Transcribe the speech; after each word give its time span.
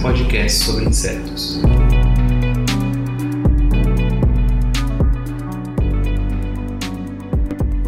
podcast 0.00 0.64
sobre 0.64 0.84
insetos. 0.84 1.60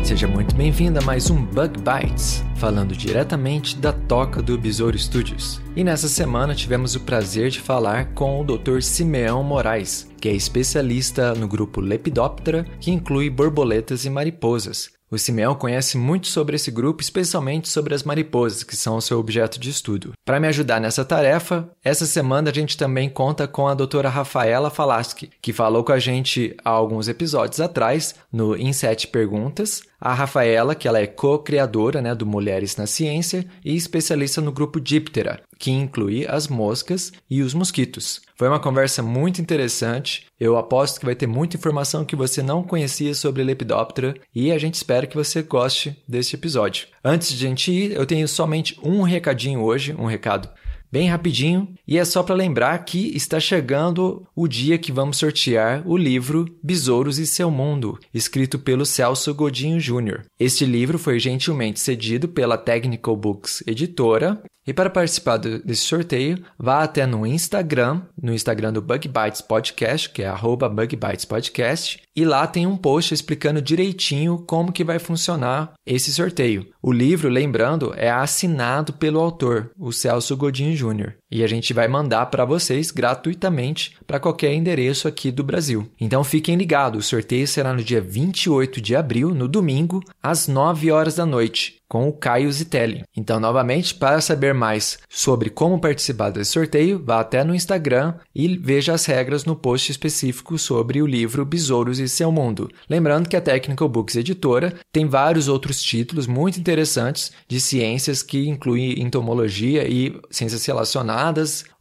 Seja 0.02 0.26
muito 0.26 0.56
bem-vindo 0.56 0.98
a 0.98 1.02
mais 1.02 1.30
um 1.30 1.44
Bug 1.44 1.78
Bites, 1.78 2.44
falando 2.56 2.96
diretamente 2.96 3.76
da 3.76 3.92
toca 3.92 4.42
do 4.42 4.58
Besouro 4.58 4.98
Studios. 4.98 5.60
E 5.76 5.84
nessa 5.84 6.08
semana 6.08 6.54
tivemos 6.54 6.96
o 6.96 7.00
prazer 7.00 7.48
de 7.48 7.60
falar 7.60 8.12
com 8.12 8.40
o 8.40 8.44
Dr. 8.44 8.82
Simeão 8.82 9.44
Moraes, 9.44 10.10
que 10.20 10.28
é 10.28 10.32
especialista 10.32 11.32
no 11.34 11.46
grupo 11.46 11.80
Lepidoptera, 11.80 12.66
que 12.80 12.90
inclui 12.90 13.30
borboletas 13.30 14.04
e 14.04 14.10
mariposas. 14.10 14.90
O 15.12 15.18
Simeão 15.18 15.56
conhece 15.56 15.98
muito 15.98 16.28
sobre 16.28 16.54
esse 16.54 16.70
grupo, 16.70 17.02
especialmente 17.02 17.68
sobre 17.68 17.92
as 17.94 18.04
mariposas, 18.04 18.62
que 18.62 18.76
são 18.76 18.96
o 18.96 19.00
seu 19.00 19.18
objeto 19.18 19.58
de 19.58 19.68
estudo. 19.68 20.12
Para 20.24 20.38
me 20.38 20.46
ajudar 20.46 20.80
nessa 20.80 21.04
tarefa, 21.04 21.68
essa 21.82 22.04
semana 22.04 22.50
a 22.50 22.52
gente 22.52 22.76
também 22.76 23.08
conta 23.08 23.48
com 23.48 23.66
a 23.66 23.72
doutora 23.72 24.10
Rafaela 24.10 24.68
Falaschi, 24.68 25.30
que 25.40 25.50
falou 25.50 25.82
com 25.82 25.92
a 25.92 25.98
gente 25.98 26.54
há 26.62 26.68
alguns 26.68 27.08
episódios 27.08 27.58
atrás, 27.58 28.14
no 28.30 28.54
Em 28.54 28.70
Sete 28.72 29.06
Perguntas. 29.06 29.82
A 29.98 30.14
Rafaela, 30.14 30.74
que 30.74 30.88
ela 30.88 30.98
é 30.98 31.06
co-criadora 31.06 32.00
né, 32.00 32.14
do 32.14 32.24
Mulheres 32.24 32.76
na 32.76 32.86
Ciência 32.86 33.46
e 33.62 33.76
especialista 33.76 34.40
no 34.40 34.50
grupo 34.50 34.80
Diptera, 34.80 35.42
que 35.58 35.70
inclui 35.70 36.26
as 36.26 36.48
moscas 36.48 37.12
e 37.30 37.42
os 37.42 37.52
mosquitos. 37.52 38.22
Foi 38.34 38.48
uma 38.48 38.58
conversa 38.58 39.02
muito 39.02 39.42
interessante. 39.42 40.26
Eu 40.38 40.56
aposto 40.56 40.98
que 40.98 41.04
vai 41.04 41.14
ter 41.14 41.26
muita 41.26 41.56
informação 41.56 42.04
que 42.04 42.16
você 42.16 42.42
não 42.42 42.62
conhecia 42.62 43.14
sobre 43.14 43.44
Lepidoptera 43.44 44.14
e 44.34 44.50
a 44.50 44.58
gente 44.58 44.74
espera 44.74 45.06
que 45.06 45.16
você 45.16 45.42
goste 45.42 45.94
deste 46.08 46.34
episódio. 46.34 46.88
Antes 47.04 47.32
de 47.32 47.44
a 47.44 47.48
gente 47.48 47.70
ir, 47.70 47.92
eu 47.92 48.06
tenho 48.06 48.26
somente 48.26 48.78
um 48.82 49.02
recadinho 49.02 49.62
hoje, 49.62 49.94
um 49.98 50.06
recado 50.06 50.48
bem 50.90 51.08
rapidinho, 51.08 51.72
e 51.86 51.98
é 51.98 52.04
só 52.04 52.22
para 52.22 52.34
lembrar 52.34 52.78
que 52.84 53.14
está 53.16 53.38
chegando 53.38 54.26
o 54.34 54.48
dia 54.48 54.78
que 54.78 54.92
vamos 54.92 55.18
sortear 55.18 55.82
o 55.86 55.96
livro 55.96 56.46
Besouros 56.62 57.18
e 57.18 57.26
Seu 57.26 57.50
Mundo, 57.50 57.98
escrito 58.12 58.58
pelo 58.58 58.84
Celso 58.84 59.34
Godinho 59.34 59.80
Jr. 59.80 60.22
Este 60.38 60.64
livro 60.64 60.98
foi 60.98 61.18
gentilmente 61.18 61.80
cedido 61.80 62.28
pela 62.28 62.58
Technical 62.58 63.16
Books 63.16 63.62
Editora. 63.66 64.42
E 64.66 64.74
para 64.74 64.90
participar 64.90 65.38
desse 65.38 65.82
sorteio, 65.82 66.38
vá 66.58 66.82
até 66.82 67.06
no 67.06 67.26
Instagram, 67.26 68.02
no 68.22 68.32
Instagram 68.32 68.72
do 68.72 68.82
Bug 68.82 69.08
Bites 69.08 69.40
Podcast, 69.40 70.10
que 70.10 70.22
é 70.22 70.28
arroba 70.28 70.68
Bug 70.68 70.94
Bites 70.94 71.24
Podcast, 71.24 72.00
e 72.14 72.24
lá 72.24 72.46
tem 72.46 72.66
um 72.66 72.76
post 72.76 73.14
explicando 73.14 73.62
direitinho 73.62 74.44
como 74.46 74.72
que 74.72 74.84
vai 74.84 74.98
funcionar 74.98 75.74
esse 75.86 76.12
sorteio. 76.12 76.66
O 76.82 76.92
livro, 76.92 77.28
lembrando, 77.28 77.94
é 77.94 78.10
assinado 78.10 78.92
pelo 78.92 79.20
autor, 79.20 79.70
o 79.78 79.92
Celso 79.92 80.36
Godinho 80.36 80.76
Jr. 80.76 81.19
E 81.30 81.44
a 81.44 81.46
gente 81.46 81.72
vai 81.72 81.86
mandar 81.86 82.26
para 82.26 82.44
vocês 82.44 82.90
gratuitamente 82.90 83.96
para 84.06 84.20
qualquer 84.20 84.52
endereço 84.52 85.06
aqui 85.06 85.30
do 85.30 85.44
Brasil. 85.44 85.90
Então 86.00 86.24
fiquem 86.24 86.56
ligados, 86.56 87.06
o 87.06 87.08
sorteio 87.08 87.46
será 87.46 87.72
no 87.72 87.84
dia 87.84 88.00
28 88.00 88.80
de 88.80 88.96
abril, 88.96 89.34
no 89.34 89.46
domingo, 89.46 90.02
às 90.22 90.48
9 90.48 90.90
horas 90.90 91.14
da 91.14 91.26
noite 91.26 91.80
com 91.90 92.08
o 92.08 92.12
Caio 92.12 92.50
Zitelli. 92.52 93.02
Então, 93.16 93.40
novamente, 93.40 93.96
para 93.96 94.20
saber 94.20 94.54
mais 94.54 95.00
sobre 95.08 95.50
como 95.50 95.80
participar 95.80 96.30
desse 96.30 96.52
sorteio, 96.52 97.02
vá 97.04 97.18
até 97.18 97.42
no 97.42 97.52
Instagram 97.52 98.14
e 98.32 98.56
veja 98.56 98.92
as 98.94 99.04
regras 99.06 99.44
no 99.44 99.56
post 99.56 99.90
específico 99.90 100.56
sobre 100.56 101.02
o 101.02 101.06
livro 101.06 101.44
Besouros 101.44 101.98
e 101.98 102.08
Seu 102.08 102.30
Mundo. 102.30 102.70
Lembrando 102.88 103.28
que 103.28 103.36
a 103.36 103.40
Technical 103.40 103.88
Books 103.88 104.14
Editora 104.14 104.72
tem 104.92 105.08
vários 105.08 105.48
outros 105.48 105.82
títulos 105.82 106.28
muito 106.28 106.60
interessantes 106.60 107.32
de 107.48 107.60
ciências 107.60 108.22
que 108.22 108.48
incluem 108.48 109.02
entomologia 109.02 109.84
e 109.90 110.16
ciências 110.30 110.64
relacionadas, 110.64 111.19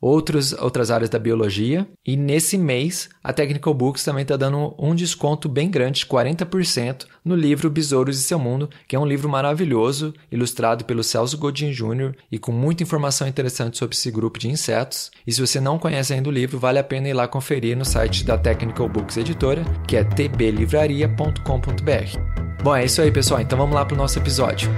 outros, 0.02 0.54
outras 0.54 0.90
áreas 0.92 1.10
da 1.10 1.20
biologia. 1.20 1.88
E 2.06 2.16
nesse 2.16 2.58
mês, 2.58 3.10
a 3.24 3.34
Technical 3.34 3.74
Books 3.74 4.04
também 4.04 4.24
está 4.24 4.38
dando 4.38 4.76
um 4.78 4.96
desconto 4.96 5.50
bem 5.50 5.70
grande, 5.70 6.00
de 6.00 6.06
40%, 6.06 7.06
no 7.24 7.36
livro 7.36 7.70
Besouros 7.70 8.20
e 8.20 8.24
Seu 8.24 8.40
Mundo, 8.40 8.70
que 8.88 8.96
é 8.96 9.00
um 9.00 9.06
livro 9.06 9.30
maravilhoso, 9.30 10.14
ilustrado 10.32 10.86
pelo 10.86 11.04
Celso 11.04 11.38
Godin 11.38 11.72
Jr. 11.72 12.16
e 12.32 12.40
com 12.40 12.52
muita 12.52 12.84
informação 12.84 13.28
interessante 13.28 13.78
sobre 13.78 13.96
esse 13.96 14.10
grupo 14.12 14.40
de 14.40 14.50
insetos. 14.50 15.12
E 15.26 15.32
se 15.32 15.42
você 15.42 15.60
não 15.60 15.78
conhece 15.78 16.14
ainda 16.14 16.30
o 16.30 16.32
livro, 16.32 16.60
vale 16.60 16.80
a 16.80 16.84
pena 16.84 17.10
ir 17.10 17.14
lá 17.14 17.28
conferir 17.28 17.78
no 17.78 17.86
site 17.86 18.24
da 18.24 18.38
Technical 18.38 18.88
Books 18.88 19.18
Editora, 19.18 19.64
que 19.88 19.98
é 19.98 20.04
tblivraria.com.br. 20.04 22.64
Bom, 22.64 22.76
é 22.76 22.86
isso 22.86 23.02
aí, 23.02 23.12
pessoal. 23.12 23.42
Então 23.42 23.58
vamos 23.58 23.76
lá 23.76 23.86
para 23.86 23.96
o 23.96 23.98
nosso 23.98 24.20
episódio. 24.20 24.70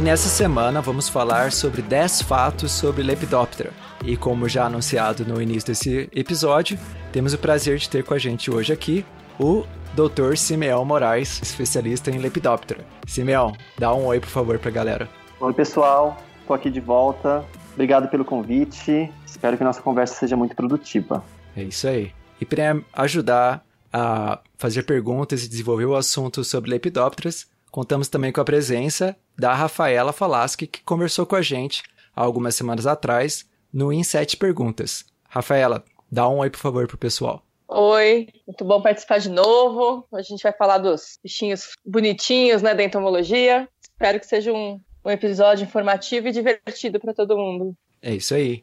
E 0.00 0.02
nessa 0.02 0.30
semana 0.30 0.80
vamos 0.80 1.10
falar 1.10 1.52
sobre 1.52 1.82
10 1.82 2.22
fatos 2.22 2.72
sobre 2.72 3.02
Lepidoptera. 3.02 3.70
E 4.02 4.16
como 4.16 4.48
já 4.48 4.64
anunciado 4.64 5.26
no 5.26 5.42
início 5.42 5.66
desse 5.66 6.08
episódio, 6.14 6.78
temos 7.12 7.34
o 7.34 7.38
prazer 7.38 7.76
de 7.76 7.86
ter 7.86 8.02
com 8.02 8.14
a 8.14 8.18
gente 8.18 8.50
hoje 8.50 8.72
aqui 8.72 9.04
o 9.38 9.62
Dr. 9.92 10.38
Simeão 10.38 10.86
Moraes, 10.86 11.42
especialista 11.42 12.10
em 12.10 12.16
Lepidoptera. 12.16 12.82
Simeão, 13.06 13.54
dá 13.78 13.94
um 13.94 14.06
oi 14.06 14.18
por 14.18 14.30
favor 14.30 14.58
pra 14.58 14.70
galera. 14.70 15.06
Oi, 15.38 15.52
pessoal. 15.52 16.16
Estou 16.40 16.56
aqui 16.56 16.70
de 16.70 16.80
volta. 16.80 17.44
Obrigado 17.74 18.08
pelo 18.08 18.24
convite. 18.24 19.12
Espero 19.26 19.58
que 19.58 19.64
nossa 19.64 19.82
conversa 19.82 20.14
seja 20.14 20.34
muito 20.34 20.56
produtiva. 20.56 21.22
É 21.54 21.62
isso 21.62 21.86
aí. 21.86 22.10
E 22.40 22.46
para 22.46 22.80
ajudar 22.94 23.62
a 23.92 24.40
fazer 24.56 24.84
perguntas 24.84 25.44
e 25.44 25.48
desenvolver 25.48 25.84
o 25.84 25.94
assunto 25.94 26.42
sobre 26.42 26.70
Lepidopteras, 26.70 27.50
contamos 27.70 28.08
também 28.08 28.32
com 28.32 28.40
a 28.40 28.44
presença 28.44 29.16
da 29.38 29.54
Rafaela 29.54 30.12
Falaschi, 30.12 30.66
que 30.66 30.82
conversou 30.82 31.24
com 31.24 31.36
a 31.36 31.42
gente 31.42 31.82
há 32.14 32.22
algumas 32.22 32.54
semanas 32.54 32.86
atrás 32.86 33.48
no 33.72 33.92
Em 33.92 34.02
Sete 34.02 34.36
Perguntas. 34.36 35.04
Rafaela, 35.28 35.84
dá 36.10 36.28
um 36.28 36.38
oi, 36.38 36.50
por 36.50 36.58
favor, 36.58 36.86
pro 36.86 36.98
pessoal. 36.98 37.42
Oi, 37.68 38.28
muito 38.46 38.64
bom 38.64 38.82
participar 38.82 39.18
de 39.18 39.30
novo. 39.30 40.04
Hoje 40.10 40.26
a 40.26 40.30
gente 40.30 40.42
vai 40.42 40.52
falar 40.52 40.78
dos 40.78 41.18
bichinhos 41.22 41.68
bonitinhos, 41.86 42.62
né, 42.62 42.74
da 42.74 42.82
entomologia. 42.82 43.68
Espero 43.80 44.18
que 44.18 44.26
seja 44.26 44.52
um, 44.52 44.80
um 45.04 45.10
episódio 45.10 45.64
informativo 45.64 46.26
e 46.26 46.32
divertido 46.32 46.98
para 46.98 47.14
todo 47.14 47.36
mundo. 47.36 47.76
É 48.02 48.12
isso 48.12 48.34
aí. 48.34 48.62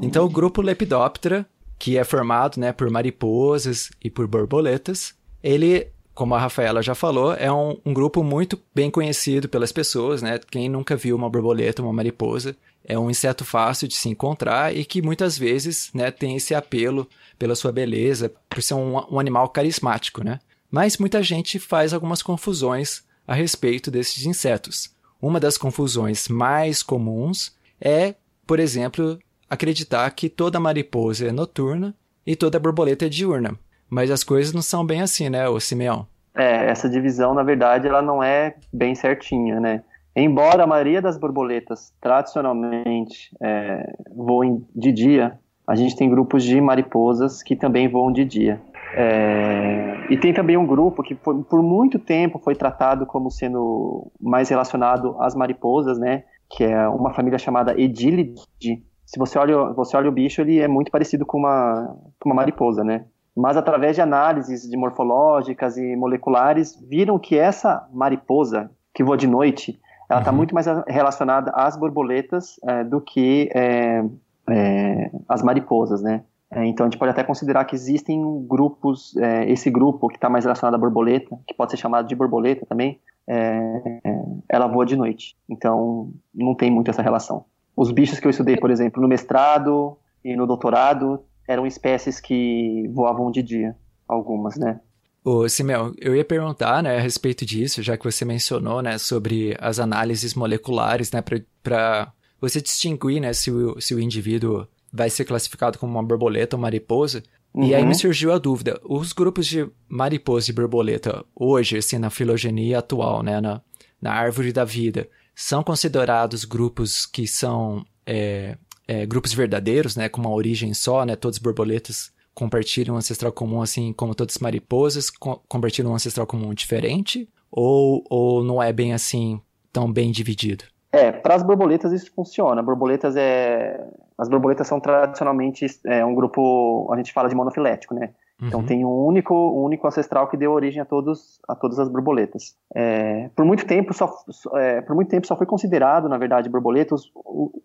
Então, 0.00 0.24
o 0.24 0.28
grupo 0.28 0.62
Lepidoptera, 0.62 1.44
que 1.78 1.98
é 1.98 2.04
formado 2.04 2.58
né, 2.58 2.72
por 2.72 2.88
mariposas 2.90 3.90
e 4.02 4.08
por 4.08 4.26
borboletas, 4.28 5.14
ele, 5.42 5.90
como 6.14 6.34
a 6.34 6.38
Rafaela 6.38 6.82
já 6.82 6.94
falou, 6.94 7.34
é 7.34 7.52
um, 7.52 7.76
um 7.84 7.92
grupo 7.92 8.22
muito 8.22 8.60
bem 8.74 8.90
conhecido 8.90 9.48
pelas 9.48 9.72
pessoas, 9.72 10.22
né? 10.22 10.38
Quem 10.50 10.68
nunca 10.68 10.94
viu 10.96 11.16
uma 11.16 11.28
borboleta, 11.28 11.82
uma 11.82 11.92
mariposa, 11.92 12.56
é 12.84 12.98
um 12.98 13.10
inseto 13.10 13.44
fácil 13.44 13.88
de 13.88 13.94
se 13.94 14.08
encontrar 14.08 14.74
e 14.74 14.84
que 14.84 15.02
muitas 15.02 15.36
vezes 15.36 15.90
né, 15.92 16.10
tem 16.10 16.36
esse 16.36 16.54
apelo 16.54 17.08
pela 17.38 17.56
sua 17.56 17.72
beleza, 17.72 18.32
por 18.48 18.62
ser 18.62 18.74
um, 18.74 18.96
um 19.10 19.18
animal 19.18 19.48
carismático, 19.48 20.22
né? 20.22 20.38
Mas 20.70 20.98
muita 20.98 21.22
gente 21.22 21.58
faz 21.58 21.92
algumas 21.92 22.22
confusões 22.22 23.02
a 23.26 23.34
respeito 23.34 23.90
desses 23.90 24.24
insetos. 24.24 24.90
Uma 25.20 25.40
das 25.40 25.56
confusões 25.56 26.28
mais 26.28 26.82
comuns 26.82 27.54
é, 27.80 28.14
por 28.46 28.60
exemplo, 28.60 29.18
acreditar 29.48 30.08
que 30.10 30.28
toda 30.28 30.60
mariposa 30.60 31.26
é 31.26 31.32
noturna 31.32 31.94
e 32.26 32.36
toda 32.36 32.58
borboleta 32.58 33.06
é 33.06 33.08
diurna. 33.08 33.58
Mas 33.94 34.10
as 34.10 34.24
coisas 34.24 34.52
não 34.52 34.60
são 34.60 34.84
bem 34.84 35.02
assim, 35.02 35.30
né, 35.30 35.48
ô 35.48 35.60
Simeão? 35.60 36.04
É, 36.34 36.68
essa 36.68 36.88
divisão, 36.88 37.32
na 37.32 37.44
verdade, 37.44 37.86
ela 37.86 38.02
não 38.02 38.20
é 38.20 38.56
bem 38.72 38.92
certinha, 38.92 39.60
né? 39.60 39.84
Embora 40.16 40.64
a 40.64 40.66
maioria 40.66 41.00
das 41.00 41.16
borboletas 41.16 41.92
tradicionalmente 42.00 43.30
é, 43.40 43.94
voem 44.12 44.66
de 44.74 44.90
dia, 44.90 45.38
a 45.64 45.76
gente 45.76 45.94
tem 45.94 46.10
grupos 46.10 46.42
de 46.42 46.60
mariposas 46.60 47.40
que 47.40 47.54
também 47.54 47.86
voam 47.86 48.10
de 48.10 48.24
dia. 48.24 48.60
É, 48.96 50.06
e 50.10 50.16
tem 50.16 50.34
também 50.34 50.56
um 50.56 50.66
grupo 50.66 51.00
que 51.00 51.14
por, 51.14 51.44
por 51.44 51.62
muito 51.62 51.96
tempo 51.96 52.40
foi 52.40 52.56
tratado 52.56 53.06
como 53.06 53.30
sendo 53.30 54.10
mais 54.20 54.48
relacionado 54.48 55.14
às 55.20 55.36
mariposas, 55.36 56.00
né? 56.00 56.24
Que 56.50 56.64
é 56.64 56.88
uma 56.88 57.14
família 57.14 57.38
chamada 57.38 57.80
Edilidae. 57.80 58.82
Se 59.06 59.18
você 59.20 59.38
olha, 59.38 59.72
você 59.72 59.96
olha 59.96 60.08
o 60.08 60.12
bicho, 60.12 60.40
ele 60.40 60.58
é 60.58 60.66
muito 60.66 60.90
parecido 60.90 61.24
com 61.24 61.38
uma, 61.38 61.96
com 62.18 62.28
uma 62.28 62.34
mariposa, 62.34 62.82
né? 62.82 63.04
Mas 63.36 63.56
através 63.56 63.96
de 63.96 64.02
análises 64.02 64.68
de 64.68 64.76
morfológicas 64.76 65.76
e 65.76 65.96
moleculares, 65.96 66.78
viram 66.88 67.18
que 67.18 67.36
essa 67.36 67.88
mariposa 67.92 68.70
que 68.94 69.02
voa 69.02 69.16
de 69.16 69.26
noite, 69.26 69.80
ela 70.08 70.20
está 70.20 70.30
uhum. 70.30 70.36
muito 70.36 70.54
mais 70.54 70.66
relacionada 70.86 71.50
às 71.50 71.76
borboletas 71.76 72.60
é, 72.64 72.84
do 72.84 73.00
que 73.00 73.50
é, 73.52 74.04
é, 74.48 75.10
as 75.28 75.42
mariposas, 75.42 76.00
né? 76.00 76.22
É, 76.50 76.64
então 76.66 76.86
a 76.86 76.88
gente 76.88 76.98
pode 76.98 77.10
até 77.10 77.24
considerar 77.24 77.64
que 77.64 77.74
existem 77.74 78.46
grupos, 78.46 79.16
é, 79.16 79.50
esse 79.50 79.68
grupo 79.70 80.08
que 80.08 80.14
está 80.14 80.30
mais 80.30 80.44
relacionado 80.44 80.74
à 80.74 80.78
borboleta, 80.78 81.36
que 81.48 81.54
pode 81.54 81.72
ser 81.72 81.76
chamado 81.76 82.06
de 82.06 82.14
borboleta 82.14 82.64
também, 82.64 83.00
é, 83.26 84.00
ela 84.48 84.68
voa 84.68 84.86
de 84.86 84.94
noite. 84.94 85.36
Então 85.48 86.12
não 86.32 86.54
tem 86.54 86.70
muito 86.70 86.90
essa 86.90 87.02
relação. 87.02 87.44
Os 87.76 87.90
bichos 87.90 88.20
que 88.20 88.26
eu 88.26 88.30
estudei, 88.30 88.56
por 88.56 88.70
exemplo, 88.70 89.02
no 89.02 89.08
mestrado 89.08 89.96
e 90.24 90.36
no 90.36 90.46
doutorado, 90.46 91.24
eram 91.46 91.66
espécies 91.66 92.20
que 92.20 92.88
voavam 92.92 93.30
de 93.30 93.42
dia, 93.42 93.76
algumas, 94.08 94.56
né? 94.56 94.80
Ô, 95.24 95.48
Simel, 95.48 95.94
eu 95.98 96.14
ia 96.14 96.24
perguntar, 96.24 96.82
né, 96.82 96.96
a 96.96 97.00
respeito 97.00 97.46
disso, 97.46 97.82
já 97.82 97.96
que 97.96 98.04
você 98.04 98.26
mencionou, 98.26 98.82
né, 98.82 98.98
sobre 98.98 99.56
as 99.58 99.78
análises 99.78 100.34
moleculares, 100.34 101.10
né, 101.10 101.22
para 101.62 102.12
você 102.38 102.60
distinguir, 102.60 103.20
né, 103.20 103.32
se 103.32 103.50
o, 103.50 103.80
se 103.80 103.94
o 103.94 104.00
indivíduo 104.00 104.66
vai 104.92 105.08
ser 105.08 105.24
classificado 105.24 105.78
como 105.78 105.92
uma 105.92 106.02
borboleta 106.02 106.56
ou 106.56 106.60
mariposa. 106.60 107.22
Uhum. 107.54 107.64
E 107.64 107.74
aí 107.74 107.82
me 107.82 107.88
uhum. 107.88 107.94
surgiu 107.94 108.32
a 108.32 108.38
dúvida, 108.38 108.78
os 108.84 109.14
grupos 109.14 109.46
de 109.46 109.66
mariposa 109.88 110.50
e 110.50 110.54
borboleta 110.54 111.24
hoje, 111.34 111.78
assim, 111.78 111.96
na 111.96 112.10
filogenia 112.10 112.80
atual, 112.80 113.22
né, 113.22 113.40
na, 113.40 113.62
na 114.00 114.12
árvore 114.12 114.52
da 114.52 114.64
vida, 114.64 115.08
são 115.34 115.64
considerados 115.64 116.44
grupos 116.44 117.06
que 117.06 117.26
são 117.26 117.82
é, 118.06 118.58
é, 118.86 119.06
grupos 119.06 119.32
verdadeiros, 119.32 119.96
né, 119.96 120.08
com 120.08 120.20
uma 120.20 120.30
origem 120.30 120.74
só, 120.74 121.04
né, 121.04 121.16
todas 121.16 121.38
borboletas 121.38 122.12
compartilham 122.34 122.96
um 122.96 122.98
ancestral 122.98 123.32
comum, 123.32 123.62
assim 123.62 123.92
como 123.92 124.14
todas 124.14 124.36
as 124.36 124.42
mariposas 124.42 125.08
co 125.08 125.40
compartilham 125.48 125.92
um 125.92 125.94
ancestral 125.94 126.26
comum 126.26 126.52
diferente, 126.52 127.28
ou, 127.50 128.04
ou 128.10 128.42
não 128.42 128.62
é 128.62 128.72
bem 128.72 128.92
assim, 128.92 129.40
tão 129.72 129.90
bem 129.90 130.10
dividido? 130.10 130.64
É, 130.92 131.10
para 131.12 131.34
as 131.34 131.42
borboletas 131.42 131.92
isso 131.92 132.12
funciona. 132.14 132.62
Borboletas 132.62 133.16
é, 133.16 133.80
as 134.16 134.28
borboletas 134.28 134.66
são 134.66 134.80
tradicionalmente 134.80 135.66
é, 135.86 136.04
um 136.04 136.14
grupo, 136.14 136.88
a 136.92 136.96
gente 136.96 137.12
fala 137.12 137.28
de 137.28 137.34
monofilético, 137.34 137.94
né? 137.94 138.10
Então 138.42 138.60
uhum. 138.60 138.66
tem 138.66 138.84
um 138.84 139.06
único, 139.06 139.34
um 139.34 139.62
único 139.64 139.86
ancestral 139.86 140.28
que 140.28 140.36
deu 140.36 140.52
origem 140.52 140.82
a 140.82 140.84
todos, 140.84 141.40
a 141.48 141.54
todas 141.54 141.78
as 141.78 141.88
borboletas. 141.88 142.56
É, 142.74 143.28
por 143.34 143.44
muito 143.44 143.66
tempo 143.66 143.94
só, 143.94 144.12
é, 144.54 144.80
por 144.80 144.94
muito 144.94 145.08
tempo 145.08 145.26
só 145.26 145.36
foi 145.36 145.46
considerado, 145.46 146.08
na 146.08 146.18
verdade, 146.18 146.48
borboletas, 146.48 147.02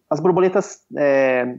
as 0.10 0.20
borboletas 0.20 0.84
é, 0.96 1.58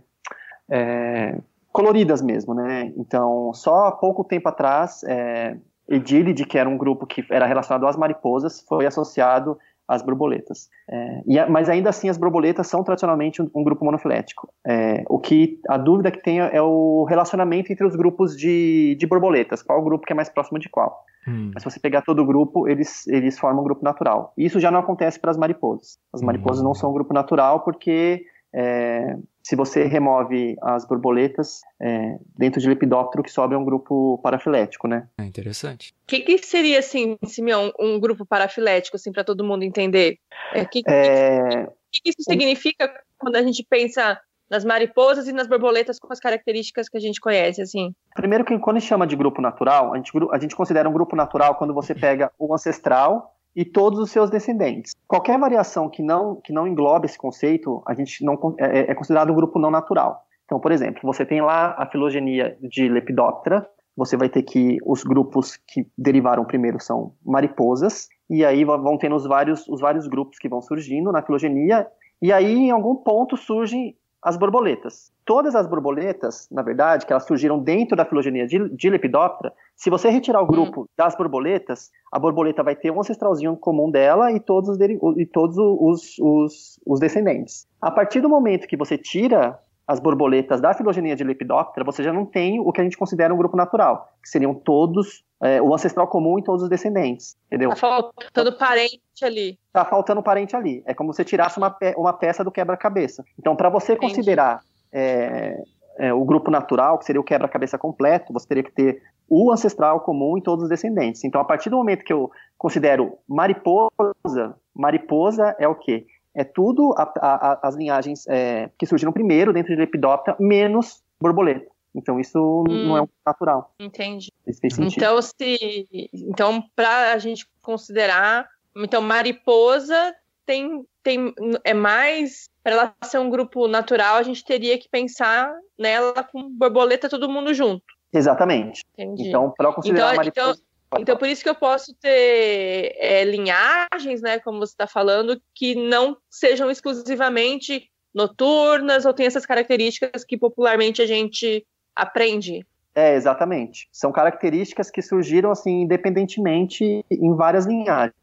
é, 0.70 1.38
coloridas 1.72 2.22
mesmo, 2.22 2.54
né? 2.54 2.92
Então 2.96 3.52
só 3.52 3.86
há 3.86 3.92
pouco 3.92 4.22
tempo 4.22 4.48
atrás, 4.48 5.02
é, 5.04 5.56
Edílide, 5.88 6.44
que 6.44 6.56
era 6.56 6.68
um 6.68 6.78
grupo 6.78 7.04
que 7.04 7.24
era 7.30 7.46
relacionado 7.46 7.86
às 7.86 7.96
mariposas, 7.96 8.60
foi 8.60 8.86
associado 8.86 9.58
as 9.90 10.02
borboletas. 10.02 10.68
É, 10.88 11.22
e, 11.26 11.44
mas 11.46 11.68
ainda 11.68 11.90
assim, 11.90 12.08
as 12.08 12.16
borboletas 12.16 12.68
são 12.68 12.84
tradicionalmente 12.84 13.42
um, 13.42 13.50
um 13.52 13.64
grupo 13.64 13.84
monofilético. 13.84 14.48
É, 14.64 15.02
o 15.08 15.18
que 15.18 15.58
a 15.68 15.76
dúvida 15.76 16.12
que 16.12 16.22
tem 16.22 16.38
é 16.38 16.62
o 16.62 17.04
relacionamento 17.08 17.72
entre 17.72 17.84
os 17.84 17.96
grupos 17.96 18.36
de, 18.36 18.96
de 18.98 19.06
borboletas. 19.06 19.62
Qual 19.62 19.82
grupo 19.82 20.06
que 20.06 20.12
é 20.12 20.16
mais 20.16 20.28
próximo 20.28 20.60
de 20.60 20.68
qual? 20.68 21.04
Hum. 21.26 21.50
Mas 21.52 21.64
se 21.64 21.70
você 21.70 21.80
pegar 21.80 22.02
todo 22.02 22.22
o 22.22 22.24
grupo, 22.24 22.68
eles, 22.68 23.04
eles 23.08 23.36
formam 23.36 23.62
um 23.62 23.64
grupo 23.64 23.82
natural. 23.84 24.32
Isso 24.38 24.60
já 24.60 24.70
não 24.70 24.78
acontece 24.78 25.18
para 25.18 25.32
as 25.32 25.36
mariposas. 25.36 25.98
As 26.12 26.22
mariposas 26.22 26.62
hum. 26.62 26.66
não 26.66 26.74
são 26.74 26.90
um 26.90 26.94
grupo 26.94 27.12
natural 27.12 27.60
porque 27.60 28.24
é, 28.54 29.16
se 29.42 29.56
você 29.56 29.84
remove 29.84 30.56
as 30.62 30.86
borboletas, 30.86 31.60
é, 31.80 32.18
dentro 32.36 32.60
de 32.60 32.68
Lepidóptero 32.68 33.22
que 33.22 33.30
sobra 33.30 33.58
um 33.58 33.64
grupo 33.64 34.18
parafilético, 34.22 34.86
né? 34.86 35.08
É 35.18 35.24
interessante. 35.24 35.94
O 36.04 36.06
que, 36.06 36.20
que, 36.20 36.38
seria, 36.38 36.78
assim, 36.78 37.16
Simeão, 37.24 37.72
um 37.78 37.98
grupo 37.98 38.26
parafilético, 38.26 38.96
assim, 38.96 39.12
para 39.12 39.24
todo 39.24 39.44
mundo 39.44 39.62
entender? 39.62 40.18
O 40.54 40.58
é, 40.58 40.64
que, 40.64 40.82
é... 40.86 41.66
que, 41.90 42.00
que, 42.02 42.10
isso 42.10 42.22
significa 42.22 42.92
quando 43.18 43.36
a 43.36 43.42
gente 43.42 43.64
pensa 43.68 44.20
nas 44.50 44.64
mariposas 44.64 45.28
e 45.28 45.32
nas 45.32 45.46
borboletas 45.46 45.98
com 46.00 46.12
as 46.12 46.18
características 46.18 46.88
que 46.88 46.96
a 46.96 47.00
gente 47.00 47.20
conhece, 47.20 47.62
assim? 47.62 47.94
Primeiro 48.14 48.44
que 48.44 48.58
quando 48.58 48.76
a 48.76 48.80
gente 48.80 48.88
chama 48.88 49.06
de 49.06 49.14
grupo 49.14 49.40
natural, 49.40 49.94
a 49.94 49.96
gente, 49.96 50.10
a 50.32 50.38
gente 50.38 50.56
considera 50.56 50.88
um 50.88 50.92
grupo 50.92 51.14
natural 51.14 51.54
quando 51.54 51.72
você 51.72 51.94
pega 51.94 52.32
o 52.36 52.52
ancestral 52.52 53.36
e 53.54 53.64
todos 53.64 53.98
os 53.98 54.10
seus 54.10 54.30
descendentes. 54.30 54.94
Qualquer 55.06 55.38
variação 55.38 55.88
que 55.88 56.02
não, 56.02 56.36
que 56.36 56.52
não 56.52 56.66
englobe 56.66 57.06
esse 57.06 57.18
conceito, 57.18 57.82
a 57.86 57.94
gente 57.94 58.24
não 58.24 58.34
é, 58.58 58.80
é, 58.80 58.90
é 58.90 58.94
considerado 58.94 59.30
um 59.30 59.34
grupo 59.34 59.58
não 59.58 59.70
natural. 59.70 60.22
Então, 60.44 60.58
por 60.58 60.72
exemplo, 60.72 61.00
você 61.04 61.24
tem 61.24 61.40
lá 61.40 61.74
a 61.78 61.86
filogenia 61.86 62.56
de 62.60 62.88
Lepidoptera, 62.88 63.68
você 63.96 64.16
vai 64.16 64.28
ter 64.28 64.42
que 64.42 64.78
os 64.84 65.04
grupos 65.04 65.56
que 65.56 65.86
derivaram 65.96 66.44
primeiro 66.44 66.80
são 66.80 67.12
mariposas, 67.24 68.08
e 68.28 68.44
aí 68.44 68.64
vão 68.64 68.96
tendo 68.96 69.14
os 69.14 69.26
vários, 69.26 69.66
os 69.68 69.80
vários 69.80 70.08
grupos 70.08 70.38
que 70.38 70.48
vão 70.48 70.60
surgindo 70.62 71.12
na 71.12 71.22
filogenia, 71.22 71.86
e 72.22 72.32
aí 72.32 72.52
em 72.52 72.70
algum 72.70 72.96
ponto 72.96 73.36
surgem 73.36 73.96
as 74.22 74.36
borboletas. 74.36 75.12
Todas 75.24 75.54
as 75.54 75.66
borboletas, 75.66 76.48
na 76.50 76.62
verdade, 76.62 77.06
que 77.06 77.12
elas 77.12 77.26
surgiram 77.26 77.58
dentro 77.58 77.96
da 77.96 78.04
filogenia 78.04 78.46
de, 78.46 78.68
de 78.68 78.90
Lepidoptera, 78.90 79.52
se 79.76 79.88
você 79.88 80.10
retirar 80.10 80.40
o 80.40 80.44
hum. 80.44 80.48
grupo 80.48 80.88
das 80.96 81.16
borboletas, 81.16 81.90
a 82.12 82.18
borboleta 82.18 82.62
vai 82.62 82.76
ter 82.76 82.90
um 82.90 83.00
ancestralzinho 83.00 83.56
comum 83.56 83.90
dela 83.90 84.32
e 84.32 84.40
todos, 84.40 84.68
os, 84.68 84.78
e 85.16 85.26
todos 85.26 85.56
os, 85.56 86.18
os, 86.18 86.80
os 86.86 87.00
descendentes. 87.00 87.66
A 87.80 87.90
partir 87.90 88.20
do 88.20 88.28
momento 88.28 88.66
que 88.66 88.76
você 88.76 88.98
tira 88.98 89.58
as 89.90 89.98
borboletas 89.98 90.60
da 90.60 90.72
filogenia 90.72 91.16
de 91.16 91.24
Lepidoptera, 91.24 91.84
você 91.84 92.00
já 92.00 92.12
não 92.12 92.24
tem 92.24 92.60
o 92.60 92.70
que 92.70 92.80
a 92.80 92.84
gente 92.84 92.96
considera 92.96 93.34
um 93.34 93.36
grupo 93.36 93.56
natural, 93.56 94.08
que 94.22 94.28
seriam 94.28 94.54
todos, 94.54 95.24
é, 95.42 95.60
o 95.60 95.74
ancestral 95.74 96.06
comum 96.06 96.38
e 96.38 96.44
todos 96.44 96.62
os 96.62 96.68
descendentes, 96.68 97.36
entendeu? 97.46 97.70
Tá 97.70 97.74
faltando 97.74 98.56
parente 98.56 99.24
ali. 99.24 99.58
Tá 99.72 99.84
faltando 99.84 100.22
parente 100.22 100.54
ali. 100.54 100.80
É 100.86 100.94
como 100.94 101.12
se 101.12 101.16
você 101.16 101.24
tirasse 101.24 101.58
uma, 101.58 101.72
pe 101.72 101.92
uma 101.96 102.12
peça 102.12 102.44
do 102.44 102.52
quebra-cabeça. 102.52 103.24
Então, 103.36 103.56
para 103.56 103.68
você 103.68 103.94
Entendi. 103.94 104.14
considerar 104.14 104.60
é, 104.92 105.60
é, 105.98 106.14
o 106.14 106.24
grupo 106.24 106.52
natural, 106.52 106.96
que 106.96 107.04
seria 107.04 107.20
o 107.20 107.24
quebra-cabeça 107.24 107.76
completo, 107.76 108.32
você 108.32 108.46
teria 108.46 108.62
que 108.62 108.70
ter 108.70 109.02
o 109.28 109.50
ancestral 109.50 110.02
comum 110.02 110.38
e 110.38 110.42
todos 110.42 110.62
os 110.62 110.68
descendentes. 110.68 111.24
Então, 111.24 111.40
a 111.40 111.44
partir 111.44 111.68
do 111.68 111.76
momento 111.76 112.04
que 112.04 112.12
eu 112.12 112.30
considero 112.56 113.18
mariposa, 113.28 114.54
mariposa 114.72 115.56
é 115.58 115.66
o 115.66 115.74
quê? 115.74 116.06
É 116.34 116.44
tudo 116.44 116.94
a, 116.96 117.02
a, 117.20 117.68
as 117.68 117.74
linhagens 117.74 118.26
é, 118.28 118.70
que 118.78 118.86
surgiram 118.86 119.12
primeiro 119.12 119.52
dentro 119.52 119.74
de 119.74 119.80
Lepidoptera, 119.80 120.36
menos 120.40 121.02
borboleta. 121.20 121.66
Então 121.94 122.20
isso 122.20 122.64
hum, 122.68 122.86
não 122.86 122.96
é 122.96 123.02
um 123.02 123.08
natural. 123.26 123.74
Entendi. 123.80 124.30
Então 124.78 125.20
se, 125.20 126.10
então 126.12 126.62
para 126.74 127.12
a 127.12 127.18
gente 127.18 127.46
considerar, 127.60 128.48
então 128.76 129.02
mariposa 129.02 130.14
tem 130.46 130.84
tem 131.02 131.34
é 131.64 131.74
mais 131.74 132.48
para 132.62 132.72
ela 132.72 132.94
ser 133.04 133.18
um 133.18 133.30
grupo 133.30 133.66
natural, 133.66 134.16
a 134.16 134.22
gente 134.22 134.44
teria 134.44 134.78
que 134.78 134.88
pensar 134.88 135.52
nela 135.78 136.22
com 136.22 136.48
borboleta 136.50 137.08
todo 137.08 137.28
mundo 137.28 137.52
junto. 137.52 137.82
Exatamente. 138.12 138.84
Entendi. 138.96 139.28
Então 139.28 139.52
para 139.56 139.72
considerar 139.72 140.12
então 140.12 140.16
mariposa 140.16 140.50
então, 140.50 140.69
por 140.90 141.28
isso 141.28 141.42
que 141.42 141.48
eu 141.48 141.54
posso 141.54 141.94
ter 141.94 142.94
é, 142.98 143.24
linhagens, 143.24 144.20
né, 144.20 144.38
como 144.40 144.58
você 144.58 144.72
está 144.72 144.86
falando, 144.86 145.40
que 145.54 145.74
não 145.74 146.16
sejam 146.28 146.70
exclusivamente 146.70 147.88
noturnas 148.12 149.06
ou 149.06 149.14
tem 149.14 149.26
essas 149.26 149.46
características 149.46 150.24
que 150.24 150.36
popularmente 150.36 151.00
a 151.00 151.06
gente 151.06 151.64
aprende. 151.94 152.66
É, 152.94 153.14
exatamente. 153.14 153.88
São 153.92 154.10
características 154.10 154.90
que 154.90 155.00
surgiram 155.00 155.50
assim 155.50 155.82
independentemente 155.82 157.04
em 157.08 157.34
várias 157.36 157.66
linhagens. 157.66 158.14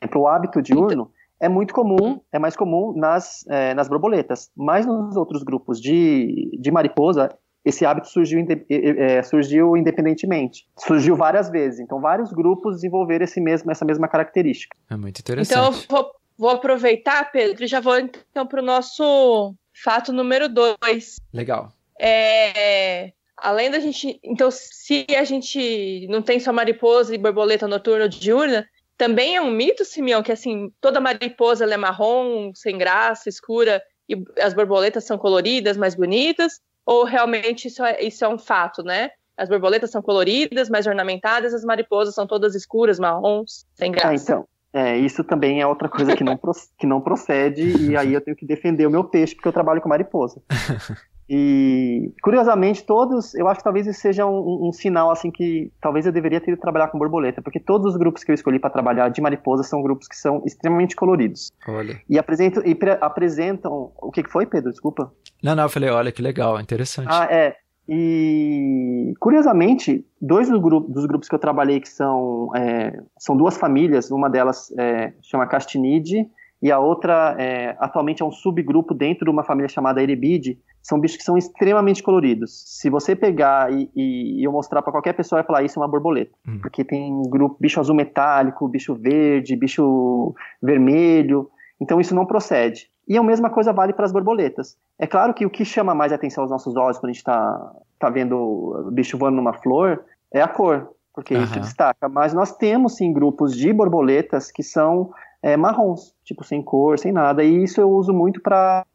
Então, 0.00 0.20
o 0.20 0.28
hábito 0.28 0.60
diurno 0.60 1.10
é 1.40 1.48
muito 1.48 1.74
comum, 1.74 2.20
é 2.30 2.38
mais 2.38 2.54
comum 2.54 2.92
nas, 2.94 3.46
é, 3.48 3.74
nas 3.74 3.88
borboletas, 3.88 4.50
mas 4.54 4.86
nos 4.86 5.16
outros 5.16 5.42
grupos 5.42 5.80
de, 5.80 6.50
de 6.60 6.70
mariposa 6.70 7.30
esse 7.64 7.86
hábito 7.86 8.08
surgiu, 8.08 8.44
é, 8.68 9.22
surgiu 9.22 9.76
independentemente. 9.76 10.66
Surgiu 10.76 11.16
várias 11.16 11.48
vezes. 11.48 11.80
Então, 11.80 12.00
vários 12.00 12.30
grupos 12.32 12.76
desenvolveram 12.76 13.24
esse 13.24 13.40
mesmo, 13.40 13.70
essa 13.70 13.84
mesma 13.84 14.06
característica. 14.06 14.76
É 14.90 14.96
muito 14.96 15.20
interessante. 15.20 15.56
Então, 15.56 15.72
vou, 15.88 16.10
vou 16.36 16.50
aproveitar, 16.50 17.32
Pedro, 17.32 17.64
e 17.64 17.66
já 17.66 17.80
vou 17.80 17.98
então 17.98 18.46
para 18.46 18.60
o 18.60 18.64
nosso 18.64 19.54
fato 19.82 20.12
número 20.12 20.48
dois. 20.48 21.16
Legal. 21.32 21.72
É, 21.98 23.12
além 23.36 23.70
da 23.70 23.80
gente. 23.80 24.20
Então, 24.22 24.50
se 24.50 25.06
a 25.16 25.24
gente 25.24 26.06
não 26.08 26.20
tem 26.20 26.38
só 26.38 26.52
mariposa 26.52 27.14
e 27.14 27.18
borboleta 27.18 27.66
noturna 27.66 28.04
ou 28.04 28.08
diurna, 28.08 28.66
também 28.96 29.36
é 29.36 29.40
um 29.40 29.50
mito, 29.50 29.84
Simeão, 29.84 30.22
que 30.22 30.32
assim, 30.32 30.70
toda 30.80 31.00
mariposa 31.00 31.64
é 31.64 31.76
marrom, 31.76 32.52
sem 32.54 32.76
graça, 32.76 33.28
escura, 33.28 33.82
e 34.08 34.22
as 34.38 34.54
borboletas 34.54 35.04
são 35.04 35.16
coloridas, 35.16 35.76
mais 35.76 35.94
bonitas? 35.94 36.60
Ou 36.86 37.04
realmente 37.04 37.68
isso 37.68 37.84
é, 37.84 38.02
isso 38.02 38.24
é 38.24 38.28
um 38.28 38.38
fato, 38.38 38.82
né? 38.82 39.10
as 39.36 39.48
borboletas 39.48 39.90
são 39.90 40.00
coloridas, 40.00 40.70
mais 40.70 40.86
ornamentadas, 40.86 41.52
as 41.52 41.64
mariposas 41.64 42.14
são 42.14 42.26
todas 42.26 42.54
escuras, 42.54 42.98
marrons, 42.98 43.66
sem 43.74 43.90
graça. 43.90 44.08
Ah, 44.08 44.14
então, 44.14 44.48
é, 44.72 44.96
isso 44.96 45.24
também 45.24 45.60
é 45.60 45.66
outra 45.66 45.88
coisa 45.88 46.16
que 46.16 46.24
não, 46.24 46.38
que 46.78 46.86
não 46.86 47.00
procede, 47.00 47.62
e 47.62 47.96
aí 47.96 48.14
eu 48.14 48.20
tenho 48.20 48.36
que 48.36 48.46
defender 48.46 48.86
o 48.86 48.90
meu 48.90 49.04
peixe, 49.04 49.34
porque 49.34 49.48
eu 49.48 49.52
trabalho 49.52 49.80
com 49.80 49.88
mariposa. 49.88 50.40
E, 51.28 52.12
curiosamente, 52.22 52.84
todos, 52.84 53.34
eu 53.34 53.48
acho 53.48 53.58
que 53.58 53.64
talvez 53.64 53.86
isso 53.86 54.00
seja 54.00 54.26
um, 54.26 54.68
um, 54.68 54.72
sinal, 54.72 55.10
assim, 55.10 55.30
que 55.30 55.72
talvez 55.80 56.04
eu 56.04 56.12
deveria 56.12 56.40
ter 56.40 56.52
ido 56.52 56.60
trabalhar 56.60 56.88
com 56.88 56.98
borboleta, 56.98 57.40
porque 57.40 57.58
todos 57.58 57.94
os 57.94 57.98
grupos 57.98 58.22
que 58.22 58.30
eu 58.30 58.34
escolhi 58.34 58.58
para 58.58 58.70
trabalhar 58.70 59.08
de 59.08 59.20
mariposa 59.22 59.62
são 59.62 59.82
grupos 59.82 60.06
que 60.06 60.16
são 60.16 60.42
extremamente 60.44 60.94
coloridos. 60.94 61.50
Olha. 61.66 62.00
E 62.08 62.18
apresentam, 62.18 62.62
e 62.66 62.78
apresentam, 63.00 63.90
o 63.96 64.10
que 64.10 64.28
foi, 64.28 64.44
Pedro? 64.44 64.70
Desculpa. 64.70 65.10
Não, 65.42 65.54
não, 65.54 65.62
eu 65.64 65.68
falei, 65.68 65.88
olha 65.88 66.12
que 66.12 66.20
legal, 66.20 66.60
interessante. 66.60 67.08
Ah, 67.10 67.26
é. 67.30 67.56
E, 67.88 69.14
curiosamente, 69.18 70.06
dois 70.20 70.48
dos, 70.48 70.60
grupos, 70.60 70.92
dos 70.92 71.06
grupos 71.06 71.28
que 71.28 71.34
eu 71.34 71.38
trabalhei 71.38 71.80
que 71.80 71.88
são, 71.88 72.50
é, 72.56 72.98
são 73.18 73.36
duas 73.36 73.56
famílias, 73.56 74.10
uma 74.10 74.28
delas 74.28 74.72
é, 74.78 75.12
chama 75.22 75.46
Castinide 75.46 76.26
e 76.62 76.70
a 76.72 76.78
outra 76.78 77.36
é, 77.38 77.76
atualmente 77.78 78.22
é 78.22 78.24
um 78.24 78.30
subgrupo 78.32 78.94
dentro 78.94 79.24
de 79.24 79.30
uma 79.30 79.44
família 79.44 79.68
chamada 79.68 80.02
Erebide, 80.02 80.58
são 80.82 81.00
bichos 81.00 81.16
que 81.16 81.24
são 81.24 81.36
extremamente 81.36 82.02
coloridos. 82.02 82.62
Se 82.66 82.90
você 82.90 83.14
pegar 83.16 83.72
e, 83.72 83.90
e, 83.94 84.40
e 84.40 84.44
eu 84.44 84.52
mostrar 84.52 84.82
para 84.82 84.92
qualquer 84.92 85.14
pessoa, 85.14 85.40
vai 85.40 85.46
falar 85.46 85.62
isso 85.62 85.78
é 85.78 85.82
uma 85.82 85.88
borboleta, 85.88 86.32
hum. 86.46 86.58
porque 86.60 86.84
tem 86.84 87.22
grupo 87.28 87.56
bicho 87.60 87.80
azul 87.80 87.94
metálico, 87.94 88.68
bicho 88.68 88.94
verde, 88.94 89.56
bicho 89.56 90.34
vermelho, 90.62 91.50
então 91.80 92.00
isso 92.00 92.14
não 92.14 92.26
procede. 92.26 92.88
E 93.06 93.18
a 93.18 93.22
mesma 93.22 93.50
coisa 93.50 93.72
vale 93.72 93.92
para 93.92 94.06
as 94.06 94.12
borboletas. 94.12 94.76
É 94.98 95.06
claro 95.06 95.34
que 95.34 95.44
o 95.44 95.50
que 95.50 95.64
chama 95.64 95.94
mais 95.94 96.12
atenção 96.12 96.42
aos 96.42 96.50
nossos 96.50 96.74
olhos 96.76 96.98
quando 96.98 97.10
a 97.10 97.12
gente 97.12 97.18
está 97.18 97.72
tá 97.98 98.08
vendo 98.08 98.36
o 98.36 98.90
bicho 98.90 99.18
voando 99.18 99.36
numa 99.36 99.52
flor 99.52 100.04
é 100.32 100.40
a 100.40 100.48
cor, 100.48 100.90
porque 101.14 101.34
uhum. 101.34 101.44
isso 101.44 101.60
destaca. 101.60 102.08
Mas 102.08 102.32
nós 102.32 102.56
temos 102.56 102.96
sim 102.96 103.12
grupos 103.12 103.54
de 103.54 103.72
borboletas 103.72 104.50
que 104.50 104.62
são 104.62 105.10
é, 105.44 105.58
marrons, 105.58 106.14
tipo 106.24 106.42
sem 106.42 106.62
cor, 106.62 106.98
sem 106.98 107.12
nada. 107.12 107.44
E 107.44 107.64
isso 107.64 107.78
eu 107.78 107.90
uso 107.90 108.14
muito 108.14 108.40
para 108.40 108.86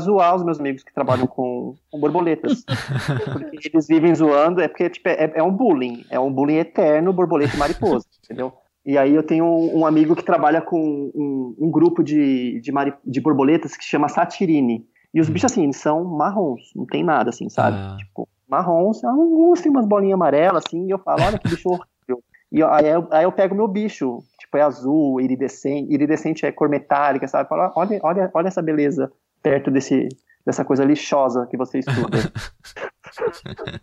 zoar 0.00 0.34
os 0.34 0.42
meus 0.42 0.58
amigos 0.58 0.82
que 0.82 0.92
trabalham 0.92 1.24
com, 1.24 1.76
com 1.88 2.00
borboletas. 2.00 2.64
porque 3.32 3.70
eles 3.72 3.86
vivem 3.86 4.12
zoando, 4.12 4.60
é 4.60 4.66
porque 4.66 4.90
tipo, 4.90 5.08
é, 5.08 5.32
é 5.36 5.42
um 5.42 5.52
bullying, 5.52 6.04
é 6.10 6.18
um 6.18 6.32
bullying 6.32 6.56
eterno, 6.56 7.12
borboleta 7.12 7.54
e 7.54 7.58
mariposa, 7.60 8.04
entendeu? 8.24 8.52
E 8.84 8.98
aí 8.98 9.14
eu 9.14 9.22
tenho 9.22 9.46
um, 9.46 9.86
amigo 9.86 10.16
que 10.16 10.24
trabalha 10.24 10.60
com 10.60 11.12
um, 11.14 11.54
um 11.60 11.70
grupo 11.70 12.02
de, 12.02 12.60
de, 12.60 12.72
mari, 12.72 12.92
de, 13.04 13.20
borboletas 13.20 13.76
que 13.76 13.84
chama 13.84 14.08
Satirine. 14.08 14.84
E 15.14 15.20
os 15.20 15.28
hum. 15.28 15.32
bichos, 15.32 15.52
assim, 15.52 15.72
são 15.72 16.04
marrons, 16.04 16.72
não 16.74 16.86
tem 16.86 17.04
nada, 17.04 17.30
assim, 17.30 17.48
sabe? 17.48 17.76
Ah. 17.78 17.96
Tipo, 17.98 18.28
marrons, 18.48 19.04
alguns 19.04 19.60
têm 19.60 19.70
umas 19.70 19.86
bolinhas 19.86 20.14
amarelas, 20.14 20.64
assim, 20.66 20.86
e 20.86 20.90
eu 20.90 20.98
falo, 20.98 21.22
olha 21.22 21.38
que 21.38 21.48
bicho 21.48 21.68
horrível. 21.68 22.20
E 22.50 22.62
aí 22.62 22.88
eu, 22.88 23.08
aí 23.10 23.24
eu 23.24 23.32
pego 23.32 23.54
meu 23.54 23.68
bicho, 23.68 24.22
tipo, 24.54 24.56
é 24.56 24.62
azul, 24.62 25.20
iridescente, 25.20 25.92
iridescente 25.92 26.46
é 26.46 26.52
cor 26.52 26.68
metálica, 26.68 27.26
sabe? 27.26 27.48
Falo, 27.48 27.72
olha, 27.74 28.00
olha, 28.02 28.30
olha 28.32 28.48
essa 28.48 28.62
beleza 28.62 29.12
perto 29.42 29.70
desse, 29.70 30.08
dessa 30.46 30.64
coisa 30.64 30.84
lixosa 30.84 31.46
que 31.50 31.56
você 31.56 31.80
estuda. 31.80 32.18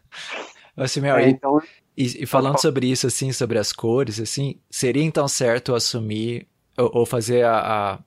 Assim, 0.78 1.02
meu, 1.02 1.18
é, 1.18 1.30
então, 1.30 1.62
e, 1.98 2.24
e, 2.24 2.26
falando 2.26 2.60
sobre 2.60 2.88
isso, 2.88 3.06
assim, 3.06 3.34
sobre 3.34 3.60
as 3.60 3.74
cores, 3.74 4.22
assim, 4.22 4.58
seria 4.70 5.04
então 5.04 5.28
certo 5.28 5.76
assumir 5.76 6.48
ou, 6.78 7.00
ou 7.00 7.06
fazer 7.06 7.44
a, 7.44 7.60
a, 7.60 8.00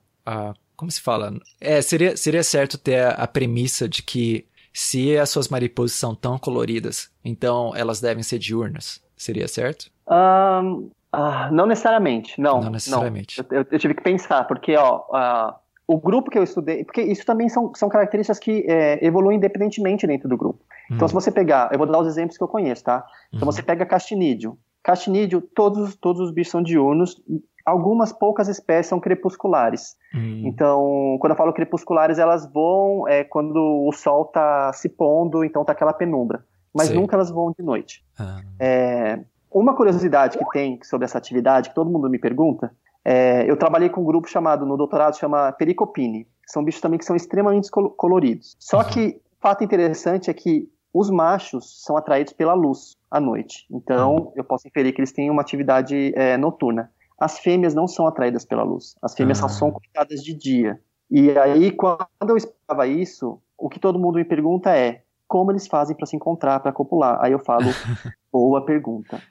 a, 0.49 0.53
Como 0.75 0.89
se 0.89 0.99
fala? 0.99 1.31
É, 1.61 1.79
seria, 1.83 2.17
seria 2.17 2.43
certo 2.43 2.79
ter 2.79 3.01
a, 3.01 3.09
a 3.11 3.27
premissa 3.27 3.87
de 3.87 4.01
que 4.01 4.47
se 4.73 5.15
as 5.15 5.29
suas 5.29 5.47
mariposas 5.47 5.95
são 5.95 6.15
tão 6.15 6.39
coloridas, 6.39 7.11
então 7.23 7.71
elas 7.75 8.01
devem 8.01 8.23
ser 8.23 8.39
diurnas. 8.39 8.99
Seria 9.15 9.47
certo? 9.47 9.91
Um, 10.09 10.89
uh, 11.15 11.53
não 11.53 11.65
necessariamente, 11.65 12.39
não. 12.39 12.61
Não 12.61 12.69
necessariamente. 12.69 13.41
Não. 13.49 13.57
Eu, 13.59 13.65
eu, 13.71 13.79
tive 13.79 13.93
que 13.93 14.03
pensar, 14.03 14.45
porque, 14.45 14.75
ó, 14.75 15.01
uh, 15.09 15.53
o 15.87 15.97
grupo 15.99 16.31
que 16.31 16.37
eu 16.37 16.43
estudei, 16.43 16.83
porque 16.83 17.01
isso 17.01 17.25
também 17.25 17.47
são, 17.49 17.73
são 17.75 17.89
características 17.89 18.39
que 18.39 18.65
é, 18.67 19.05
evoluem 19.05 19.37
independentemente 19.37 20.07
dentro 20.07 20.27
do 20.27 20.37
grupo. 20.37 20.59
Então, 20.85 21.01
uhum. 21.01 21.07
se 21.07 21.13
você 21.13 21.31
pegar, 21.31 21.69
eu 21.71 21.77
vou 21.77 21.87
dar 21.87 21.99
os 21.99 22.07
exemplos 22.07 22.37
que 22.37 22.43
eu 22.43 22.47
conheço, 22.47 22.83
tá? 22.83 23.05
Então, 23.29 23.47
uhum. 23.47 23.51
você 23.51 23.61
pega 23.61 23.85
castinídeo. 23.85 24.57
Castinídeo, 24.83 25.41
todos, 25.41 25.95
todos 25.95 26.21
os 26.21 26.31
bichos 26.31 26.51
são 26.51 26.61
diurnos, 26.61 27.21
algumas 27.65 28.13
poucas 28.13 28.47
espécies 28.47 28.87
são 28.87 28.99
crepusculares. 28.99 29.95
Uhum. 30.13 30.43
Então, 30.45 31.17
quando 31.19 31.31
eu 31.31 31.37
falo 31.37 31.53
crepusculares, 31.53 32.19
elas 32.19 32.51
voam 32.51 33.07
é, 33.07 33.23
quando 33.23 33.57
o 33.57 33.91
sol 33.91 34.23
está 34.23 34.71
se 34.73 34.89
pondo, 34.89 35.43
então 35.43 35.65
tá 35.65 35.71
aquela 35.71 35.93
penumbra. 35.93 36.45
Mas 36.73 36.87
Sei. 36.87 36.95
nunca 36.95 37.15
elas 37.15 37.31
voam 37.31 37.53
de 37.57 37.63
noite. 37.63 38.03
Ah. 38.19 38.41
É, 38.59 39.19
uma 39.59 39.73
curiosidade 39.73 40.37
que 40.37 40.45
tem 40.51 40.79
sobre 40.83 41.05
essa 41.05 41.17
atividade, 41.17 41.69
que 41.69 41.75
todo 41.75 41.89
mundo 41.89 42.09
me 42.09 42.19
pergunta, 42.19 42.75
é, 43.05 43.49
eu 43.49 43.55
trabalhei 43.55 43.87
com 43.87 44.01
um 44.01 44.05
grupo 44.05 44.27
chamado, 44.27 44.65
no 44.65 44.75
doutorado, 44.75 45.17
chama 45.17 45.51
Pericopine. 45.53 46.27
São 46.45 46.63
bichos 46.63 46.81
também 46.81 46.99
que 46.99 47.05
são 47.05 47.15
extremamente 47.15 47.71
coloridos. 47.71 48.55
Só 48.59 48.83
que 48.83 49.21
fato 49.39 49.63
interessante 49.63 50.29
é 50.29 50.33
que 50.33 50.67
os 50.93 51.09
machos 51.09 51.83
são 51.83 51.95
atraídos 51.95 52.33
pela 52.33 52.53
luz 52.53 52.97
à 53.09 53.19
noite. 53.19 53.65
Então, 53.71 54.33
eu 54.35 54.43
posso 54.43 54.67
inferir 54.67 54.93
que 54.93 54.99
eles 54.99 55.11
têm 55.11 55.29
uma 55.29 55.41
atividade 55.41 56.11
é, 56.15 56.35
noturna. 56.35 56.91
As 57.17 57.39
fêmeas 57.39 57.73
não 57.73 57.87
são 57.87 58.07
atraídas 58.07 58.43
pela 58.43 58.63
luz. 58.63 58.95
As 59.01 59.13
fêmeas 59.13 59.41
uhum. 59.41 59.47
só 59.47 59.55
são 59.55 59.71
cuidadas 59.71 60.21
de 60.21 60.33
dia. 60.33 60.81
E 61.09 61.29
aí, 61.37 61.71
quando 61.71 62.07
eu 62.27 62.35
explicava 62.35 62.87
isso, 62.87 63.39
o 63.57 63.69
que 63.69 63.79
todo 63.79 63.99
mundo 63.99 64.15
me 64.15 64.25
pergunta 64.25 64.75
é 64.75 65.03
como 65.27 65.51
eles 65.51 65.67
fazem 65.67 65.95
para 65.95 66.05
se 66.05 66.15
encontrar, 66.15 66.59
para 66.59 66.71
copular? 66.71 67.19
Aí 67.21 67.31
eu 67.31 67.39
falo, 67.39 67.65
boa 68.31 68.65
pergunta. 68.65 69.21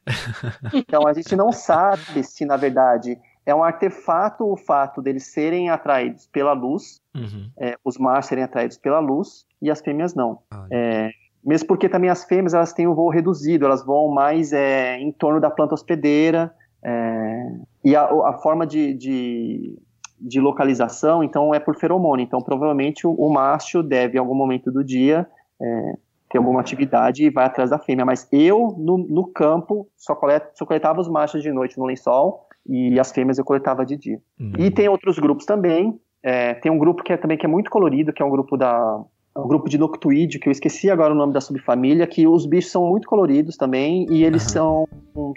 Então, 0.73 1.07
a 1.07 1.13
gente 1.13 1.35
não 1.37 1.53
sabe 1.53 2.23
se, 2.23 2.45
na 2.45 2.57
verdade, 2.57 3.19
é 3.47 3.55
um 3.55 3.63
artefato 3.63 4.45
o 4.45 4.57
fato 4.57 5.03
deles 5.03 5.27
serem 5.27 5.71
atraídos 5.71 6.27
pela 6.27 6.53
luz, 6.53 7.01
uhum. 7.15 7.51
é, 7.59 7.77
os 7.85 7.99
machos 7.99 8.27
serem 8.27 8.45
atraídos 8.45 8.79
pela 8.79 8.99
luz 8.99 9.45
e 9.61 9.71
as 9.71 9.81
fêmeas 9.81 10.15
não. 10.15 10.39
Ah, 10.51 10.67
é, 10.71 11.11
mesmo 11.45 11.69
porque 11.69 11.89
também 11.89 12.09
as 12.09 12.25
fêmeas 12.25 12.55
elas 12.55 12.73
têm 12.73 12.87
o 12.87 12.95
voo 12.95 13.11
reduzido, 13.11 13.67
elas 13.67 13.85
voam 13.85 14.13
mais 14.13 14.53
é, 14.53 14.99
em 14.99 15.13
torno 15.13 15.41
da 15.41 15.51
planta 15.51 15.75
hospedeira 15.75 16.55
é, 16.83 17.53
e 17.85 17.95
a, 17.95 18.05
a 18.05 18.39
forma 18.43 18.67
de, 18.67 18.95
de, 18.95 19.79
de, 20.19 20.41
localização 20.41 21.23
então 21.23 21.55
é 21.55 21.61
por 21.61 21.77
feromônio. 21.77 22.25
Então 22.25 22.41
provavelmente 22.41 23.07
o, 23.07 23.13
o 23.13 23.31
macho 23.31 23.83
deve 23.83 24.17
em 24.17 24.21
algum 24.21 24.35
momento 24.35 24.73
do 24.73 24.83
dia 24.83 25.29
é, 25.61 25.92
ter 26.30 26.38
alguma 26.38 26.61
atividade 26.61 27.25
e 27.25 27.30
vai 27.30 27.44
atrás 27.44 27.70
da 27.70 27.78
fêmea. 27.78 28.04
Mas 28.04 28.28
eu 28.32 28.75
no, 28.78 28.99
no 28.99 29.26
campo 29.28 29.88
só, 29.96 30.14
colet, 30.14 30.44
só 30.54 30.66
coletava 30.66 31.00
os 31.00 31.08
machos 31.08 31.42
de 31.42 31.52
noite 31.52 31.78
no 31.78 31.87
lençol 31.87 32.46
e 32.66 32.99
as 32.99 33.12
fêmeas 33.12 33.38
eu 33.38 33.44
coletava 33.44 33.84
de 33.84 33.96
dia. 33.96 34.20
Uhum. 34.38 34.52
E 34.58 34.70
tem 34.70 34.88
outros 34.88 35.18
grupos 35.18 35.46
também. 35.46 35.99
É, 36.23 36.54
tem 36.54 36.73
um 36.73 36.78
grupo 36.78 37.02
que 37.02 37.12
é 37.12 37.16
também 37.16 37.37
que 37.37 37.44
é 37.44 37.49
muito 37.49 37.70
colorido, 37.70 38.12
que 38.12 38.23
é 38.23 38.25
um 38.25 38.30
grupo 38.30 38.56
da 38.56 39.04
é 39.37 39.40
um 39.40 39.49
grupo 39.49 39.68
de 39.68 39.76
noctuídeo, 39.76 40.38
que 40.40 40.49
eu 40.49 40.52
esqueci 40.52 40.88
agora 40.88 41.12
o 41.12 41.16
nome 41.16 41.32
da 41.32 41.40
subfamília, 41.40 42.06
que 42.06 42.25
os 42.25 42.46
bichos 42.46 42.70
são 42.70 42.88
muito 42.88 43.08
coloridos 43.08 43.56
também 43.56 44.06
e 44.08 44.23
eles 44.23 44.44
uhum. 44.44 44.49
são, 44.49 44.88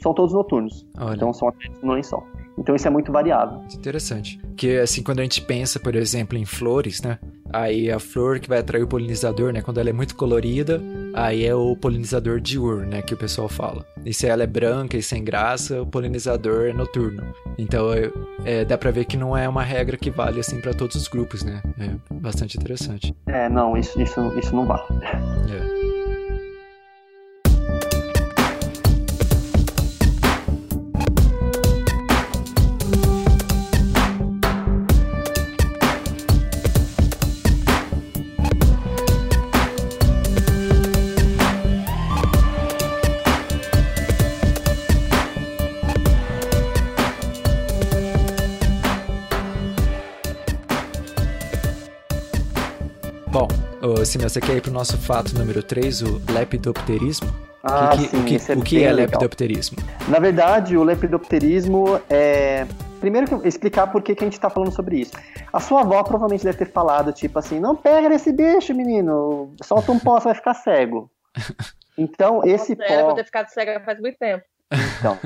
são 0.04 0.14
todos 0.14 0.34
noturnos. 0.34 0.86
Olha. 1.00 1.16
Então 1.16 1.34
são 1.34 1.52
no 1.82 1.94
lençol. 1.94 2.24
Então 2.60 2.76
isso 2.76 2.88
é 2.88 2.92
muito 2.92 3.12
variável. 3.12 3.62
Interessante. 3.74 4.40
Que 4.56 4.78
assim, 4.78 5.02
quando 5.02 5.20
a 5.20 5.24
gente 5.24 5.42
pensa, 5.42 5.80
por 5.80 5.96
exemplo, 5.96 6.38
em 6.38 6.46
flores, 6.46 7.02
né? 7.02 7.18
Aí 7.52 7.92
a 7.92 8.00
flor 8.00 8.40
que 8.40 8.50
vai 8.50 8.60
atrair 8.60 8.84
o 8.84 8.88
polinizador, 8.88 9.52
né? 9.52 9.62
Quando 9.62 9.80
ela 9.80 9.90
é 9.90 9.94
muito 9.94 10.16
colorida, 10.16 10.82
aí 11.14 11.46
é 11.46 11.56
o 11.56 11.76
polinizador 11.76 12.40
diurno, 12.40 12.86
né? 12.86 13.02
Que 13.02 13.14
o 13.14 13.18
pessoal 13.18 13.48
fala. 13.48 13.86
E 14.06 14.14
se 14.14 14.28
ela 14.28 14.44
é 14.44 14.48
branca 14.48 14.98
e 14.98 15.02
sem 15.02 15.24
graça, 15.24 15.82
o 15.82 15.86
polinizador 15.86 16.68
é 16.68 16.74
noturno. 16.74 17.24
Então 17.58 17.88
é, 18.46 18.66
dá 18.66 18.78
pra 18.78 18.92
ver 18.92 19.06
que 19.06 19.18
não 19.18 19.36
é 19.36 19.48
uma 19.48 19.64
regra 19.64 19.98
que 19.98 20.10
vale 20.12 20.40
assim 20.40 20.62
para 20.62 20.74
todos 20.74 20.96
os 20.96 21.08
grupos, 21.08 21.44
né? 21.44 21.62
É 21.80 22.14
bastante 22.14 22.58
interessante. 22.58 23.16
É, 23.28 23.50
não, 23.50 23.78
isso, 23.78 24.00
isso, 24.02 24.20
isso 24.38 24.56
não 24.56 24.66
vale. 24.66 24.84
É. 25.04 25.77
Simão, 54.08 54.30
você 54.30 54.40
quer 54.40 54.56
ir 54.56 54.62
para 54.62 54.72
o 54.72 54.74
nosso 54.74 54.98
fato 54.98 55.38
número 55.38 55.62
3, 55.62 56.02
o 56.02 56.22
lepidopterismo? 56.32 57.28
Ah, 57.62 57.94
o 57.94 57.98
que, 57.98 58.08
sim, 58.08 58.22
o 58.22 58.26
que, 58.26 58.36
é 58.36 58.56
o 58.56 58.62
que 58.62 58.84
é 58.84 58.94
lepidopterismo? 58.94 59.78
Na 60.08 60.18
verdade, 60.18 60.78
o 60.78 60.84
lepidopterismo 60.84 62.00
é. 62.10 62.66
Primeiro, 63.02 63.46
explicar 63.46 63.88
por 63.88 64.02
que, 64.02 64.16
que 64.16 64.24
a 64.24 64.28
gente 64.28 64.36
está 64.36 64.50
falando 64.50 64.72
sobre 64.72 65.02
isso. 65.02 65.12
A 65.52 65.60
sua 65.60 65.82
avó 65.82 66.02
provavelmente 66.04 66.46
deve 66.46 66.58
ter 66.58 66.72
falado, 66.72 67.12
tipo 67.12 67.38
assim: 67.38 67.60
não 67.60 67.76
pega 67.76 68.08
nesse 68.08 68.32
bicho, 68.32 68.74
menino, 68.74 69.54
solta 69.62 69.92
um 69.92 70.00
pó, 70.00 70.20
você 70.20 70.30
vai 70.30 70.36
ficar 70.36 70.54
cego. 70.54 71.12
Então, 72.00 72.46
esse 72.46 72.76
pó. 72.76 72.84
Era 72.84 73.06
pra 73.06 73.16
ter 73.16 73.26
ficado 73.26 73.50
cega 73.50 73.82
faz 73.84 74.00
muito 74.00 74.20
tempo. 74.20 74.44
Então, 75.00 75.18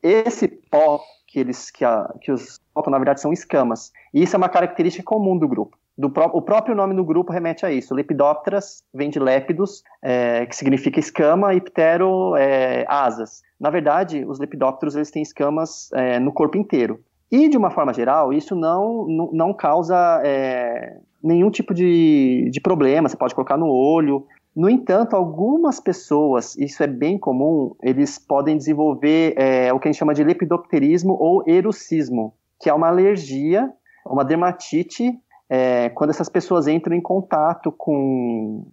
esse 0.00 0.46
pó 0.46 1.00
que 1.26 1.40
eles 1.40 1.72
que, 1.72 1.84
a, 1.84 2.08
que 2.20 2.30
os 2.30 2.60
soltam, 2.72 2.92
na 2.92 2.98
verdade, 2.98 3.20
são 3.20 3.32
escamas. 3.32 3.90
E 4.14 4.22
isso 4.22 4.36
é 4.36 4.38
uma 4.38 4.48
característica 4.48 5.02
comum 5.02 5.36
do 5.36 5.48
grupo. 5.48 5.76
Do 6.00 6.08
pró 6.08 6.30
o 6.32 6.40
próprio 6.40 6.74
nome 6.74 6.94
do 6.94 7.04
grupo 7.04 7.30
remete 7.30 7.66
a 7.66 7.70
isso. 7.70 7.94
Lepidópteras 7.94 8.82
vem 8.94 9.10
de 9.10 9.18
lépidos, 9.18 9.82
é, 10.02 10.46
que 10.46 10.56
significa 10.56 10.98
escama, 10.98 11.52
e 11.52 11.60
ptero, 11.60 12.34
é, 12.36 12.86
asas. 12.88 13.42
Na 13.60 13.68
verdade, 13.68 14.24
os 14.24 14.38
lepidópteros 14.38 14.96
eles 14.96 15.10
têm 15.10 15.20
escamas 15.20 15.92
é, 15.92 16.18
no 16.18 16.32
corpo 16.32 16.56
inteiro. 16.56 17.00
E, 17.30 17.50
de 17.50 17.56
uma 17.58 17.70
forma 17.70 17.92
geral, 17.92 18.32
isso 18.32 18.56
não, 18.56 19.06
não, 19.30 19.52
causa 19.52 20.22
é, 20.24 20.96
nenhum 21.22 21.50
tipo 21.50 21.74
de, 21.74 22.48
de 22.50 22.62
problema. 22.62 23.06
Você 23.06 23.16
pode 23.18 23.34
colocar 23.34 23.58
no 23.58 23.68
olho, 23.68 24.26
no 24.56 24.70
entanto, 24.70 25.14
algumas 25.14 25.80
pessoas, 25.80 26.56
isso 26.56 26.82
é 26.82 26.86
bem 26.86 27.18
comum, 27.18 27.76
eles 27.82 28.18
podem 28.18 28.56
desenvolver 28.56 29.34
é, 29.36 29.70
o 29.70 29.78
que 29.78 29.86
a 29.86 29.92
gente 29.92 29.98
chama 29.98 30.14
de 30.14 30.24
lepidopterismo 30.24 31.12
ou 31.20 31.44
erucismo, 31.46 32.32
que 32.58 32.70
é 32.70 32.74
uma 32.74 32.88
alergia, 32.88 33.70
uma 34.06 34.24
dermatite, 34.24 35.12
é, 35.50 35.88
quando 35.90 36.10
essas 36.10 36.28
pessoas 36.28 36.68
entram 36.68 36.94
em 36.94 37.00
contato 37.00 37.72
com, 37.72 38.64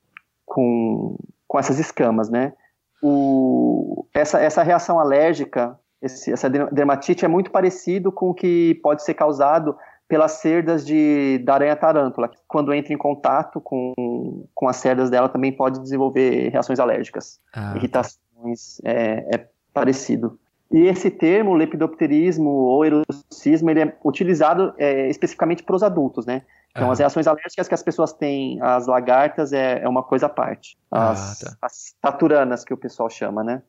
com, 0.46 1.17
com 1.48 1.60
essas 1.60 1.79
escamas, 1.79 2.29
né? 2.29 2.53
O, 3.01 4.05
essa, 4.13 4.39
essa 4.39 4.62
reação 4.62 5.00
alérgica, 5.00 5.77
esse, 6.00 6.31
essa 6.31 6.48
dermatite 6.48 7.25
é 7.25 7.27
muito 7.27 7.50
parecido 7.50 8.12
com 8.12 8.29
o 8.29 8.34
que 8.34 8.75
pode 8.84 9.03
ser 9.03 9.15
causado 9.15 9.75
pelas 10.07 10.34
cerdas 10.34 10.86
de, 10.86 11.39
da 11.39 11.55
aranha 11.55 11.75
tarântula. 11.75 12.29
Quando 12.48 12.72
entra 12.72 12.93
em 12.93 12.98
contato 12.98 13.60
com, 13.60 14.46
com 14.53 14.67
as 14.67 14.77
cerdas 14.77 15.10
dela, 15.10 15.27
também 15.27 15.51
pode 15.51 15.81
desenvolver 15.81 16.50
reações 16.50 16.79
alérgicas. 16.79 17.39
Ah. 17.53 17.72
Tá. 17.72 17.77
Irritações, 17.77 18.79
é, 18.86 19.36
é, 19.36 19.48
parecido. 19.74 20.39
E 20.72 20.86
esse 20.86 21.10
termo, 21.10 21.54
lepidopterismo 21.54 22.50
ou 22.50 22.86
erucismo, 22.86 23.70
ele 23.70 23.82
é 23.82 23.98
utilizado 24.04 24.74
é, 24.78 25.10
especificamente 25.10 25.64
para 25.64 25.76
os 25.76 25.84
adultos, 25.84 26.26
né? 26.26 26.44
Então, 26.72 26.90
ah. 26.90 26.94
as 26.94 27.00
reações 27.00 27.26
alérgicas 27.26 27.68
que 27.68 27.74
as 27.74 27.82
pessoas 27.82 28.14
têm 28.14 28.62
às 28.62 28.86
lagartas 28.86 29.54
é, 29.54 29.82
é 29.82 29.90
uma 29.90 30.04
coisa 30.04 30.28
à 30.28 30.30
parte. 30.30 30.78
Ah, 30.92 31.12
as, 31.12 31.44
ah, 31.44 31.46
tá. 31.46 31.58
as 31.62 31.96
taturanas, 32.02 32.64
que 32.64 32.74
o 32.74 32.78
pessoal 32.78 33.10
chama, 33.10 33.44
né? 33.44 33.64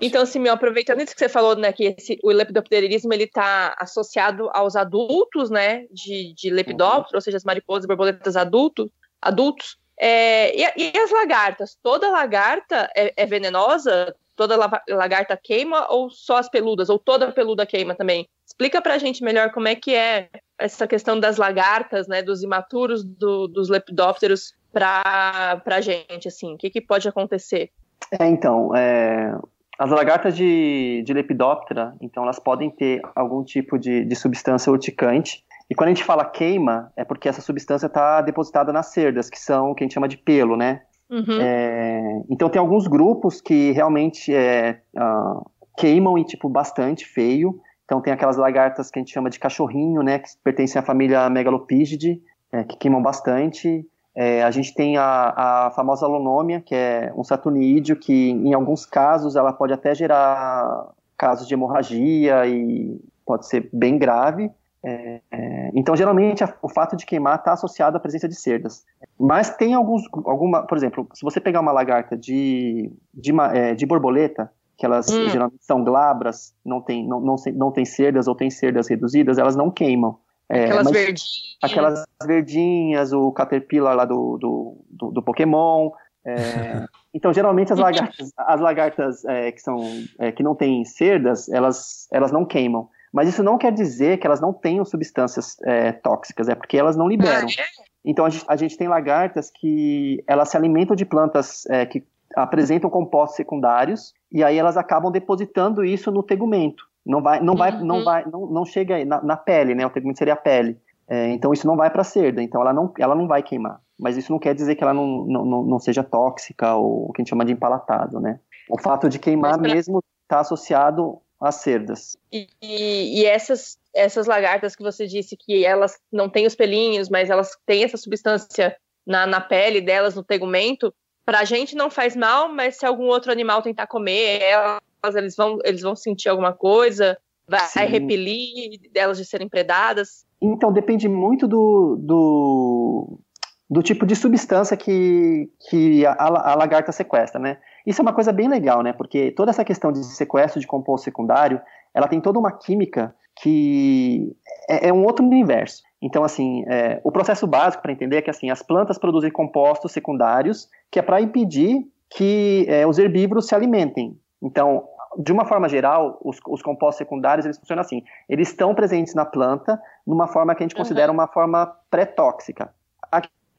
Então, 0.00 0.24
Simeão, 0.24 0.54
aproveitando 0.54 1.00
isso 1.00 1.12
que 1.12 1.18
você 1.18 1.28
falou, 1.28 1.54
né, 1.54 1.72
que 1.72 1.94
esse, 1.96 2.18
o 2.22 2.30
lepidopterismo 2.30 3.12
ele 3.12 3.24
está 3.24 3.74
associado 3.78 4.50
aos 4.52 4.74
adultos, 4.74 5.50
né, 5.50 5.86
de, 5.92 6.34
de 6.34 6.50
lepidóptero, 6.50 7.14
uhum. 7.14 7.18
ou 7.18 7.20
seja, 7.20 7.36
as 7.36 7.44
mariposas 7.44 7.84
e 7.84 7.88
borboletas 7.88 8.36
adultos, 8.36 8.88
adultos. 9.20 9.78
É, 9.98 10.56
e, 10.56 10.92
e, 10.92 10.98
as 10.98 11.10
lagartas? 11.10 11.78
Toda 11.82 12.10
lagarta 12.10 12.90
é, 12.96 13.12
é, 13.16 13.26
venenosa? 13.26 14.14
Toda 14.34 14.56
lagarta 14.88 15.38
queima 15.40 15.86
ou 15.90 16.10
só 16.10 16.38
as 16.38 16.48
peludas? 16.48 16.88
Ou 16.88 16.98
toda 16.98 17.32
peluda 17.32 17.66
queima 17.66 17.94
também? 17.94 18.26
Explica 18.46 18.80
pra 18.80 18.98
gente 18.98 19.22
melhor 19.22 19.50
como 19.52 19.68
é 19.68 19.74
que 19.74 19.94
é 19.94 20.28
essa 20.58 20.86
questão 20.86 21.18
das 21.18 21.36
lagartas, 21.36 22.06
né, 22.06 22.22
dos 22.22 22.42
imaturos 22.42 23.04
do, 23.04 23.48
dos 23.48 23.68
lepidópteros 23.68 24.54
pra, 24.72 25.60
pra 25.64 25.80
gente, 25.80 26.28
assim, 26.28 26.54
o 26.54 26.56
que, 26.56 26.70
que 26.70 26.80
pode 26.80 27.08
acontecer? 27.08 27.70
É, 28.18 28.26
então, 28.26 28.74
é, 28.74 29.34
as 29.78 29.90
lagartas 29.90 30.36
de, 30.36 31.02
de 31.04 31.12
Lepidoptera, 31.12 31.94
então, 32.00 32.22
elas 32.22 32.38
podem 32.38 32.70
ter 32.70 33.00
algum 33.14 33.42
tipo 33.42 33.78
de, 33.78 34.04
de 34.04 34.14
substância 34.14 34.70
urticante. 34.70 35.44
E 35.68 35.74
quando 35.74 35.88
a 35.88 35.94
gente 35.94 36.04
fala 36.04 36.24
queima, 36.24 36.92
é 36.96 37.04
porque 37.04 37.28
essa 37.28 37.40
substância 37.40 37.86
está 37.86 38.20
depositada 38.20 38.72
nas 38.72 38.86
cerdas, 38.92 39.30
que 39.30 39.40
são 39.40 39.70
o 39.70 39.74
que 39.74 39.82
a 39.82 39.86
gente 39.86 39.94
chama 39.94 40.08
de 40.08 40.18
pelo, 40.18 40.56
né? 40.56 40.82
Uhum. 41.12 41.40
É, 41.42 42.22
então, 42.30 42.48
tem 42.48 42.58
alguns 42.58 42.88
grupos 42.88 43.42
que 43.42 43.70
realmente 43.72 44.34
é, 44.34 44.80
uh, 44.96 45.44
queimam 45.76 46.16
e, 46.16 46.24
tipo, 46.24 46.48
bastante 46.48 47.04
feio. 47.04 47.60
Então, 47.84 48.00
tem 48.00 48.14
aquelas 48.14 48.38
lagartas 48.38 48.90
que 48.90 48.98
a 48.98 49.02
gente 49.02 49.12
chama 49.12 49.28
de 49.28 49.38
cachorrinho, 49.38 50.02
né? 50.02 50.18
Que 50.18 50.30
pertencem 50.42 50.80
à 50.80 50.82
família 50.82 51.28
Megalopigidae, 51.28 52.22
é, 52.50 52.64
que 52.64 52.78
queimam 52.78 53.02
bastante. 53.02 53.86
É, 54.14 54.42
a 54.42 54.50
gente 54.50 54.74
tem 54.74 54.96
a, 54.96 55.66
a 55.66 55.70
famosa 55.72 56.06
alonômia, 56.06 56.62
que 56.62 56.74
é 56.74 57.12
um 57.14 57.24
saturnídeo, 57.24 57.96
que 57.96 58.30
em 58.30 58.54
alguns 58.54 58.86
casos 58.86 59.36
ela 59.36 59.52
pode 59.52 59.74
até 59.74 59.94
gerar 59.94 60.90
casos 61.16 61.46
de 61.46 61.52
hemorragia 61.52 62.46
e 62.46 62.98
pode 63.26 63.46
ser 63.46 63.68
bem 63.70 63.98
grave. 63.98 64.50
É, 64.84 65.20
é, 65.30 65.70
então, 65.74 65.94
geralmente, 65.94 66.42
a, 66.42 66.54
o 66.62 66.68
fato 66.68 66.96
de 66.96 67.04
queimar 67.04 67.36
está 67.36 67.52
associado 67.52 67.96
à 67.96 68.00
presença 68.00 68.28
de 68.28 68.34
cerdas. 68.34 68.84
Mas 69.18 69.54
tem 69.56 69.74
alguns, 69.74 70.02
alguma, 70.24 70.66
por 70.66 70.76
exemplo, 70.76 71.08
se 71.14 71.22
você 71.22 71.40
pegar 71.40 71.60
uma 71.60 71.72
lagarta 71.72 72.16
de, 72.16 72.90
de, 73.14 73.32
é, 73.52 73.74
de 73.74 73.86
borboleta, 73.86 74.50
que 74.76 74.86
elas 74.86 75.08
hum. 75.08 75.28
geralmente 75.28 75.64
são 75.64 75.84
glabras, 75.84 76.54
não 76.64 76.80
tem, 76.80 77.06
não, 77.06 77.20
não, 77.20 77.36
não 77.54 77.70
tem 77.70 77.84
cerdas 77.84 78.26
ou 78.26 78.34
tem 78.34 78.50
cerdas 78.50 78.88
reduzidas, 78.88 79.38
elas 79.38 79.54
não 79.54 79.70
queimam. 79.70 80.18
É, 80.48 80.64
aquelas 80.64 80.90
verdinhas. 80.90 81.56
Aquelas 81.62 82.04
verdinhas, 82.26 83.12
o 83.12 83.30
Caterpillar 83.32 83.94
lá 83.94 84.04
do, 84.04 84.36
do, 84.38 84.84
do, 84.90 85.10
do 85.12 85.22
Pokémon. 85.22 85.90
É, 86.24 86.84
então, 87.14 87.32
geralmente, 87.32 87.72
as 87.72 87.78
lagartas, 87.78 88.32
as 88.36 88.60
lagartas 88.60 89.24
é, 89.24 89.52
que, 89.52 89.60
são, 89.60 89.80
é, 90.18 90.32
que 90.32 90.42
não 90.42 90.54
têm 90.54 90.84
cerdas, 90.84 91.48
elas, 91.48 92.08
elas 92.12 92.32
não 92.32 92.44
queimam. 92.44 92.88
Mas 93.12 93.28
isso 93.28 93.42
não 93.42 93.58
quer 93.58 93.72
dizer 93.72 94.18
que 94.18 94.26
elas 94.26 94.40
não 94.40 94.52
tenham 94.52 94.84
substâncias 94.84 95.56
é, 95.64 95.92
tóxicas, 95.92 96.48
é 96.48 96.54
porque 96.54 96.78
elas 96.78 96.96
não 96.96 97.06
liberam. 97.06 97.46
Ah, 97.46 97.62
é? 97.62 97.81
Então, 98.04 98.24
a 98.24 98.30
gente, 98.30 98.44
a 98.48 98.56
gente, 98.56 98.76
tem 98.76 98.88
lagartas 98.88 99.50
que 99.50 100.22
elas 100.26 100.48
se 100.48 100.56
alimentam 100.56 100.96
de 100.96 101.04
plantas 101.04 101.64
é, 101.66 101.86
que 101.86 102.04
apresentam 102.34 102.90
compostos 102.90 103.36
secundários, 103.36 104.12
e 104.30 104.42
aí 104.42 104.56
elas 104.56 104.76
acabam 104.76 105.12
depositando 105.12 105.84
isso 105.84 106.10
no 106.10 106.22
tegumento. 106.22 106.84
Não 107.04 107.20
vai, 107.20 107.40
não 107.40 107.54
vai, 107.54 107.72
uhum. 107.72 107.84
não 107.84 108.04
vai, 108.04 108.24
não, 108.30 108.46
não 108.46 108.64
chega 108.64 109.04
na, 109.04 109.22
na, 109.22 109.36
pele, 109.36 109.74
né? 109.74 109.84
O 109.84 109.90
tegumento 109.90 110.18
seria 110.18 110.34
a 110.34 110.36
pele. 110.36 110.78
É, 111.08 111.28
então 111.30 111.52
isso 111.52 111.66
não 111.66 111.76
vai 111.76 111.90
para 111.90 112.02
a 112.02 112.04
cerda, 112.04 112.42
então 112.42 112.60
ela 112.60 112.72
não, 112.72 112.92
ela 112.98 113.14
não 113.14 113.26
vai 113.26 113.42
queimar. 113.42 113.80
Mas 113.98 114.16
isso 114.16 114.32
não 114.32 114.38
quer 114.38 114.54
dizer 114.54 114.76
que 114.76 114.82
ela 114.82 114.94
não, 114.94 115.24
não, 115.26 115.62
não 115.62 115.78
seja 115.78 116.02
tóxica 116.02 116.74
ou 116.74 117.08
o 117.08 117.12
que 117.12 117.20
a 117.20 117.22
gente 117.22 117.30
chama 117.30 117.44
de 117.44 117.52
empalatado, 117.52 118.20
né? 118.20 118.40
O 118.70 118.80
fato 118.80 119.08
de 119.08 119.18
queimar 119.18 119.58
pra... 119.58 119.72
mesmo 119.74 120.02
está 120.22 120.40
associado 120.40 121.20
às 121.42 121.56
cerdas. 121.56 122.16
E, 122.32 122.46
e, 122.62 123.26
essas, 123.26 123.76
essas 123.94 124.26
lagartas 124.26 124.76
que 124.76 124.82
você 124.82 125.06
disse 125.06 125.36
que 125.36 125.64
elas 125.64 125.98
não 126.10 126.28
têm 126.28 126.46
os 126.46 126.54
pelinhos, 126.54 127.08
mas 127.08 127.28
elas 127.28 127.50
têm 127.66 127.82
essa 127.82 127.96
substância 127.96 128.76
na, 129.06 129.26
na 129.26 129.40
pele 129.40 129.80
delas, 129.80 130.14
no 130.14 130.22
tegumento, 130.22 130.94
para 131.24 131.40
a 131.40 131.44
gente 131.44 131.74
não 131.74 131.90
faz 131.90 132.16
mal, 132.16 132.48
mas 132.48 132.76
se 132.76 132.86
algum 132.86 133.06
outro 133.06 133.32
animal 133.32 133.62
tentar 133.62 133.86
comer, 133.86 134.40
elas 134.42 135.16
eles 135.16 135.36
vão, 135.36 135.58
eles 135.64 135.82
vão 135.82 135.96
sentir 135.96 136.28
alguma 136.28 136.52
coisa? 136.52 137.18
Vai 137.48 137.66
Sim. 137.66 137.86
repelir 137.86 138.80
delas 138.92 139.18
de 139.18 139.24
serem 139.24 139.48
predadas? 139.48 140.24
Então, 140.40 140.72
depende 140.72 141.08
muito 141.08 141.46
do, 141.46 141.96
do, 142.00 143.20
do 143.68 143.82
tipo 143.82 144.06
de 144.06 144.16
substância 144.16 144.76
que, 144.76 145.50
que 145.68 146.06
a, 146.06 146.14
a, 146.18 146.54
lagarta 146.54 146.92
sequestra, 146.92 147.40
né? 147.40 147.58
Isso 147.86 148.00
é 148.00 148.02
uma 148.02 148.12
coisa 148.12 148.32
bem 148.32 148.48
legal, 148.48 148.82
né? 148.82 148.92
Porque 148.92 149.30
toda 149.32 149.50
essa 149.50 149.64
questão 149.64 149.92
de 149.92 150.04
sequestro 150.04 150.60
de 150.60 150.66
composto 150.66 151.04
secundário, 151.04 151.60
ela 151.94 152.08
tem 152.08 152.20
toda 152.20 152.38
uma 152.38 152.52
química 152.52 153.14
que 153.40 154.34
é, 154.68 154.88
é 154.88 154.92
um 154.92 155.04
outro 155.04 155.24
universo. 155.24 155.82
Então, 156.00 156.24
assim, 156.24 156.64
é, 156.68 157.00
o 157.04 157.12
processo 157.12 157.46
básico 157.46 157.82
para 157.82 157.92
entender 157.92 158.16
é 158.16 158.22
que 158.22 158.30
assim, 158.30 158.50
as 158.50 158.62
plantas 158.62 158.98
produzem 158.98 159.30
compostos 159.30 159.92
secundários 159.92 160.68
que 160.90 160.98
é 160.98 161.02
para 161.02 161.20
impedir 161.20 161.86
que 162.10 162.66
é, 162.68 162.86
os 162.86 162.98
herbívoros 162.98 163.46
se 163.46 163.54
alimentem. 163.54 164.18
Então, 164.42 164.84
de 165.18 165.32
uma 165.32 165.44
forma 165.44 165.68
geral, 165.68 166.18
os, 166.22 166.38
os, 166.48 166.62
compostos 166.62 166.98
secundários 166.98 167.44
eles 167.46 167.58
funcionam 167.58 167.82
assim. 167.82 168.02
Eles 168.28 168.48
estão 168.48 168.74
presentes 168.74 169.14
na 169.14 169.24
planta 169.24 169.80
numa 170.06 170.26
forma 170.26 170.54
que 170.54 170.62
a 170.62 170.66
gente 170.66 170.76
considera 170.76 171.10
uhum. 171.10 171.18
uma 171.18 171.28
forma 171.28 171.66
pré-tóxica. 171.90 172.72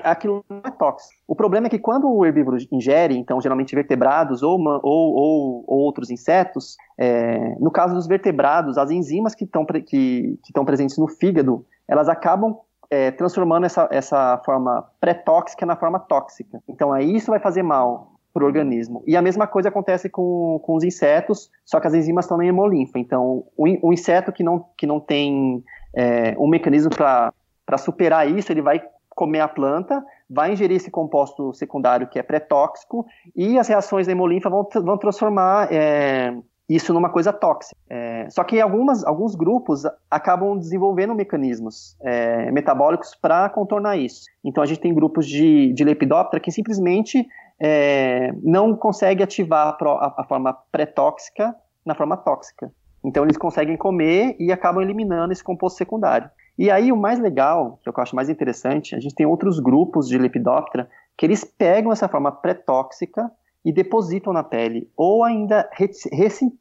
Aquilo 0.04 0.44
não 0.50 0.62
é 0.66 0.72
tóxico. 0.72 1.14
O 1.28 1.36
problema 1.36 1.68
é 1.68 1.70
que 1.70 1.80
quando 1.80 2.10
o 2.10 2.26
herbívoro 2.26 2.58
ingere, 2.72 3.18
então 3.18 3.40
geralmente 3.42 3.76
vertebrados 3.76 4.44
ou, 4.44 4.60
ou, 4.60 4.82
ou, 4.84 5.64
ou 5.68 5.80
outros 5.80 6.10
insetos, 6.10 6.76
é, 6.98 7.56
no 7.60 7.72
caso 7.72 7.94
dos 7.94 8.08
vertebrados, 8.08 8.78
as 8.78 8.92
enzimas 8.92 9.34
que 9.34 9.46
estão 9.46 9.66
que, 9.66 10.40
que 10.44 10.66
presentes 10.66 10.98
no 10.98 11.08
fígado, 11.08 11.66
elas 11.88 12.08
acabam 12.08 12.58
é, 12.90 13.12
transformando 13.12 13.66
essa, 13.66 13.88
essa 13.92 14.42
forma 14.46 14.88
pré-tóxica 15.00 15.66
na 15.66 15.76
forma 15.76 16.00
tóxica. 16.00 16.62
Então 16.68 16.92
aí 16.92 17.16
isso 17.16 17.32
vai 17.32 17.40
fazer 17.40 17.64
mal 17.64 18.14
para 18.34 18.44
o 18.44 18.48
organismo. 18.48 19.04
E 19.06 19.16
a 19.16 19.22
mesma 19.22 19.46
coisa 19.46 19.70
acontece 19.70 20.10
com, 20.10 20.60
com 20.64 20.76
os 20.76 20.84
insetos, 20.84 21.52
só 21.64 21.80
que 21.80 21.88
as 21.88 21.94
enzimas 21.94 22.26
estão 22.26 22.38
na 22.38 22.46
hemolinfa. 22.46 22.98
Então, 22.98 23.46
o, 23.56 23.90
o 23.90 23.94
inseto 23.94 24.32
que 24.32 24.44
não, 24.44 24.66
que 24.76 24.88
não 24.88 25.00
tem 25.00 25.64
é, 25.96 26.36
um 26.40 26.48
mecanismo 26.48 26.90
para 26.90 27.78
superar 27.78 28.28
isso, 28.28 28.52
ele 28.52 28.62
vai 28.62 28.82
comer 29.24 29.40
a 29.40 29.48
planta, 29.48 30.04
vai 30.30 30.52
ingerir 30.52 30.76
esse 30.76 30.92
composto 30.92 31.54
secundário 31.54 32.08
que 32.08 32.20
é 32.20 32.24
pré-tóxico, 32.24 33.06
e 33.34 33.58
as 33.58 33.70
reações 33.70 34.06
da 34.06 34.12
hemolinfa 34.12 34.50
vão, 34.50 34.68
vão 34.84 34.98
transformar 34.98 35.72
é, 35.72 36.36
isso 36.68 36.94
numa 36.94 37.10
coisa 37.10 37.32
tóxica. 37.32 37.74
É, 37.90 38.28
só 38.30 38.44
que 38.44 38.60
algumas, 38.60 39.06
alguns 39.06 39.34
grupos 39.34 39.84
acabam 40.12 40.58
desenvolvendo 40.58 41.16
mecanismos 41.16 41.96
é, 42.02 42.52
metabólicos 42.52 43.16
para 43.16 43.50
contornar 43.50 43.96
isso. 43.96 44.26
Então 44.44 44.62
a 44.62 44.66
gente 44.66 44.82
tem 44.82 44.94
grupos 44.94 45.26
de, 45.26 45.72
de 45.72 45.84
lepidóptera 45.86 46.42
que 46.42 46.52
simplesmente 46.52 47.26
é, 47.62 48.34
não 48.44 48.76
consegue 48.76 49.24
ativar 49.24 49.78
a, 49.80 50.16
a 50.18 50.26
forma 50.26 50.54
pré-tóxica 50.70 51.56
na 51.86 51.96
forma 51.96 52.18
tóxica. 52.18 52.70
Então 53.06 53.24
eles 53.24 53.38
conseguem 53.38 53.78
comer 53.78 54.36
e 54.38 54.52
acabam 54.52 54.84
eliminando 54.84 55.32
esse 55.32 55.44
composto 55.44 55.78
secundário. 55.78 56.30
E 56.58 56.70
aí 56.70 56.92
o 56.92 56.98
mais 56.98 57.20
legal, 57.20 57.80
que 57.82 57.90
eu 57.90 57.94
acho 57.98 58.16
mais 58.16 58.30
interessante, 58.30 58.96
a 58.96 59.00
gente 59.00 59.16
tem 59.16 59.26
outros 59.26 59.60
grupos 59.60 60.08
de 60.08 60.18
Lepidoptera 60.18 60.88
que 61.18 61.26
eles 61.26 61.44
pegam 61.44 61.92
essa 61.92 62.08
forma 62.08 62.32
pré-tóxica 62.32 63.32
e 63.66 63.72
depositam 63.72 64.34
na 64.34 64.44
pele, 64.44 64.90
ou 64.96 65.24
ainda 65.24 65.70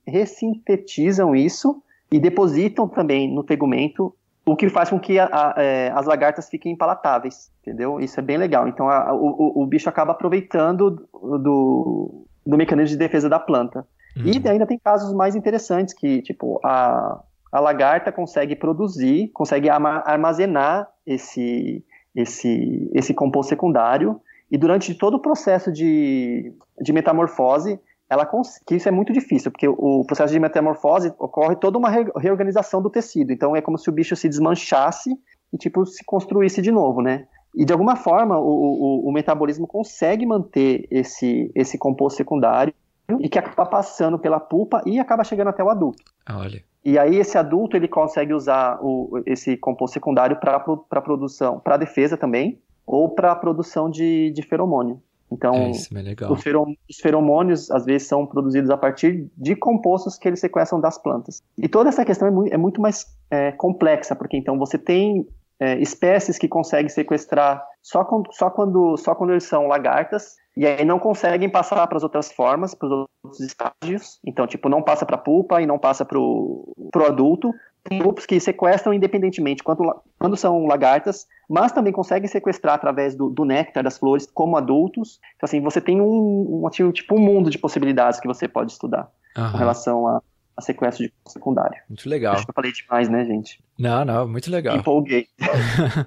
ressintetizam 0.07 1.35
isso 1.35 1.83
e 2.11 2.21
depositam 2.21 2.87
também 2.87 3.33
no 3.33 3.43
tegumento, 3.43 4.15
o 4.45 4.57
que 4.57 4.69
faz 4.69 4.91
com 4.91 5.01
que 5.01 5.19
a, 5.19 5.27
a, 5.27 5.55
é, 5.63 5.91
as 5.91 6.07
lagartas 6.07 6.49
fiquem 6.49 6.77
palatáveis, 6.77 7.51
entendeu? 7.63 8.01
Isso 8.01 8.19
é 8.19 8.23
bem 8.23 8.37
legal. 8.37 8.69
Então 8.69 8.89
a, 8.89 9.13
o, 9.15 9.63
o, 9.63 9.67
bicho 9.67 9.89
acaba 9.89 10.13
aproveitando 10.13 11.09
do, 11.13 12.27
do 12.45 12.57
mecanismo 12.57 12.91
de 12.91 12.97
defesa 12.97 13.29
da 13.29 13.39
planta. 13.39 13.87
Uhum. 14.17 14.25
E 14.27 14.49
ainda 14.49 14.67
tem 14.67 14.79
casos 14.79 15.15
mais 15.15 15.35
interessantes 15.35 15.95
que, 15.95 16.21
tipo, 16.23 16.61
a, 16.65 17.23
a 17.53 17.61
lagarta 17.61 18.11
consegue 18.11 18.57
produzir, 18.57 19.29
consegue 19.29 19.69
armazenar 19.69 20.89
esse, 21.07 21.85
esse, 22.17 22.91
esse 22.95 23.13
composto 23.13 23.51
secundário 23.51 24.19
e 24.51 24.57
durante 24.57 24.95
todo 24.95 25.15
o 25.15 25.21
processo 25.21 25.71
de, 25.71 26.53
de 26.81 26.93
metamorfose, 26.93 27.79
ela 28.09 28.29
que 28.67 28.75
isso 28.75 28.89
é 28.89 28.93
muito 28.93 29.13
difícil, 29.13 29.51
porque 29.51 29.69
o 29.69 30.05
processo 30.07 30.33
de 30.33 30.41
metamorfose 30.41 31.13
ocorre 31.19 31.57
toda 31.57 31.79
uma 31.79 31.91
reorganização 31.91 32.83
do 32.83 32.91
tecido. 32.91 33.33
Então 33.33 33.55
é 33.55 33.61
como 33.61 33.79
se 33.79 33.89
o 33.89 33.93
bicho 33.93 34.17
se 34.17 34.29
desmanchasse 34.29 35.11
e 35.53 35.59
tipo 35.59 35.85
se 35.85 36.05
construísse 36.05 36.61
de 36.63 36.71
novo, 36.71 37.03
né? 37.03 37.27
E 37.55 37.65
de 37.67 37.73
alguma 37.73 37.97
forma 37.97 38.39
o, 38.39 38.45
o, 38.45 39.09
o 39.09 39.13
metabolismo 39.13 39.67
consegue 39.67 40.25
manter 40.25 40.87
esse, 40.91 41.51
esse 41.55 41.77
composto 41.79 42.17
secundário 42.17 42.75
e 43.21 43.29
que 43.29 43.39
acaba 43.39 43.67
passando 43.67 44.19
pela 44.19 44.41
pulpa 44.41 44.83
e 44.87 44.99
acaba 44.99 45.25
chegando 45.25 45.49
até 45.49 45.63
o 45.63 45.69
adulto. 45.69 46.03
Olha. 46.31 46.63
E 46.85 46.99
aí 46.99 47.17
esse 47.17 47.39
adulto 47.39 47.77
ele 47.77 47.89
consegue 47.89 48.35
usar 48.35 48.79
o, 48.83 49.23
esse 49.25 49.57
composto 49.57 49.95
secundário 49.95 50.37
para 50.37 51.01
produção, 51.01 51.61
para 51.61 51.77
defesa 51.77 52.17
também, 52.17 52.59
ou 52.87 53.09
para 53.09 53.33
a 53.33 53.37
produção 53.37 53.89
de, 53.89 54.31
de 54.33 54.43
feromônio. 54.43 55.01
Então, 55.31 55.55
é, 55.55 55.69
é 55.69 55.71
os, 55.71 56.45
os, 56.91 57.01
feromônios, 57.01 57.71
às 57.71 57.87
vezes, 57.87 58.07
são 58.07 58.27
produzidos 58.27 58.69
a 58.69 58.77
partir 58.77 59.31
de 59.37 59.57
compostos 59.57 60.19
que 60.19 60.29
eles 60.29 60.41
sequestram 60.41 60.79
das 60.79 60.99
plantas. 60.99 61.43
E 61.57 61.69
toda 61.69 61.89
essa 61.89 62.05
questão 62.05 62.29
é 62.29 62.31
muito, 62.31 62.53
é 62.53 62.59
muito 62.59 62.81
mais 62.83 63.07
é, 63.31 63.51
complexa, 63.53 64.15
porque 64.15 64.37
então 64.37 64.59
você 64.59 64.77
tem 64.77 65.27
é, 65.63 65.79
espécies 65.79 66.39
que 66.39 66.49
conseguem 66.49 66.89
sequestrar 66.89 67.65
só, 67.81 68.05
com, 68.05 68.25
só, 68.33 68.51
quando, 68.51 68.97
só 68.97 69.15
quando 69.15 69.31
eles 69.31 69.45
são 69.45 69.69
lagartas, 69.69 70.35
e 70.57 70.67
aí 70.67 70.85
não 70.85 70.99
conseguem 70.99 71.49
passar 71.49 71.87
para 71.87 71.97
as 71.97 72.03
outras 72.03 72.33
formas, 72.33 72.75
para 72.75 72.89
os 72.89 73.07
outros 73.23 73.41
estágios. 73.41 74.19
Então, 74.27 74.45
tipo, 74.45 74.69
não 74.69 74.83
passa 74.83 75.07
para 75.07 75.15
a 75.15 75.21
pulpa 75.21 75.63
e 75.63 75.67
não 75.67 75.79
passa 75.79 76.05
para 76.05 76.19
o 76.19 76.75
adulto, 77.07 77.55
tem 77.85 78.01
grupos 78.01 78.27
que 78.27 78.41
sequestram 78.41 78.93
independentemente 78.93 79.63
quando, 79.63 80.03
quando 80.19 80.37
são 80.37 80.67
lagartas, 80.67 81.29
mas 81.49 81.71
também 81.71 81.93
conseguem 81.93 82.29
sequestrar 82.29 82.75
através 82.75 83.15
do, 83.15 83.31
do 83.31 83.45
néctar 83.45 83.85
das 83.85 83.99
flores 83.99 84.27
como 84.27 84.57
adultos. 84.57 85.21
Então, 85.37 85.47
assim, 85.47 85.61
você 85.61 85.81
tem 85.81 86.01
um, 86.01 86.65
um 86.67 86.91
tipo 86.91 87.15
um 87.15 87.21
mundo 87.21 87.51
de 87.51 87.59
possibilidades 87.59 88.19
que 88.19 88.27
você 88.27 88.49
pode 88.49 88.73
estudar 88.73 89.09
uhum. 89.39 89.53
com 89.53 89.59
relação 89.59 90.09
a 90.09 90.21
sequestro 90.63 91.05
de 91.05 91.13
secundário. 91.27 91.81
Muito 91.89 92.09
legal. 92.09 92.35
Acho 92.35 92.45
que 92.45 92.51
eu 92.51 92.55
falei 92.55 92.73
demais, 92.73 93.09
né, 93.09 93.25
gente? 93.25 93.61
Não, 93.79 94.05
não, 94.05 94.29
muito 94.29 94.51
legal. 94.51 94.77
Empolguei. 94.77 95.29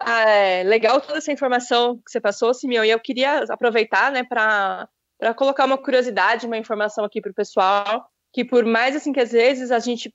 ah, 0.00 0.20
é, 0.28 0.62
legal 0.64 1.00
toda 1.00 1.18
essa 1.18 1.32
informação 1.32 1.96
que 1.96 2.10
você 2.10 2.20
passou, 2.20 2.52
Simeão, 2.52 2.84
e 2.84 2.90
eu 2.90 3.00
queria 3.00 3.44
aproveitar, 3.48 4.10
né, 4.10 4.24
para 4.24 4.88
colocar 5.36 5.64
uma 5.64 5.78
curiosidade, 5.78 6.46
uma 6.46 6.58
informação 6.58 7.04
aqui 7.04 7.20
para 7.20 7.30
o 7.30 7.34
pessoal, 7.34 8.08
que 8.32 8.44
por 8.44 8.64
mais 8.64 8.96
assim 8.96 9.12
que 9.12 9.20
às 9.20 9.32
vezes 9.32 9.70
a 9.70 9.78
gente 9.78 10.12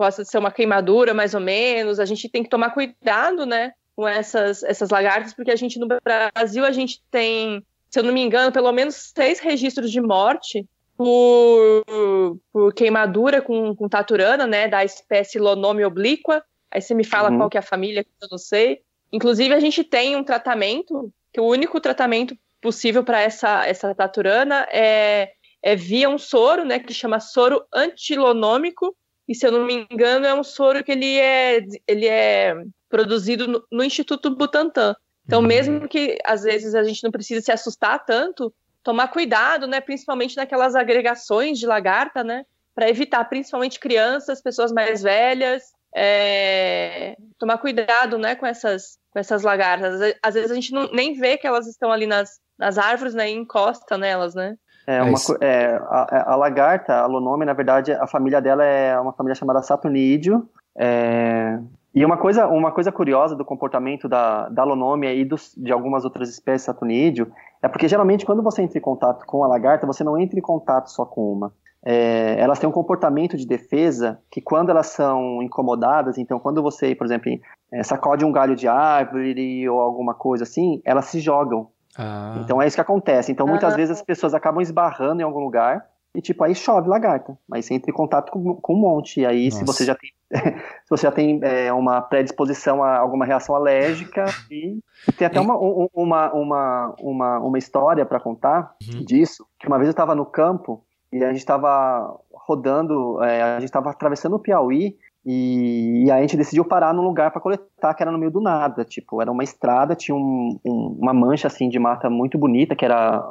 possa 0.00 0.24
ser 0.24 0.38
uma 0.38 0.50
queimadura, 0.50 1.12
mais 1.12 1.34
ou 1.34 1.40
menos. 1.40 2.00
A 2.00 2.06
gente 2.06 2.26
tem 2.26 2.42
que 2.42 2.48
tomar 2.48 2.70
cuidado, 2.70 3.44
né, 3.44 3.72
com 3.94 4.08
essas, 4.08 4.62
essas 4.62 4.88
lagartas, 4.88 5.34
porque 5.34 5.50
a 5.50 5.56
gente 5.56 5.78
no 5.78 5.86
Brasil 5.86 6.64
a 6.64 6.72
gente 6.72 7.02
tem, 7.10 7.62
se 7.90 7.98
eu 7.98 8.02
não 8.02 8.14
me 8.14 8.22
engano, 8.22 8.50
pelo 8.50 8.72
menos 8.72 9.12
seis 9.14 9.40
registros 9.40 9.90
de 9.90 10.00
morte 10.00 10.66
por, 11.00 12.38
por 12.52 12.74
queimadura 12.74 13.40
com, 13.40 13.74
com 13.74 13.88
taturana, 13.88 14.46
né, 14.46 14.68
da 14.68 14.84
espécie 14.84 15.38
Lonome 15.38 15.82
oblíqua. 15.82 16.44
Aí 16.70 16.82
você 16.82 16.92
me 16.92 17.04
fala 17.04 17.30
uhum. 17.30 17.38
qual 17.38 17.48
que 17.48 17.56
é 17.56 17.60
a 17.60 17.62
família, 17.62 18.04
que 18.04 18.10
eu 18.20 18.28
não 18.30 18.36
sei. 18.36 18.82
Inclusive, 19.10 19.54
a 19.54 19.60
gente 19.60 19.82
tem 19.82 20.14
um 20.14 20.22
tratamento, 20.22 21.10
que 21.32 21.40
o 21.40 21.46
único 21.46 21.80
tratamento 21.80 22.36
possível 22.60 23.02
para 23.02 23.18
essa, 23.18 23.66
essa 23.66 23.94
taturana 23.94 24.68
é, 24.70 25.30
é 25.62 25.74
via 25.74 26.06
um 26.06 26.18
soro, 26.18 26.66
né, 26.66 26.78
que 26.78 26.92
chama 26.92 27.18
soro 27.18 27.64
antilonômico, 27.72 28.94
e 29.26 29.34
se 29.34 29.46
eu 29.46 29.52
não 29.52 29.64
me 29.64 29.86
engano 29.90 30.26
é 30.26 30.34
um 30.34 30.44
soro 30.44 30.84
que 30.84 30.92
ele 30.92 31.18
é, 31.18 31.64
ele 31.88 32.08
é 32.08 32.54
produzido 32.90 33.48
no, 33.48 33.64
no 33.72 33.82
Instituto 33.82 34.36
Butantan. 34.36 34.94
Então, 35.24 35.40
uhum. 35.40 35.46
mesmo 35.46 35.88
que 35.88 36.18
às 36.26 36.42
vezes 36.42 36.74
a 36.74 36.84
gente 36.84 37.02
não 37.02 37.10
precise 37.10 37.40
se 37.40 37.50
assustar 37.50 38.04
tanto, 38.04 38.52
tomar 38.82 39.08
cuidado, 39.08 39.66
né, 39.66 39.80
principalmente 39.80 40.36
naquelas 40.36 40.74
agregações 40.74 41.58
de 41.58 41.66
lagarta, 41.66 42.24
né, 42.24 42.44
para 42.74 42.88
evitar, 42.88 43.24
principalmente 43.24 43.78
crianças, 43.78 44.42
pessoas 44.42 44.72
mais 44.72 45.02
velhas, 45.02 45.64
é, 45.94 47.16
tomar 47.38 47.58
cuidado, 47.58 48.16
né, 48.18 48.34
com 48.34 48.46
essas, 48.46 48.98
com 49.10 49.18
essas 49.18 49.42
lagartas. 49.42 50.14
Às 50.22 50.34
vezes 50.34 50.50
a 50.50 50.54
gente 50.54 50.72
não, 50.72 50.90
nem 50.92 51.14
vê 51.14 51.36
que 51.36 51.46
elas 51.46 51.66
estão 51.66 51.92
ali 51.92 52.06
nas, 52.06 52.40
nas 52.58 52.78
árvores, 52.78 53.14
né, 53.14 53.30
e 53.30 53.34
encosta 53.34 53.98
nelas, 53.98 54.34
né. 54.34 54.56
É 54.86 55.02
uma, 55.02 55.18
é, 55.40 55.76
a, 55.88 56.32
a, 56.32 56.36
lagarta, 56.36 56.94
a 56.94 57.06
Lonome, 57.06 57.44
na 57.44 57.52
verdade, 57.52 57.92
a 57.92 58.06
família 58.06 58.40
dela 58.40 58.64
é 58.64 58.98
uma 58.98 59.12
família 59.12 59.34
chamada 59.34 59.62
Saturnídeo. 59.62 60.48
É, 60.76 61.58
e 61.94 62.04
uma 62.04 62.16
coisa, 62.16 62.46
uma 62.46 62.70
coisa 62.70 62.92
curiosa 62.92 63.34
do 63.34 63.44
comportamento 63.44 64.08
da, 64.08 64.48
da 64.48 64.62
Lonome 64.62 65.08
e 65.12 65.24
dos, 65.24 65.52
de 65.56 65.72
algumas 65.72 66.04
outras 66.04 66.28
espécies 66.28 66.66
Saturnídeo 66.66 67.32
é 67.60 67.68
porque 67.68 67.88
geralmente 67.88 68.24
quando 68.24 68.42
você 68.42 68.62
entra 68.62 68.78
em 68.78 68.82
contato 68.82 69.26
com 69.26 69.42
a 69.42 69.48
lagarta, 69.48 69.86
você 69.86 70.04
não 70.04 70.18
entra 70.18 70.38
em 70.38 70.42
contato 70.42 70.88
só 70.88 71.04
com 71.04 71.32
uma. 71.32 71.52
É, 71.82 72.38
elas 72.38 72.58
têm 72.58 72.68
um 72.68 72.72
comportamento 72.72 73.36
de 73.36 73.46
defesa 73.46 74.20
que 74.30 74.40
quando 74.40 74.70
elas 74.70 74.88
são 74.88 75.42
incomodadas, 75.42 76.18
então 76.18 76.38
quando 76.38 76.62
você, 76.62 76.94
por 76.94 77.06
exemplo, 77.06 77.32
é, 77.72 77.82
sacode 77.82 78.24
um 78.24 78.30
galho 78.30 78.54
de 78.54 78.68
árvore 78.68 79.68
ou 79.68 79.80
alguma 79.80 80.14
coisa 80.14 80.44
assim, 80.44 80.80
elas 80.84 81.06
se 81.06 81.20
jogam. 81.20 81.68
Ah. 81.98 82.38
Então 82.44 82.62
é 82.62 82.66
isso 82.66 82.76
que 82.76 82.82
acontece. 82.82 83.32
Então 83.32 83.46
muitas 83.46 83.72
ah. 83.72 83.76
vezes 83.76 83.98
as 83.98 84.02
pessoas 84.02 84.32
acabam 84.32 84.60
esbarrando 84.60 85.22
em 85.22 85.24
algum 85.24 85.40
lugar 85.40 85.84
e 86.14 86.20
tipo 86.20 86.42
aí 86.42 86.54
chove 86.54 86.88
lagarta, 86.88 87.38
mas 87.48 87.64
você 87.64 87.74
entra 87.74 87.90
em 87.90 87.94
contato 87.94 88.32
com, 88.32 88.56
com 88.56 88.74
um 88.74 88.78
monte. 88.78 89.20
E 89.20 89.26
aí 89.26 89.44
Nossa. 89.44 89.58
se 89.58 89.64
você 89.64 89.84
já 89.84 89.94
tem 89.94 90.10
se 90.30 90.88
você 90.88 91.06
já 91.06 91.12
tem 91.12 91.40
é, 91.42 91.72
uma 91.72 92.00
predisposição 92.00 92.82
a 92.82 92.98
alguma 92.98 93.24
reação 93.24 93.54
alérgica 93.54 94.26
e, 94.50 94.78
tem 95.16 95.26
até 95.26 95.40
uma, 95.40 95.56
uma, 95.56 96.32
uma, 96.32 96.94
uma, 97.00 97.38
uma 97.38 97.58
história 97.58 98.04
para 98.06 98.20
contar 98.20 98.74
uhum. 98.82 99.04
disso. 99.04 99.46
Que 99.58 99.66
uma 99.66 99.76
vez 99.76 99.88
eu 99.88 99.92
estava 99.92 100.14
no 100.14 100.26
campo 100.26 100.84
e 101.12 101.24
a 101.24 101.28
gente 101.28 101.38
estava 101.38 102.16
rodando, 102.32 103.22
é, 103.22 103.42
a 103.42 103.54
gente 103.60 103.68
estava 103.68 103.90
atravessando 103.90 104.36
o 104.36 104.38
Piauí 104.38 104.96
e, 105.24 106.04
e, 106.06 106.10
a 106.10 106.20
gente 106.20 106.36
decidiu 106.36 106.64
parar 106.64 106.94
num 106.94 107.02
lugar 107.02 107.30
para 107.30 107.40
coletar 107.40 107.94
que 107.94 108.02
era 108.02 108.10
no 108.10 108.18
meio 108.18 108.30
do 108.30 108.40
nada. 108.40 108.84
Tipo, 108.84 109.20
era 109.20 109.30
uma 109.30 109.44
estrada, 109.44 109.94
tinha 109.94 110.14
um, 110.14 110.58
um, 110.64 110.96
uma 110.98 111.12
mancha 111.12 111.46
assim 111.46 111.68
de 111.68 111.78
mata 111.78 112.08
muito 112.08 112.38
bonita 112.38 112.74
que 112.74 112.84
era 112.84 113.22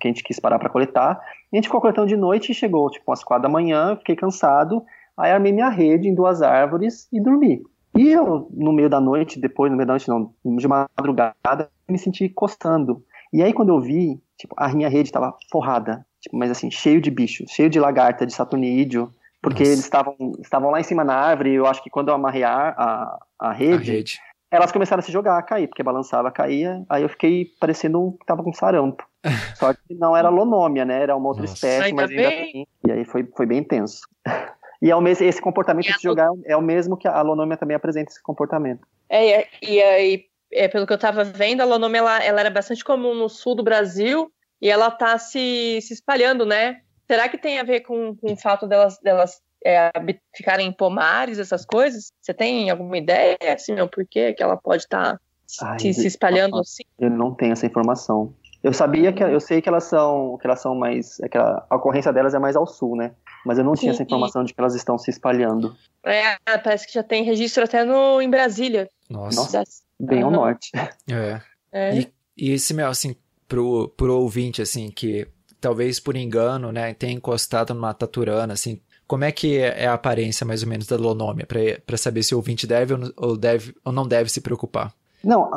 que 0.00 0.08
a 0.08 0.10
gente 0.10 0.22
quis 0.22 0.38
parar 0.38 0.58
para 0.58 0.68
coletar. 0.68 1.20
E 1.52 1.56
a 1.56 1.58
gente 1.58 1.66
ficou 1.66 1.80
coletando 1.80 2.08
de 2.08 2.16
noite 2.16 2.52
e 2.52 2.54
chegou 2.54 2.90
tipo 2.90 3.10
às 3.12 3.24
quatro 3.24 3.42
da 3.44 3.48
manhã, 3.48 3.96
fiquei 3.96 4.16
cansado. 4.16 4.82
Aí 5.16 5.30
armei 5.30 5.52
minha 5.52 5.68
rede 5.68 6.08
em 6.08 6.14
duas 6.14 6.42
árvores 6.42 7.08
e 7.12 7.20
dormi. 7.20 7.62
E 7.96 8.10
eu, 8.10 8.48
no 8.52 8.72
meio 8.72 8.90
da 8.90 9.00
noite, 9.00 9.40
depois, 9.40 9.70
no 9.70 9.76
meio 9.76 9.86
da 9.86 9.94
noite 9.94 10.08
não, 10.08 10.30
de 10.44 10.68
madrugada, 10.68 11.70
me 11.88 11.98
senti 11.98 12.28
coçando. 12.28 13.02
E 13.32 13.42
aí 13.42 13.52
quando 13.52 13.70
eu 13.70 13.80
vi, 13.80 14.20
tipo, 14.38 14.54
a 14.56 14.68
minha 14.68 14.88
rede 14.88 15.08
estava 15.08 15.34
forrada, 15.50 16.06
tipo, 16.20 16.36
mas 16.36 16.50
assim, 16.50 16.70
cheio 16.70 17.00
de 17.00 17.10
bicho, 17.10 17.44
cheio 17.48 17.70
de 17.70 17.80
lagarta, 17.80 18.26
de 18.26 18.34
saturnídeo, 18.34 19.10
porque 19.42 19.62
Nossa. 19.62 19.72
eles 19.72 19.84
estavam, 19.84 20.16
estavam 20.40 20.70
lá 20.70 20.80
em 20.80 20.84
cima 20.84 21.04
na 21.04 21.14
árvore, 21.14 21.50
e 21.50 21.54
eu 21.54 21.66
acho 21.66 21.82
que 21.82 21.88
quando 21.88 22.08
eu 22.08 22.14
amarrei 22.14 22.42
a, 22.42 22.68
a, 22.68 23.18
a, 23.38 23.52
rede, 23.52 23.90
a 23.90 23.94
rede, 23.94 24.20
elas 24.50 24.72
começaram 24.72 25.00
a 25.00 25.02
se 25.02 25.12
jogar, 25.12 25.38
a 25.38 25.42
cair, 25.42 25.66
porque 25.66 25.82
balançava, 25.82 26.30
caía, 26.30 26.84
aí 26.88 27.02
eu 27.02 27.08
fiquei 27.08 27.46
parecendo 27.58 28.16
que 28.18 28.26
tava 28.26 28.42
com 28.42 28.52
sarampo. 28.52 29.06
Só 29.56 29.72
que 29.72 29.94
não 29.94 30.16
era 30.16 30.28
lonômia, 30.28 30.84
né, 30.84 31.02
era 31.02 31.16
uma 31.16 31.28
outra 31.28 31.42
Nossa. 31.42 31.54
espécie, 31.54 31.84
ainda 31.84 32.02
mas 32.02 32.10
ainda 32.10 32.30
bem. 32.30 32.66
e 32.86 32.92
aí 32.92 33.04
foi, 33.04 33.24
foi 33.36 33.46
bem 33.46 33.58
intenso. 33.58 34.00
E 34.82 34.90
é 34.90 34.94
o 34.94 35.00
mesmo, 35.00 35.24
esse 35.24 35.40
comportamento 35.40 35.86
de 35.86 36.02
jogar 36.02 36.30
é 36.44 36.54
o 36.54 36.60
mesmo 36.60 36.98
que 36.98 37.08
a 37.08 37.22
lonômia 37.22 37.56
também 37.56 37.74
apresenta 37.74 38.10
esse 38.10 38.22
comportamento. 38.22 38.86
É, 39.08 39.46
e 39.62 39.82
aí, 39.82 40.26
é, 40.52 40.68
pelo 40.68 40.86
que 40.86 40.92
eu 40.92 40.96
estava 40.96 41.24
vendo, 41.24 41.62
a 41.62 41.64
lonômia 41.64 41.98
ela, 41.98 42.22
ela 42.22 42.40
era 42.40 42.50
bastante 42.50 42.84
comum 42.84 43.14
no 43.14 43.26
sul 43.26 43.54
do 43.54 43.62
Brasil 43.62 44.30
e 44.60 44.68
ela 44.68 44.88
está 44.88 45.16
se, 45.18 45.80
se 45.80 45.94
espalhando, 45.94 46.44
né? 46.44 46.82
Será 47.06 47.28
que 47.28 47.38
tem 47.38 47.58
a 47.58 47.62
ver 47.62 47.80
com, 47.80 48.16
com 48.16 48.32
o 48.32 48.36
fato 48.36 48.66
delas, 48.66 48.98
delas 48.98 49.40
é, 49.66 49.90
ficarem 50.34 50.68
em 50.68 50.72
pomares, 50.72 51.38
essas 51.40 51.66
coisas? 51.66 52.12
Você 52.20 52.32
tem 52.32 52.70
alguma 52.70 52.96
ideia, 52.96 53.36
assim, 53.52 53.78
o 53.80 53.88
porquê 53.88 54.32
que 54.32 54.42
ela 54.42 54.56
pode 54.56 54.84
estar 54.84 55.18
tá 55.58 55.78
se, 55.78 55.92
se, 55.92 56.06
espalhando 56.06 56.58
assim? 56.58 56.84
Eu 56.98 57.10
não 57.10 57.34
tenho 57.34 57.52
essa 57.52 57.66
informação. 57.66 58.32
Eu 58.62 58.72
sabia 58.72 59.12
que 59.12 59.22
eu 59.22 59.40
sei 59.40 59.60
que 59.60 59.68
elas 59.68 59.84
são 59.84 60.38
que 60.40 60.46
elas 60.46 60.60
são 60.60 60.74
mais 60.74 61.20
é 61.20 61.28
que 61.28 61.38
a, 61.38 61.64
a 61.68 61.76
ocorrência 61.76 62.12
delas 62.12 62.34
é 62.34 62.38
mais 62.38 62.56
ao 62.56 62.66
sul, 62.66 62.96
né? 62.96 63.12
Mas 63.44 63.58
eu 63.58 63.64
não 63.64 63.74
tinha 63.74 63.92
essa 63.92 64.02
informação 64.02 64.42
de 64.42 64.52
que 64.54 64.60
elas 64.60 64.74
estão 64.74 64.98
se 64.98 65.10
espalhando. 65.10 65.76
É, 66.04 66.36
parece 66.58 66.86
que 66.86 66.92
já 66.92 67.02
tem 67.02 67.22
registro 67.22 67.62
até 67.64 67.84
no 67.84 68.20
em 68.20 68.30
Brasília. 68.30 68.88
Nossa. 69.08 69.40
Nossa 69.40 69.64
bem 69.98 70.22
ao 70.22 70.30
norte. 70.30 70.70
É. 71.10 71.40
É. 71.72 71.98
E, 71.98 72.12
e 72.36 72.52
esse 72.52 72.72
meu 72.72 72.88
assim 72.88 73.14
pro 73.46 73.88
pro 73.96 74.18
ouvinte 74.18 74.62
assim 74.62 74.90
que 74.90 75.28
talvez 75.60 75.98
por 75.98 76.16
engano, 76.16 76.70
né, 76.72 76.94
tenha 76.94 77.12
encostado 77.12 77.74
numa 77.74 77.94
taturana 77.94 78.52
assim, 78.52 78.80
como 79.06 79.24
é 79.24 79.32
que 79.32 79.58
é 79.58 79.86
a 79.86 79.94
aparência 79.94 80.46
mais 80.46 80.62
ou 80.62 80.68
menos 80.68 80.86
da 80.86 80.96
lonômia 80.96 81.46
para 81.86 81.96
saber 81.96 82.22
se 82.22 82.34
o 82.34 82.38
ouvinte 82.38 82.66
deve 82.66 82.94
ou, 83.16 83.36
deve 83.36 83.74
ou 83.84 83.92
não 83.92 84.06
deve 84.06 84.30
se 84.30 84.40
preocupar? 84.40 84.92
Não, 85.22 85.50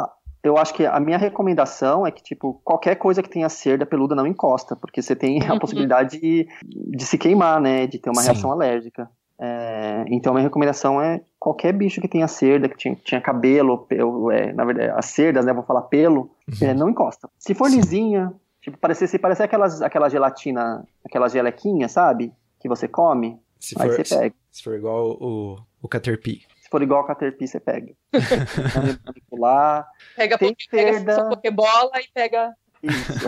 eu 0.44 0.58
acho 0.58 0.74
que 0.74 0.86
a 0.86 1.00
minha 1.00 1.18
recomendação 1.18 2.08
é 2.08 2.12
que, 2.12 2.24
tipo, 2.24 2.62
qualquer 2.64 2.96
coisa 2.96 3.22
que 3.22 3.30
tenha 3.30 3.50
cerda 3.50 3.86
peluda 3.86 4.16
não 4.16 4.26
encosta, 4.26 4.76
porque 4.76 5.02
você 5.02 5.16
tem 5.16 5.42
a 5.46 5.54
uhum. 5.54 5.60
possibilidade 5.60 6.20
de, 6.20 6.48
de 6.64 7.06
se 7.06 7.18
queimar, 7.18 7.60
né? 7.60 7.86
De 7.88 8.00
ter 8.00 8.10
uma 8.10 8.22
Sim. 8.22 8.32
reação 8.32 8.52
alérgica. 8.52 9.10
É, 9.42 10.06
então, 10.08 10.34
minha 10.34 10.44
recomendação 10.44 11.02
é 11.02 11.22
qualquer 11.40 11.74
bicho 11.74 12.02
que 12.02 12.08
tenha 12.08 12.28
cerda, 12.28 12.68
que 12.70 12.78
tinha, 12.78 12.96
tinha 12.96 13.22
cabelo, 13.22 13.80
pelo, 13.80 14.32
é, 14.32 14.52
na 14.54 14.66
verdade, 14.66 14.92
as 14.96 15.06
cerdas, 15.06 15.46
né? 15.46 15.54
Vou 15.54 15.64
falar 15.64 15.84
pelo, 15.84 16.32
uhum. 16.48 16.68
é, 16.68 16.74
não 16.74 16.90
encosta. 16.90 17.30
Se 17.38 17.54
for 17.54 17.70
Sim. 17.70 17.78
lisinha, 17.78 18.34
tipo, 18.62 18.78
parecer, 18.78 19.08
se 19.08 19.20
parecer 19.20 19.44
aquelas, 19.44 19.82
aquela 19.82 20.10
gelatina, 20.10 20.86
aquela 21.06 21.28
gelequinha, 21.28 21.90
sabe? 21.90 22.32
Que 22.60 22.68
você 22.68 22.88
come, 22.88 23.40
se 23.60 23.76
aí 23.80 23.90
for, 23.90 24.06
você 24.06 24.16
pega. 24.16 24.36
Se, 24.52 24.58
se 24.58 24.64
for 24.64 24.76
igual 24.76 25.12
o, 25.12 25.58
o 25.82 25.88
Caterpie 25.88 26.46
se 26.70 26.72
for 26.72 26.84
igual 26.84 27.02
a 27.02 27.08
Caterpie, 27.08 27.48
você 27.48 27.60
pega. 27.60 27.94
manipular. 29.06 29.88
Pega, 30.16 30.38
tem 30.38 30.56
cerda... 30.70 31.16
pega 31.16 31.30
pokebola 31.30 31.92
e 31.96 32.08
pega. 32.14 32.54
Isso. 32.84 33.28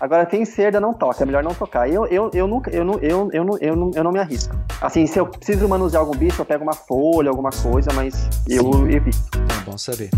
Agora 0.00 0.24
tem 0.24 0.44
cerda, 0.44 0.80
não 0.80 0.94
toca, 0.94 1.24
é 1.24 1.26
melhor 1.26 1.42
não 1.42 1.52
tocar. 1.52 1.90
Eu, 1.90 2.06
eu, 2.06 2.30
eu 2.32 2.46
nunca, 2.46 2.70
eu 2.70 2.84
não, 2.84 2.94
eu, 3.00 3.28
eu, 3.32 3.44
não, 3.44 3.58
eu, 3.58 3.76
não, 3.76 3.90
eu 3.92 4.04
não 4.04 4.12
me 4.12 4.20
arrisco. 4.20 4.54
Assim, 4.80 5.04
se 5.06 5.18
eu 5.18 5.26
preciso 5.26 5.68
manusear 5.68 6.00
algum 6.00 6.16
bicho, 6.16 6.40
eu 6.40 6.46
pego 6.46 6.62
uma 6.62 6.72
folha, 6.72 7.28
alguma 7.28 7.50
coisa, 7.50 7.92
mas 7.92 8.14
Sim. 8.14 8.54
eu 8.56 8.88
evito. 8.88 9.18
É 9.60 9.64
bom 9.64 9.76
saber. 9.76 10.10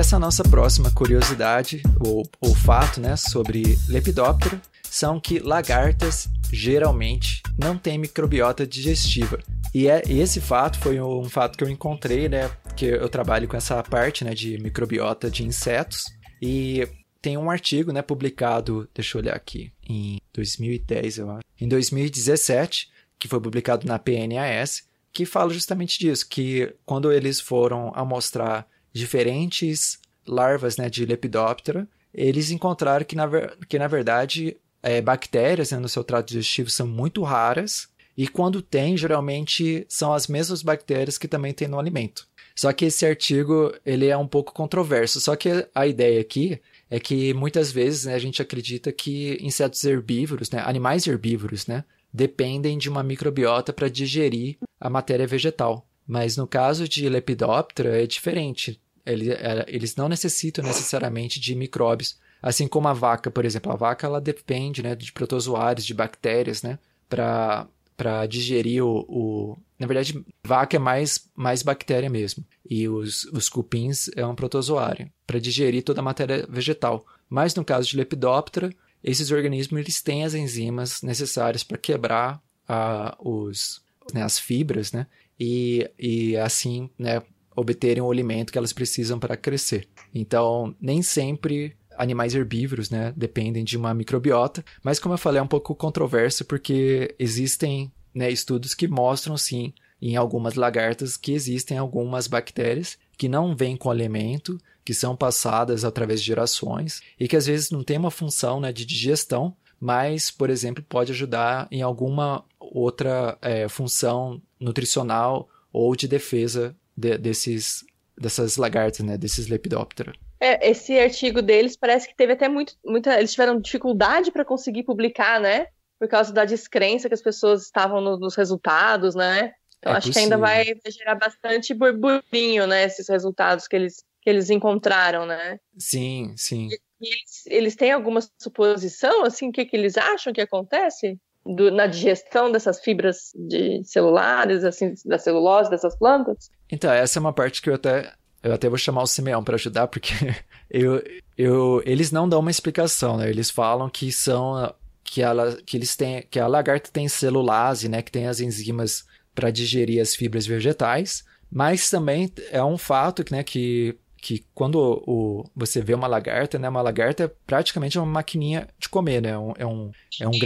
Essa 0.00 0.18
nossa 0.18 0.42
próxima 0.42 0.90
curiosidade, 0.90 1.82
ou, 2.00 2.22
ou 2.40 2.54
fato, 2.54 3.02
né, 3.02 3.16
sobre 3.16 3.78
Lepidoptera, 3.86 4.58
são 4.82 5.20
que 5.20 5.38
lagartas 5.38 6.26
geralmente 6.50 7.42
não 7.58 7.76
têm 7.76 7.98
microbiota 7.98 8.66
digestiva. 8.66 9.38
E, 9.74 9.88
é, 9.88 10.02
esse 10.08 10.40
fato 10.40 10.78
foi 10.78 10.98
um 11.02 11.28
fato 11.28 11.58
que 11.58 11.62
eu 11.62 11.68
encontrei, 11.68 12.30
né, 12.30 12.50
que 12.74 12.86
eu 12.86 13.10
trabalho 13.10 13.46
com 13.46 13.58
essa 13.58 13.82
parte, 13.82 14.24
né, 14.24 14.32
de 14.32 14.56
microbiota 14.58 15.30
de 15.30 15.44
insetos. 15.44 16.06
E 16.40 16.88
tem 17.20 17.36
um 17.36 17.50
artigo, 17.50 17.92
né, 17.92 18.00
publicado, 18.00 18.88
deixa 18.94 19.18
eu 19.18 19.22
olhar 19.22 19.36
aqui, 19.36 19.70
em 19.86 20.18
2010, 20.32 21.18
eu 21.18 21.30
acho. 21.30 21.44
Em 21.60 21.68
2017, 21.68 22.90
que 23.18 23.28
foi 23.28 23.38
publicado 23.38 23.86
na 23.86 23.98
PNAS, 23.98 24.82
que 25.12 25.26
fala 25.26 25.52
justamente 25.52 25.98
disso, 25.98 26.26
que 26.26 26.74
quando 26.86 27.12
eles 27.12 27.38
foram 27.38 27.92
amostrar 27.94 28.66
diferentes 28.92 29.98
larvas 30.26 30.76
né, 30.76 30.88
de 30.88 31.04
Lepidoptera, 31.04 31.88
eles 32.12 32.50
encontraram 32.50 33.04
que, 33.04 33.16
na, 33.16 33.28
que, 33.68 33.78
na 33.78 33.86
verdade, 33.86 34.56
é, 34.82 35.00
bactérias 35.00 35.70
né, 35.70 35.78
no 35.78 35.88
seu 35.88 36.02
trato 36.02 36.28
digestivo 36.28 36.70
são 36.70 36.86
muito 36.86 37.22
raras 37.22 37.88
e 38.16 38.28
quando 38.28 38.60
tem, 38.60 38.96
geralmente 38.96 39.86
são 39.88 40.12
as 40.12 40.26
mesmas 40.26 40.62
bactérias 40.62 41.16
que 41.16 41.28
também 41.28 41.52
tem 41.52 41.68
no 41.68 41.78
alimento. 41.78 42.28
Só 42.54 42.72
que 42.72 42.84
esse 42.86 43.06
artigo 43.06 43.72
ele 43.86 44.08
é 44.08 44.16
um 44.16 44.26
pouco 44.26 44.52
controverso. 44.52 45.20
Só 45.20 45.34
que 45.36 45.66
a 45.74 45.86
ideia 45.86 46.20
aqui 46.20 46.60
é 46.90 47.00
que 47.00 47.32
muitas 47.32 47.72
vezes 47.72 48.04
né, 48.04 48.14
a 48.14 48.18
gente 48.18 48.42
acredita 48.42 48.92
que 48.92 49.38
insetos 49.40 49.82
herbívoros, 49.84 50.50
né, 50.50 50.62
animais 50.66 51.06
herbívoros, 51.06 51.66
né, 51.66 51.84
dependem 52.12 52.76
de 52.76 52.90
uma 52.90 53.02
microbiota 53.02 53.72
para 53.72 53.88
digerir 53.88 54.58
a 54.78 54.90
matéria 54.90 55.26
vegetal. 55.26 55.86
Mas 56.10 56.36
no 56.36 56.44
caso 56.44 56.88
de 56.88 57.08
Lepidoptera 57.08 58.02
é 58.02 58.04
diferente. 58.04 58.80
Eles 59.06 59.94
não 59.94 60.08
necessitam 60.08 60.64
necessariamente 60.64 61.38
de 61.38 61.54
micróbios. 61.54 62.18
Assim 62.42 62.66
como 62.66 62.88
a 62.88 62.92
vaca, 62.92 63.30
por 63.30 63.44
exemplo. 63.44 63.70
A 63.70 63.76
vaca 63.76 64.08
ela 64.08 64.20
depende 64.20 64.82
né, 64.82 64.96
de 64.96 65.12
protozoários, 65.12 65.86
de 65.86 65.94
bactérias, 65.94 66.64
né? 66.64 66.80
Para 67.08 68.26
digerir 68.28 68.84
o, 68.84 69.06
o, 69.08 69.56
Na 69.78 69.86
verdade, 69.86 70.20
vaca 70.42 70.74
é 70.74 70.80
mais, 70.80 71.30
mais 71.32 71.62
bactéria 71.62 72.10
mesmo. 72.10 72.44
E 72.68 72.88
os, 72.88 73.26
os 73.26 73.48
cupins 73.48 74.10
é 74.16 74.26
um 74.26 74.34
protozoário. 74.34 75.08
Para 75.24 75.38
digerir 75.38 75.84
toda 75.84 76.00
a 76.00 76.04
matéria 76.04 76.44
vegetal. 76.50 77.06
Mas 77.28 77.54
no 77.54 77.64
caso 77.64 77.86
de 77.88 77.96
Lepidoptera, 77.96 78.74
esses 79.00 79.30
organismos 79.30 79.80
eles 79.80 80.02
têm 80.02 80.24
as 80.24 80.34
enzimas 80.34 81.02
necessárias 81.02 81.62
para 81.62 81.78
quebrar 81.78 82.42
a, 82.66 83.16
os, 83.20 83.80
né, 84.12 84.24
as 84.24 84.40
fibras, 84.40 84.90
né? 84.90 85.06
E, 85.40 85.90
e 85.98 86.36
assim, 86.36 86.90
né, 86.98 87.22
obterem 87.56 88.02
o 88.02 88.10
alimento 88.10 88.52
que 88.52 88.58
elas 88.58 88.74
precisam 88.74 89.18
para 89.18 89.38
crescer. 89.38 89.88
Então, 90.14 90.74
nem 90.78 91.02
sempre 91.02 91.74
animais 91.96 92.34
herbívoros, 92.34 92.90
né, 92.90 93.12
dependem 93.16 93.64
de 93.64 93.76
uma 93.76 93.94
microbiota, 93.94 94.64
mas 94.82 94.98
como 94.98 95.14
eu 95.14 95.18
falei, 95.18 95.40
é 95.40 95.42
um 95.42 95.48
pouco 95.48 95.74
controverso 95.74 96.44
porque 96.44 97.14
existem 97.18 97.90
né, 98.14 98.30
estudos 98.30 98.74
que 98.74 98.86
mostram 98.86 99.36
sim 99.36 99.72
em 100.00 100.16
algumas 100.16 100.54
lagartas 100.54 101.16
que 101.16 101.32
existem 101.32 101.76
algumas 101.76 102.26
bactérias 102.26 102.98
que 103.18 103.28
não 103.28 103.54
vêm 103.54 103.76
com 103.76 103.90
alimento, 103.90 104.58
que 104.82 104.94
são 104.94 105.14
passadas 105.14 105.84
através 105.84 106.20
de 106.20 106.26
gerações 106.26 107.02
e 107.18 107.28
que 107.28 107.36
às 107.36 107.46
vezes 107.46 107.70
não 107.70 107.84
tem 107.84 107.98
uma 107.98 108.10
função 108.10 108.60
né, 108.60 108.72
de 108.72 108.86
digestão, 108.86 109.54
mas, 109.78 110.30
por 110.30 110.48
exemplo, 110.48 110.84
pode 110.86 111.12
ajudar 111.12 111.68
em 111.70 111.82
alguma 111.82 112.44
outra 112.70 113.36
é, 113.42 113.68
função 113.68 114.40
nutricional 114.58 115.48
ou 115.72 115.94
de 115.96 116.06
defesa 116.06 116.76
de, 116.96 117.18
desses, 117.18 117.84
dessas 118.16 118.56
lagartas, 118.56 119.04
né, 119.04 119.16
desses 119.16 119.48
lepidóptera. 119.48 120.12
É, 120.38 120.70
esse 120.70 120.98
artigo 120.98 121.42
deles 121.42 121.76
parece 121.76 122.08
que 122.08 122.16
teve 122.16 122.32
até 122.32 122.48
muito, 122.48 122.74
muita, 122.84 123.18
eles 123.18 123.32
tiveram 123.32 123.60
dificuldade 123.60 124.30
para 124.30 124.44
conseguir 124.44 124.84
publicar, 124.84 125.38
né? 125.38 125.66
Por 125.98 126.08
causa 126.08 126.32
da 126.32 126.46
descrença 126.46 127.08
que 127.08 127.14
as 127.14 127.20
pessoas 127.20 127.64
estavam 127.64 128.00
no, 128.00 128.18
nos 128.18 128.34
resultados, 128.34 129.14
né? 129.14 129.52
Então 129.78 129.92
é 129.92 129.96
acho 129.96 130.08
possível. 130.08 130.28
que 130.28 130.34
ainda 130.34 130.38
vai 130.38 130.64
gerar 130.90 131.14
bastante 131.16 131.74
burburinho, 131.74 132.66
né? 132.66 132.84
Esses 132.84 133.06
resultados 133.08 133.68
que 133.68 133.76
eles, 133.76 133.96
que 134.22 134.30
eles 134.30 134.48
encontraram, 134.48 135.26
né? 135.26 135.58
Sim, 135.78 136.32
sim. 136.38 136.68
E 136.68 137.14
eles, 137.14 137.46
eles 137.46 137.76
têm 137.76 137.92
alguma 137.92 138.20
suposição, 138.40 139.24
assim, 139.24 139.50
o 139.50 139.52
que, 139.52 139.66
que 139.66 139.76
eles 139.76 139.98
acham 139.98 140.32
que 140.32 140.40
acontece? 140.40 141.18
Do, 141.44 141.70
na 141.70 141.86
digestão 141.86 142.50
dessas 142.50 142.80
fibras 142.80 143.32
de 143.34 143.82
celulares, 143.84 144.64
assim, 144.64 144.94
da 145.04 145.18
celulose 145.18 145.70
dessas 145.70 145.96
plantas? 145.96 146.50
Então, 146.70 146.92
essa 146.92 147.18
é 147.18 147.20
uma 147.20 147.32
parte 147.32 147.62
que 147.62 147.70
eu 147.70 147.74
até 147.74 148.12
eu 148.42 148.54
até 148.54 148.68
vou 148.68 148.78
chamar 148.78 149.02
o 149.02 149.06
Simeão 149.06 149.44
para 149.44 149.56
ajudar, 149.56 149.86
porque 149.86 150.14
eu, 150.70 151.02
eu, 151.36 151.82
eles 151.84 152.10
não 152.10 152.28
dão 152.28 152.40
uma 152.40 152.50
explicação, 152.50 153.18
né? 153.18 153.28
Eles 153.28 153.50
falam 153.50 153.88
que 153.88 154.10
são 154.10 154.72
que 155.04 155.22
ela 155.22 155.56
que 155.66 155.76
eles 155.76 155.96
têm 155.96 156.22
que 156.30 156.38
a 156.38 156.46
lagarta 156.46 156.90
tem 156.92 157.08
celulase, 157.08 157.88
né, 157.88 158.00
que 158.00 158.12
tem 158.12 158.28
as 158.28 158.38
enzimas 158.38 159.04
para 159.34 159.50
digerir 159.50 160.00
as 160.00 160.14
fibras 160.14 160.46
vegetais, 160.46 161.24
mas 161.50 161.90
também 161.90 162.32
é 162.50 162.62
um 162.62 162.78
fato 162.78 163.24
né, 163.30 163.42
que 163.42 163.96
que 164.16 164.44
quando 164.54 165.02
o, 165.06 165.44
você 165.56 165.80
vê 165.80 165.94
uma 165.94 166.06
lagarta, 166.06 166.58
né, 166.58 166.68
uma 166.68 166.82
lagarta 166.82 167.24
é 167.24 167.30
praticamente 167.46 167.98
uma 167.98 168.06
maquininha 168.06 168.68
de 168.78 168.88
comer, 168.88 169.22
né? 169.22 169.30
É 169.30 169.38
um, 169.38 169.52
é 169.58 169.66
um, 169.66 169.90
é 170.20 170.28
um, 170.28 170.38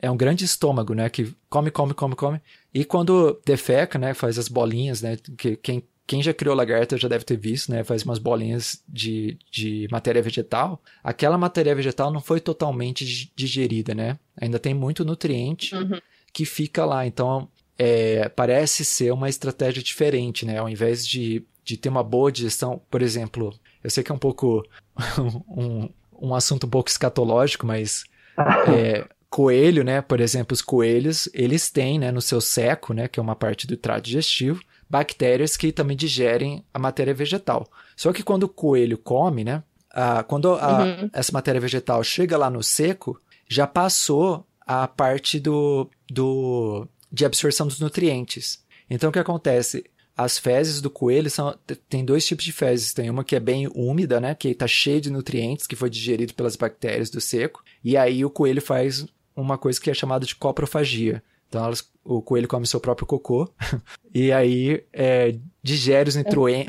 é 0.00 0.10
um 0.10 0.16
grande 0.16 0.44
estômago, 0.44 0.94
né? 0.94 1.08
Que 1.08 1.34
come, 1.48 1.70
come, 1.70 1.94
come, 1.94 2.14
come. 2.14 2.40
E 2.72 2.84
quando 2.84 3.40
defeca, 3.44 3.98
né? 3.98 4.14
Faz 4.14 4.38
as 4.38 4.48
bolinhas, 4.48 5.02
né? 5.02 5.16
Que 5.36 5.56
quem, 5.56 5.82
quem 6.06 6.22
já 6.22 6.32
criou 6.32 6.54
lagarta 6.54 6.96
já 6.96 7.08
deve 7.08 7.24
ter 7.24 7.36
visto, 7.36 7.70
né? 7.70 7.82
Faz 7.82 8.04
umas 8.04 8.18
bolinhas 8.18 8.82
de, 8.88 9.36
de 9.50 9.88
matéria 9.90 10.22
vegetal. 10.22 10.80
Aquela 11.02 11.36
matéria 11.36 11.74
vegetal 11.74 12.12
não 12.12 12.20
foi 12.20 12.40
totalmente 12.40 13.30
digerida, 13.34 13.94
né? 13.94 14.18
Ainda 14.40 14.58
tem 14.58 14.72
muito 14.72 15.04
nutriente 15.04 15.74
uhum. 15.74 16.00
que 16.32 16.44
fica 16.44 16.84
lá. 16.84 17.04
Então, 17.04 17.48
é, 17.76 18.28
parece 18.28 18.84
ser 18.84 19.12
uma 19.12 19.28
estratégia 19.28 19.82
diferente, 19.82 20.46
né? 20.46 20.58
Ao 20.58 20.68
invés 20.68 21.06
de, 21.06 21.44
de 21.64 21.76
ter 21.76 21.88
uma 21.88 22.04
boa 22.04 22.30
digestão, 22.30 22.80
por 22.90 23.02
exemplo, 23.02 23.52
eu 23.82 23.90
sei 23.90 24.04
que 24.04 24.12
é 24.12 24.14
um 24.14 24.18
pouco 24.18 24.64
um, 25.48 25.88
um 26.20 26.34
assunto 26.34 26.66
um 26.66 26.70
pouco 26.70 26.88
escatológico, 26.88 27.66
mas 27.66 28.04
é, 28.72 29.04
coelho, 29.30 29.84
né? 29.84 30.00
Por 30.00 30.20
exemplo, 30.20 30.54
os 30.54 30.62
coelhos, 30.62 31.28
eles 31.32 31.70
têm, 31.70 31.98
né, 31.98 32.10
no 32.10 32.20
seu 32.20 32.40
seco, 32.40 32.92
né, 32.92 33.08
que 33.08 33.20
é 33.20 33.22
uma 33.22 33.36
parte 33.36 33.66
do 33.66 33.76
trato 33.76 34.04
digestivo, 34.04 34.62
bactérias 34.88 35.56
que 35.56 35.70
também 35.70 35.96
digerem 35.96 36.64
a 36.72 36.78
matéria 36.78 37.12
vegetal. 37.12 37.68
Só 37.96 38.12
que 38.12 38.22
quando 38.22 38.44
o 38.44 38.48
coelho 38.48 38.96
come, 38.96 39.44
né, 39.44 39.62
a, 39.90 40.22
quando 40.22 40.54
a, 40.54 40.84
uhum. 40.84 41.10
essa 41.12 41.32
matéria 41.32 41.60
vegetal 41.60 42.02
chega 42.02 42.38
lá 42.38 42.48
no 42.48 42.62
seco, 42.62 43.20
já 43.46 43.66
passou 43.66 44.46
a 44.66 44.86
parte 44.86 45.40
do, 45.40 45.88
do 46.10 46.86
de 47.10 47.24
absorção 47.24 47.66
dos 47.66 47.80
nutrientes. 47.80 48.62
Então, 48.88 49.08
o 49.10 49.12
que 49.12 49.18
acontece? 49.18 49.84
As 50.16 50.36
fezes 50.36 50.80
do 50.80 50.90
coelho 50.90 51.30
são 51.30 51.56
tem 51.88 52.04
dois 52.04 52.26
tipos 52.26 52.44
de 52.44 52.52
fezes. 52.52 52.92
Tem 52.92 53.08
uma 53.08 53.24
que 53.24 53.36
é 53.36 53.40
bem 53.40 53.68
úmida, 53.74 54.20
né, 54.20 54.34
que 54.34 54.48
está 54.48 54.66
cheia 54.66 55.00
de 55.00 55.10
nutrientes, 55.10 55.66
que 55.66 55.76
foi 55.76 55.88
digerido 55.88 56.34
pelas 56.34 56.56
bactérias 56.56 57.08
do 57.08 57.20
seco. 57.20 57.62
E 57.84 57.96
aí 57.96 58.24
o 58.24 58.30
coelho 58.30 58.60
faz 58.60 59.06
uma 59.40 59.58
coisa 59.58 59.80
que 59.80 59.90
é 59.90 59.94
chamada 59.94 60.26
de 60.26 60.34
coprofagia. 60.34 61.22
Então 61.48 61.64
elas, 61.64 61.90
o 62.04 62.20
coelho 62.20 62.46
come 62.46 62.66
seu 62.66 62.78
próprio 62.78 63.06
cocô 63.06 63.50
e 64.14 64.30
aí 64.30 64.84
é, 64.92 65.34
digere 65.62 66.08
os, 66.08 66.16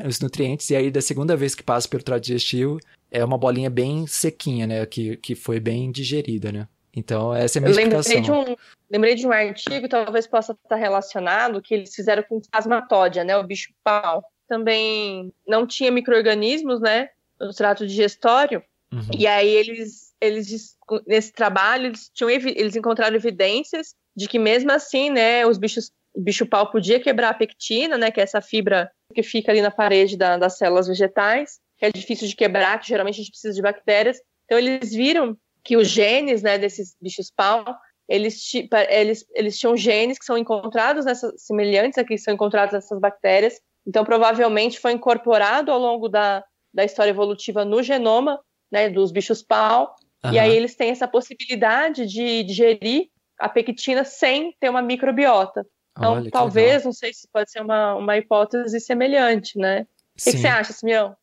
os, 0.08 0.19
nutrientes 0.21 0.69
e 0.69 0.75
aí 0.75 0.89
da 0.89 1.01
segunda 1.01 1.36
vez 1.36 1.53
que 1.53 1.63
passa 1.63 1.88
pelo 1.88 2.01
trato 2.01 2.21
digestivo 2.21 2.79
é 3.12 3.23
uma 3.25 3.38
bolinha 3.38 3.69
bem 3.69 4.08
sequinha, 4.08 4.67
né? 4.67 4.86
Que, 4.86 5.17
que 5.17 5.36
foi 5.36 5.60
bem 5.60 5.91
digerida, 5.91 6.51
né? 6.51 6.67
Então, 6.95 7.34
essa 7.34 7.58
é 7.58 7.60
a 7.60 7.62
minha 7.62 7.75
lembrei 7.75 7.99
explicação. 7.99 8.43
De 8.45 8.51
um, 8.51 8.55
lembrei 8.89 9.15
de 9.15 9.27
um 9.27 9.32
artigo, 9.32 9.88
talvez 9.88 10.27
possa 10.27 10.53
estar 10.53 10.75
relacionado, 10.75 11.62
que 11.62 11.73
eles 11.73 11.93
fizeram 11.93 12.23
com 12.23 12.41
plasmatódia, 12.41 13.23
né? 13.23 13.38
O 13.38 13.43
bicho 13.43 13.71
pau. 13.84 14.23
Também 14.47 15.32
não 15.47 15.65
tinha 15.67 15.91
micro-organismos, 15.91 16.79
né? 16.79 17.10
No 17.39 17.53
trato 17.53 17.86
digestório. 17.86 18.63
Uhum. 18.91 19.01
E 19.17 19.27
aí 19.27 19.47
eles, 19.47 20.09
eles, 20.21 20.77
nesse 21.08 21.32
trabalho, 21.32 21.88
eles, 21.88 22.10
tinham, 22.13 22.29
eles 22.29 22.75
encontraram 22.75 23.15
evidências 23.15 23.95
de 24.15 24.27
que 24.27 24.38
mesmo 24.38 24.71
assim, 24.71 25.10
né, 25.10 25.45
os 25.45 25.58
bichos, 25.58 25.91
o 26.13 26.21
bicho 26.21 26.45
pau 26.45 26.69
podia 26.69 26.99
quebrar 26.99 27.29
a 27.29 27.34
pectina, 27.34 27.97
né, 27.97 28.12
que 28.12 28.19
é 28.19 28.23
essa 28.23 28.41
fibra 28.41 28.91
que 29.13 29.23
fica 29.23 29.51
ali 29.51 29.62
na 29.62 29.71
parede 29.71 30.17
da, 30.17 30.38
das 30.38 30.58
células 30.58 30.88
vegetais, 30.88 31.60
que 31.77 31.86
é 31.86 31.91
difícil 31.91 32.27
de 32.27 32.36
quebrar, 32.36 32.79
que 32.79 32.88
geralmente 32.88 33.15
a 33.15 33.17
gente 33.19 33.32
precisa 33.32 33.53
de 33.53 33.62
bactérias. 33.62 34.19
Então 34.45 34.58
eles 34.58 34.91
viram 34.91 35.38
que 35.63 35.77
os 35.77 35.88
genes, 35.88 36.41
né, 36.41 36.58
desses 36.58 36.95
bichos 37.01 37.32
pau, 37.32 37.63
eles, 38.08 38.41
eles, 38.89 39.25
eles 39.36 39.58
tinham 39.58 39.77
genes 39.77 40.17
que 40.17 40.25
são 40.25 40.38
encontrados 40.38 41.05
nessas 41.05 41.41
semelhantes 41.41 41.97
a 41.97 42.03
que 42.03 42.17
são 42.17 42.34
encontrados 42.34 42.73
nessas 42.73 42.99
bactérias. 42.99 43.62
Então 43.88 44.03
provavelmente 44.03 44.79
foi 44.79 44.91
incorporado 44.91 45.71
ao 45.71 45.79
longo 45.79 46.10
da, 46.10 46.43
da 46.73 46.84
história 46.84 47.12
evolutiva 47.12 47.63
no 47.63 47.82
genoma, 47.84 48.39
né, 48.71 48.89
dos 48.89 49.12
bichos 49.12 49.41
pau. 49.41 49.95
Uhum. 50.23 50.34
E 50.34 50.39
aí 50.39 50.55
eles 50.55 50.75
têm 50.75 50.89
essa 50.89 51.08
possibilidade 51.08 52.05
de 52.05 52.43
digerir 52.43 53.10
a 53.39 53.47
pectina 53.47 54.03
sem 54.03 54.53
ter 54.60 54.69
uma 54.69 54.82
microbiota. 54.82 55.65
Então, 55.97 56.13
Olha, 56.13 56.32
talvez, 56.32 56.67
legal. 56.67 56.86
não 56.86 56.93
sei 56.93 57.13
se 57.13 57.27
pode 57.32 57.51
ser 57.51 57.62
uma, 57.62 57.95
uma 57.95 58.17
hipótese 58.17 58.79
semelhante, 58.79 59.58
né? 59.58 59.82
O 59.82 60.23
que, 60.23 60.32
que, 60.32 60.38
você 60.38 60.47
acha, 60.47 60.73
Simeão? 60.73 61.15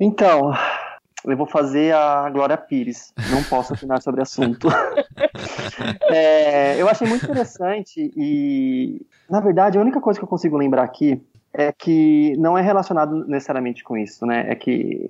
Então, 0.00 0.52
eu 1.24 1.36
vou 1.36 1.46
fazer 1.46 1.94
a 1.94 2.28
Glória 2.30 2.56
Pires. 2.56 3.12
Não 3.30 3.42
posso 3.44 3.74
opinar 3.74 4.02
sobre 4.02 4.20
o 4.20 4.22
assunto. 4.22 4.68
é, 6.10 6.80
eu 6.80 6.88
achei 6.88 7.06
muito 7.06 7.24
interessante 7.24 8.12
e, 8.16 9.06
na 9.30 9.40
verdade, 9.40 9.78
a 9.78 9.80
única 9.80 10.00
coisa 10.00 10.18
que 10.18 10.24
eu 10.24 10.28
consigo 10.28 10.56
lembrar 10.56 10.82
aqui 10.82 11.22
é 11.54 11.72
que 11.72 12.36
não 12.38 12.56
é 12.56 12.62
relacionado 12.62 13.26
necessariamente 13.26 13.84
com 13.84 13.96
isso, 13.96 14.24
né? 14.24 14.46
É 14.48 14.54
que 14.54 15.06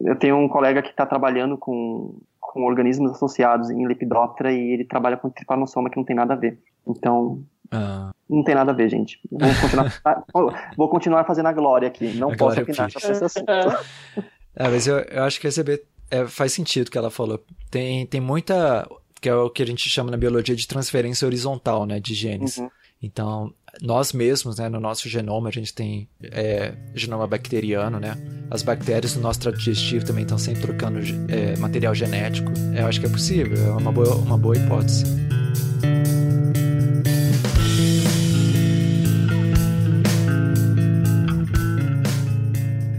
eu 0.00 0.16
tenho 0.16 0.36
um 0.36 0.48
colega 0.48 0.82
que 0.82 0.90
está 0.90 1.06
trabalhando 1.06 1.56
com 1.58 2.14
com 2.54 2.62
organismos 2.62 3.10
associados 3.10 3.68
em 3.68 3.84
Lepidoptera 3.84 4.52
e 4.52 4.74
ele 4.74 4.84
trabalha 4.84 5.16
com 5.16 5.28
tripanossoma 5.28 5.90
que 5.90 5.96
não 5.96 6.04
tem 6.04 6.14
nada 6.14 6.34
a 6.34 6.36
ver. 6.36 6.56
Então, 6.86 7.42
ah. 7.68 8.12
não 8.30 8.44
tem 8.44 8.54
nada 8.54 8.70
a 8.70 8.74
ver, 8.74 8.88
gente. 8.88 9.18
Vou 9.28 9.50
continuar, 9.60 10.24
vou 10.76 10.88
continuar 10.88 11.24
fazendo 11.24 11.46
a 11.46 11.52
glória 11.52 11.88
aqui. 11.88 12.14
Não 12.14 12.30
a 12.30 12.36
posso 12.36 12.60
opinar 12.60 12.88
sobre 12.92 13.10
esse 13.10 13.24
assunto. 13.24 13.46
É, 14.56 14.68
mas 14.68 14.86
eu, 14.86 14.98
eu 14.98 15.24
acho 15.24 15.40
que 15.40 15.48
receber 15.48 15.82
é, 16.08 16.28
faz 16.28 16.52
sentido 16.52 16.86
o 16.86 16.90
que 16.92 16.96
ela 16.96 17.10
falou. 17.10 17.44
Tem, 17.72 18.06
tem 18.06 18.20
muita. 18.20 18.88
que 19.20 19.28
é 19.28 19.34
o 19.34 19.50
que 19.50 19.64
a 19.64 19.66
gente 19.66 19.90
chama 19.90 20.12
na 20.12 20.16
biologia 20.16 20.54
de 20.54 20.68
transferência 20.68 21.26
horizontal, 21.26 21.84
né? 21.84 21.98
De 21.98 22.14
genes. 22.14 22.58
Uhum. 22.58 22.70
Então, 23.02 23.52
nós 23.82 24.12
mesmos, 24.12 24.58
né, 24.58 24.68
no 24.68 24.80
nosso 24.80 25.08
genoma, 25.08 25.48
a 25.48 25.52
gente 25.52 25.74
tem 25.74 26.08
é, 26.22 26.74
genoma 26.94 27.26
bacteriano, 27.26 27.98
né? 27.98 28.16
As 28.50 28.62
bactérias 28.62 29.16
no 29.16 29.22
nosso 29.22 29.40
trato 29.40 29.58
digestivo 29.58 30.04
também 30.04 30.22
estão 30.22 30.38
sempre 30.38 30.62
trocando 30.62 31.00
é, 31.28 31.56
material 31.56 31.94
genético. 31.94 32.52
É, 32.74 32.82
eu 32.82 32.86
acho 32.86 33.00
que 33.00 33.06
é 33.06 33.08
possível, 33.08 33.56
é 33.56 33.70
uma 33.70 33.92
boa, 33.92 34.14
uma 34.16 34.38
boa 34.38 34.56
hipótese. 34.56 35.04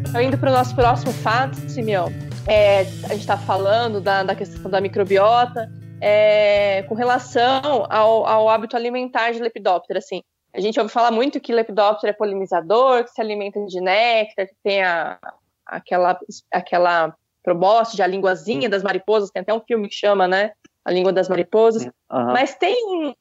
Então, 0.10 0.22
indo 0.22 0.38
para 0.38 0.50
o 0.50 0.54
nosso 0.54 0.74
próximo 0.74 1.12
fato, 1.12 1.58
Simeão, 1.70 2.10
é, 2.48 2.82
a 2.82 3.10
gente 3.10 3.20
está 3.20 3.38
falando 3.38 4.00
da, 4.00 4.24
da 4.24 4.36
questão 4.36 4.72
da 4.72 4.80
microbiota, 4.80 5.70
é, 6.00 6.84
com 6.84 6.96
relação 6.96 7.86
ao, 7.90 8.26
ao, 8.26 8.50
hábito 8.50 8.76
alimentar 8.76 9.32
de 9.32 9.40
Lepidoptera, 9.40 10.00
assim. 10.00 10.22
A 10.56 10.62
gente 10.62 10.80
ouve 10.80 10.92
falar 10.92 11.12
muito 11.12 11.40
que 11.42 11.54
Lepidoptera 11.54 12.12
é 12.12 12.16
polinizador, 12.16 13.04
que 13.04 13.12
se 13.12 13.20
alimenta 13.20 13.60
de 13.66 13.82
néctar, 13.82 14.48
que 14.48 14.56
tem 14.64 14.82
a, 14.82 15.20
aquela, 15.66 16.18
aquela 16.50 17.14
probóscide, 17.44 18.02
a 18.02 18.08
linguazinha 18.08 18.70
das 18.70 18.82
mariposas, 18.82 19.30
tem 19.30 19.42
até 19.42 19.54
um 19.54 19.60
filme 19.60 19.90
que 19.90 19.96
chama, 19.96 20.28
né? 20.28 20.54
A 20.84 20.92
língua 20.92 21.12
das 21.12 21.28
mariposas. 21.28 21.84
Uhum. 21.86 21.92
Mas 22.10 22.56
tem. 22.56 23.14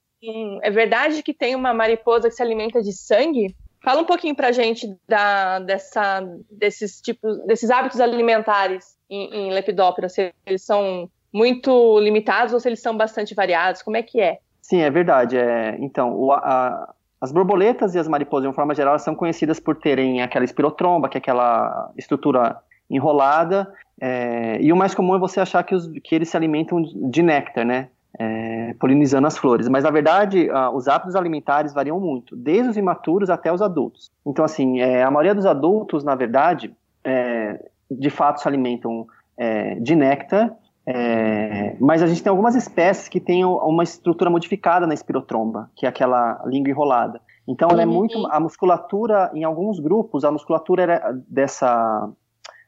é 0.62 0.70
verdade 0.70 1.22
que 1.24 1.34
tem 1.34 1.56
uma 1.56 1.74
mariposa 1.74 2.28
que 2.28 2.36
se 2.36 2.42
alimenta 2.42 2.80
de 2.80 2.92
sangue? 2.92 3.54
Fala 3.82 4.00
um 4.00 4.06
pouquinho 4.06 4.36
pra 4.36 4.52
gente 4.52 4.96
da, 5.06 5.58
dessa, 5.58 6.20
desses 6.50 7.00
tipos, 7.00 7.44
desses 7.46 7.68
hábitos 7.68 8.00
alimentares 8.00 8.96
em, 9.10 9.48
em 9.48 9.50
Lepidoptera, 9.52 10.08
se 10.08 10.32
eles 10.46 10.64
são 10.64 11.10
muito 11.32 11.98
limitados 11.98 12.54
ou 12.54 12.60
se 12.60 12.68
eles 12.68 12.80
são 12.80 12.96
bastante 12.96 13.34
variados? 13.34 13.82
Como 13.82 13.96
é 13.96 14.02
que 14.02 14.20
é? 14.20 14.38
Sim, 14.62 14.80
é 14.80 14.90
verdade. 14.90 15.36
É, 15.36 15.76
então, 15.80 16.14
o, 16.16 16.32
a, 16.32 16.94
as 17.24 17.32
borboletas 17.32 17.94
e 17.94 17.98
as 17.98 18.06
mariposas, 18.06 18.42
de 18.42 18.48
uma 18.48 18.54
forma 18.54 18.74
geral, 18.74 18.98
são 18.98 19.14
conhecidas 19.14 19.58
por 19.58 19.76
terem 19.76 20.22
aquela 20.22 20.44
espirotromba, 20.44 21.08
que 21.08 21.16
é 21.16 21.20
aquela 21.20 21.90
estrutura 21.96 22.58
enrolada, 22.90 23.72
é, 24.00 24.60
e 24.60 24.70
o 24.70 24.76
mais 24.76 24.94
comum 24.94 25.14
é 25.14 25.18
você 25.18 25.40
achar 25.40 25.62
que, 25.62 25.74
os, 25.74 25.88
que 26.02 26.14
eles 26.14 26.28
se 26.28 26.36
alimentam 26.36 26.82
de 27.10 27.22
néctar, 27.22 27.64
né? 27.64 27.88
É, 28.16 28.74
polinizando 28.78 29.26
as 29.26 29.36
flores. 29.36 29.68
Mas, 29.68 29.82
na 29.82 29.90
verdade, 29.90 30.48
os 30.72 30.86
hábitos 30.86 31.16
alimentares 31.16 31.74
variam 31.74 31.98
muito, 31.98 32.36
desde 32.36 32.68
os 32.70 32.76
imaturos 32.76 33.28
até 33.28 33.52
os 33.52 33.60
adultos. 33.60 34.12
Então, 34.24 34.44
assim, 34.44 34.80
é, 34.80 35.02
a 35.02 35.10
maioria 35.10 35.34
dos 35.34 35.46
adultos, 35.46 36.04
na 36.04 36.14
verdade, 36.14 36.72
é, 37.02 37.58
de 37.90 38.10
fato 38.10 38.40
se 38.40 38.46
alimentam 38.46 39.06
é, 39.36 39.74
de 39.80 39.96
néctar, 39.96 40.54
é, 40.86 41.76
mas 41.80 42.02
a 42.02 42.06
gente 42.06 42.22
tem 42.22 42.30
algumas 42.30 42.54
espécies 42.54 43.08
que 43.08 43.20
têm 43.20 43.44
uma 43.44 43.82
estrutura 43.82 44.30
modificada 44.30 44.86
na 44.86 44.94
espirotromba, 44.94 45.70
que 45.74 45.86
é 45.86 45.88
aquela 45.88 46.42
língua 46.46 46.70
enrolada. 46.70 47.20
Então, 47.48 47.68
ela 47.70 47.82
é 47.82 47.86
uhum. 47.86 47.92
muito. 47.92 48.26
A 48.26 48.40
musculatura, 48.40 49.30
em 49.34 49.44
alguns 49.44 49.78
grupos, 49.80 50.24
a 50.24 50.30
musculatura 50.30 51.22
dessa, 51.28 52.10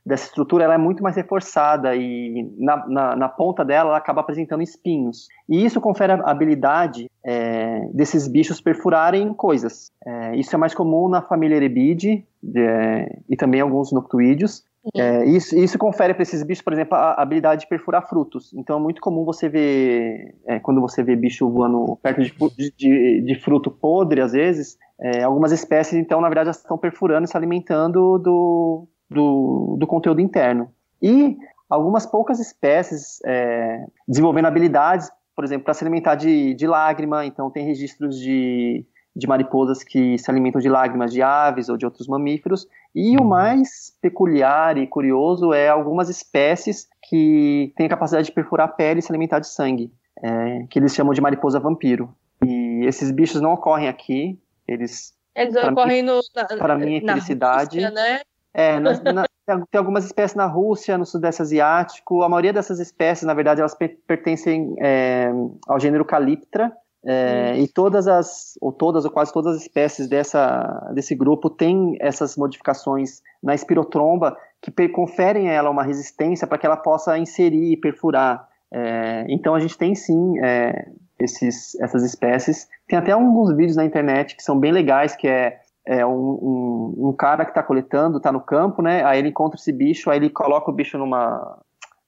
dessa 0.05 0.27
estrutura 0.27 0.65
ela 0.65 0.75
é 0.75 0.79
muito 0.79 1.03
mais 1.03 1.17
reforçada 1.17 1.95
e 1.97 2.55
na, 2.59 2.87
na, 2.87 3.17
na, 3.17 3.29
ponta 3.29 3.65
dela 3.65 3.91
ela 3.91 3.99
acaba 3.99 4.21
apresentando 4.21 4.63
espinhos. 4.63 5.29
E 5.49 5.65
isso 5.65 5.81
confere 5.81 6.13
a 6.13 6.31
habilidade 6.31 7.11
é, 7.25 7.89
desses 7.93 8.29
bichos 8.29 8.61
perfurarem 8.61 9.35
coisas. 9.35 9.91
É, 10.05 10.37
isso 10.37 10.55
é 10.55 10.59
mais 10.59 10.75
comum 10.75 11.09
na 11.09 11.23
família 11.23 11.57
Erebidae 11.57 12.25
é, 12.55 13.19
e 13.29 13.37
também 13.37 13.61
alguns 13.61 13.93
noctuídeos. 13.93 14.65
É, 14.95 15.25
isso, 15.25 15.57
isso 15.57 15.79
confere 15.79 16.15
para 16.15 16.23
esses 16.23 16.43
bichos, 16.43 16.63
por 16.63 16.73
exemplo, 16.73 16.97
a 16.97 17.21
habilidade 17.21 17.63
de 17.63 17.69
perfurar 17.69 18.07
frutos. 18.09 18.53
Então 18.55 18.79
é 18.79 18.81
muito 18.81 19.01
comum 19.01 19.25
você 19.25 19.49
ver, 19.49 20.35
é, 20.47 20.61
quando 20.61 20.81
você 20.81 21.03
vê 21.03 21.17
bicho 21.17 21.49
voando 21.51 21.99
perto 22.03 22.23
de, 22.23 22.73
de, 22.77 23.21
de 23.23 23.35
fruto 23.41 23.71
podre, 23.71 24.21
às 24.21 24.33
vezes, 24.33 24.79
é, 25.01 25.23
algumas 25.23 25.53
espécies, 25.53 25.95
então, 25.95 26.21
na 26.21 26.29
verdade, 26.29 26.49
elas 26.49 26.59
estão 26.59 26.79
perfurando 26.79 27.25
e 27.25 27.29
se 27.29 27.37
alimentando 27.37 28.19
do, 28.19 28.89
do, 29.11 29.77
do 29.79 29.87
conteúdo 29.87 30.21
interno. 30.21 30.71
E 31.03 31.37
algumas 31.69 32.07
poucas 32.07 32.39
espécies 32.39 33.19
é, 33.25 33.85
desenvolvendo 34.07 34.47
habilidades, 34.47 35.11
por 35.35 35.45
exemplo, 35.45 35.65
para 35.65 35.75
se 35.75 35.85
alimentar 35.85 36.15
de, 36.15 36.55
de 36.55 36.67
lágrima, 36.67 37.27
então 37.27 37.51
tem 37.51 37.67
registros 37.67 38.19
de 38.19 38.87
de 39.17 39.27
mariposas 39.27 39.83
que 39.83 40.19
se 40.19 40.31
alimentam 40.31 40.61
de 40.61 40.69
lágrimas 40.69 41.11
de 41.11 41.23
aves 41.23 41.71
ou 41.71 41.77
de 41.79 41.87
outros 41.87 42.07
mamíferos. 42.07 42.69
E 42.95 43.17
o 43.17 43.23
uhum. 43.23 43.27
mais 43.27 43.97
peculiar 44.03 44.77
e 44.77 44.87
curioso 44.87 45.55
é 45.55 45.69
algumas 45.69 46.11
espécies 46.11 46.87
que 47.09 47.73
têm 47.77 47.87
a 47.87 47.91
capacidade 47.91 48.27
de 48.27 48.33
perfurar 48.33 48.69
a 48.69 48.71
pele 48.71 49.01
e 49.01 49.03
se 49.03 49.11
alimentar 49.11 49.39
de 49.39 49.49
sangue, 49.49 49.91
é, 50.23 50.67
que 50.69 50.79
eles 50.79 50.95
chamam 50.95 51.15
de 51.15 51.21
mariposa 51.23 51.59
vampiro. 51.59 52.15
E 52.45 52.85
esses 52.85 53.11
bichos 53.11 53.41
não 53.41 53.55
ocorrem 53.55 53.89
aqui, 53.89 54.39
eles. 54.69 55.15
Eles 55.35 55.57
ocorrem 55.57 56.03
mim, 56.03 56.11
no. 56.11 56.21
Para 56.59 56.77
mim, 56.77 56.97
é 56.97 57.01
felicidade. 57.01 57.77
Rússia, 57.79 57.91
né? 57.91 58.21
É, 58.53 58.79
na, 58.81 59.13
na, 59.13 59.27
tem 59.47 59.79
algumas 59.79 60.05
espécies 60.05 60.35
na 60.35 60.47
Rússia, 60.47 60.99
no 60.99 61.07
Sudeste 61.07 61.41
Asiático. 61.41 62.23
A 62.23 62.29
maioria 62.29 62.53
dessas 62.53 62.81
espécies, 62.81 63.25
na 63.25 63.35
verdade, 63.35 63.61
elas 63.61 63.75
pertencem 64.07 64.75
é, 64.79 65.31
ao 65.67 65.79
gênero 65.79 66.05
Calyptra, 66.05 66.73
é, 67.09 67.57
e 67.61 67.69
todas 67.69 68.09
as, 68.09 68.59
ou 68.61 68.73
todas, 68.73 69.05
ou 69.05 69.11
quase 69.13 69.33
todas 69.33 69.55
as 69.55 69.63
espécies 69.63 70.09
dessa, 70.09 70.91
desse 70.93 71.15
grupo 71.15 71.49
têm 71.49 71.97
essas 72.01 72.37
modificações 72.37 73.23
na 73.41 73.55
espirotromba 73.55 74.37
que 74.61 74.89
conferem 74.89 75.49
a 75.49 75.53
ela 75.53 75.71
uma 75.71 75.85
resistência 75.85 76.49
para 76.49 76.59
que 76.59 76.67
ela 76.67 76.77
possa 76.77 77.17
inserir 77.17 77.73
e 77.73 77.77
perfurar. 77.77 78.49
É, 78.73 79.25
então 79.29 79.55
a 79.55 79.61
gente 79.61 79.79
tem 79.79 79.95
sim 79.95 80.37
é, 80.43 80.89
esses, 81.21 81.79
essas 81.81 82.03
espécies. 82.03 82.67
Tem 82.89 82.99
até 82.99 83.13
alguns 83.13 83.55
vídeos 83.55 83.77
na 83.77 83.85
internet 83.85 84.35
que 84.35 84.43
são 84.43 84.59
bem 84.59 84.73
legais, 84.73 85.15
que 85.15 85.29
é, 85.29 85.61
é 85.87 86.05
um, 86.05 86.11
um, 86.11 87.09
um, 87.09 87.13
cara 87.13 87.45
que 87.45 87.53
está 87.53 87.63
coletando, 87.63 88.17
está 88.17 88.33
no 88.33 88.41
campo, 88.41 88.83
né? 88.83 89.05
Aí 89.05 89.21
ele 89.21 89.29
encontra 89.29 89.57
esse 89.57 89.73
bicho, 89.73 90.11
aí 90.11 90.19
ele 90.19 90.31
coloca 90.31 90.73
o 90.73 90.75
bicho 90.75 90.99
numa 90.99 91.57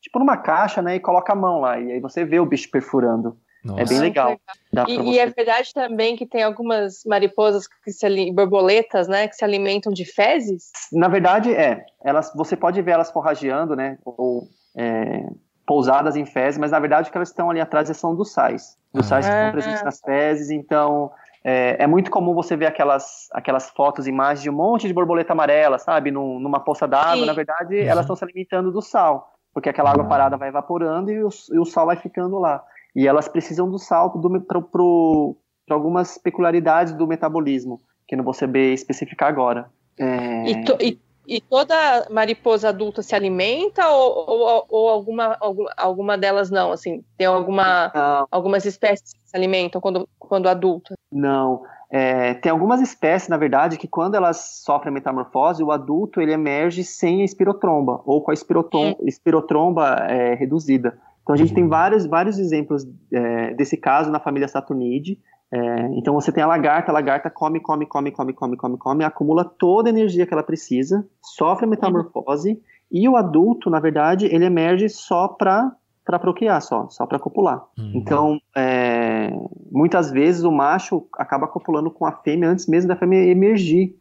tipo 0.00 0.18
numa 0.18 0.36
caixa, 0.36 0.82
né? 0.82 0.96
E 0.96 1.00
coloca 1.00 1.32
a 1.32 1.36
mão 1.36 1.60
lá. 1.60 1.78
E 1.78 1.92
aí 1.92 2.00
você 2.00 2.24
vê 2.24 2.40
o 2.40 2.46
bicho 2.46 2.68
perfurando. 2.68 3.36
Nossa. 3.64 3.82
É 3.82 3.84
bem 3.84 3.98
legal. 3.98 4.40
E, 4.86 5.12
e, 5.12 5.18
é 5.18 5.26
verdade 5.26 5.72
também 5.74 6.16
que 6.16 6.26
tem 6.26 6.42
algumas 6.42 7.02
mariposas 7.04 7.66
que 7.66 7.90
se 7.90 8.32
borboletas, 8.32 9.08
né, 9.08 9.26
que 9.26 9.34
se 9.34 9.44
alimentam 9.44 9.92
de 9.92 10.04
fezes? 10.04 10.70
Na 10.92 11.08
verdade, 11.08 11.52
é. 11.52 11.84
Elas, 12.04 12.32
você 12.34 12.56
pode 12.56 12.80
ver 12.82 12.92
elas 12.92 13.10
forrageando, 13.10 13.74
né, 13.74 13.98
ou 14.04 14.48
é, 14.76 15.24
pousadas 15.66 16.16
em 16.16 16.24
fezes, 16.24 16.58
mas 16.58 16.70
na 16.70 16.78
verdade 16.78 17.08
o 17.08 17.12
que 17.12 17.18
elas 17.18 17.28
estão 17.28 17.50
ali 17.50 17.60
atrás 17.60 17.94
são 17.96 18.14
dos 18.14 18.32
sais. 18.32 18.76
Dos 18.94 19.06
sais 19.06 19.26
que 19.26 19.32
estão 19.32 19.52
presentes 19.52 19.82
nas 19.82 20.00
fezes, 20.00 20.50
então 20.50 21.10
é, 21.44 21.76
é, 21.82 21.86
muito 21.86 22.10
comum 22.10 22.34
você 22.34 22.56
ver 22.56 22.66
aquelas, 22.66 23.28
aquelas 23.32 23.70
fotos, 23.70 24.06
imagens 24.06 24.42
de 24.42 24.50
um 24.50 24.54
monte 24.54 24.86
de 24.86 24.94
borboleta 24.94 25.32
amarela, 25.32 25.78
sabe, 25.78 26.10
num, 26.10 26.38
numa 26.38 26.60
poça 26.60 26.86
d'água. 26.86 27.26
Na 27.26 27.32
verdade, 27.32 27.76
uhum. 27.76 27.86
elas 27.86 28.04
estão 28.04 28.16
se 28.16 28.24
alimentando 28.24 28.72
do 28.72 28.80
sal, 28.80 29.32
porque 29.52 29.68
aquela 29.68 29.90
água 29.90 30.04
parada 30.04 30.36
vai 30.36 30.48
evaporando 30.48 31.10
e 31.10 31.22
o, 31.22 31.28
e 31.52 31.58
o 31.58 31.64
sal 31.64 31.86
vai 31.86 31.96
ficando 31.96 32.38
lá. 32.38 32.62
E 32.94 33.06
elas 33.06 33.28
precisam 33.28 33.70
do 33.70 33.78
sal 33.78 34.12
para 34.12 35.76
algumas 35.76 36.18
peculiaridades 36.18 36.92
do 36.92 37.06
metabolismo, 37.06 37.80
que 38.06 38.16
não 38.16 38.24
vou 38.24 38.34
saber 38.34 38.72
especificar 38.72 39.28
agora. 39.28 39.70
É... 39.98 40.50
E, 40.50 40.64
to, 40.64 40.76
e, 40.80 40.98
e, 41.26 41.40
toda 41.40 42.08
mariposa 42.10 42.70
adulta 42.70 43.02
se 43.02 43.14
alimenta 43.14 43.88
ou, 43.88 44.30
ou, 44.30 44.66
ou 44.68 44.88
alguma, 44.88 45.36
alguma, 45.76 46.16
delas 46.16 46.50
não? 46.50 46.72
Assim, 46.72 47.04
tem 47.16 47.26
alguma, 47.26 47.92
não. 47.94 48.26
algumas 48.30 48.64
espécies 48.64 49.12
que 49.12 49.20
se 49.24 49.36
alimentam 49.36 49.80
quando, 49.80 50.08
quando 50.18 50.48
adulta? 50.48 50.94
Não. 51.12 51.62
É, 51.90 52.34
tem 52.34 52.52
algumas 52.52 52.82
espécies, 52.82 53.28
na 53.28 53.38
verdade, 53.38 53.78
que 53.78 53.88
quando 53.88 54.14
elas 54.14 54.62
sofrem 54.62 54.92
metamorfose, 54.92 55.62
o 55.62 55.72
adulto 55.72 56.20
ele 56.20 56.32
emerge 56.32 56.84
sem 56.84 57.22
a 57.22 57.24
espirotromba 57.24 58.02
ou 58.04 58.22
com 58.22 58.30
a 58.30 58.34
espirotromba 58.34 60.06
é, 60.08 60.34
reduzida. 60.34 60.98
Então 61.28 61.34
a 61.34 61.36
gente 61.36 61.52
tem 61.52 61.64
uhum. 61.64 61.68
vários, 61.68 62.06
vários 62.06 62.38
exemplos 62.38 62.86
é, 63.12 63.52
desse 63.52 63.76
caso 63.76 64.10
na 64.10 64.18
família 64.18 64.48
Saturnidae. 64.48 65.18
É, 65.52 65.88
então 65.98 66.14
você 66.14 66.32
tem 66.32 66.42
a 66.42 66.46
lagarta, 66.46 66.90
a 66.90 66.94
lagarta 66.94 67.28
come, 67.28 67.60
come, 67.60 67.84
come, 67.84 68.10
come, 68.10 68.32
come, 68.32 68.56
come, 68.56 68.78
come, 68.78 69.04
acumula 69.04 69.44
toda 69.44 69.90
a 69.90 69.92
energia 69.92 70.26
que 70.26 70.32
ela 70.32 70.42
precisa, 70.42 71.06
sofre 71.22 71.66
metamorfose 71.66 72.58
e 72.90 73.06
o 73.06 73.14
adulto, 73.14 73.68
na 73.68 73.78
verdade, 73.78 74.24
ele 74.24 74.46
emerge 74.46 74.88
só 74.88 75.28
para 75.28 75.70
para 76.02 76.18
procriar 76.18 76.62
só, 76.62 76.88
só 76.88 77.04
para 77.04 77.18
copular. 77.18 77.62
Uhum. 77.78 77.92
Então, 77.94 78.40
é, 78.56 79.30
muitas 79.70 80.10
vezes 80.10 80.42
o 80.44 80.50
macho 80.50 81.06
acaba 81.12 81.46
copulando 81.46 81.90
com 81.90 82.06
a 82.06 82.12
fêmea 82.12 82.48
antes 82.48 82.66
mesmo 82.66 82.88
da 82.88 82.96
fêmea 82.96 83.30
emergir. 83.30 83.94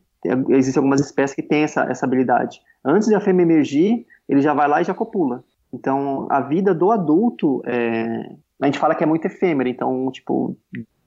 Existem 0.51 0.79
algumas 0.79 1.01
espécies 1.01 1.35
que 1.35 1.43
têm 1.43 1.63
essa, 1.63 1.81
essa 1.83 2.05
habilidade. 2.05 2.61
Antes 2.85 3.09
de 3.09 3.15
a 3.15 3.19
fêmea 3.19 3.43
emergir, 3.43 4.05
ele 4.29 4.39
já 4.39 4.53
vai 4.53 4.69
lá 4.69 4.79
e 4.79 4.85
já 4.85 4.93
copula. 4.93 5.43
Então, 5.73 6.27
a 6.29 6.41
vida 6.41 6.73
do 6.73 6.91
adulto, 6.91 7.61
é, 7.65 8.35
a 8.61 8.65
gente 8.65 8.79
fala 8.79 8.95
que 8.95 9.03
é 9.03 9.07
muito 9.07 9.25
efêmera, 9.25 9.69
então, 9.69 10.09
tipo, 10.11 10.57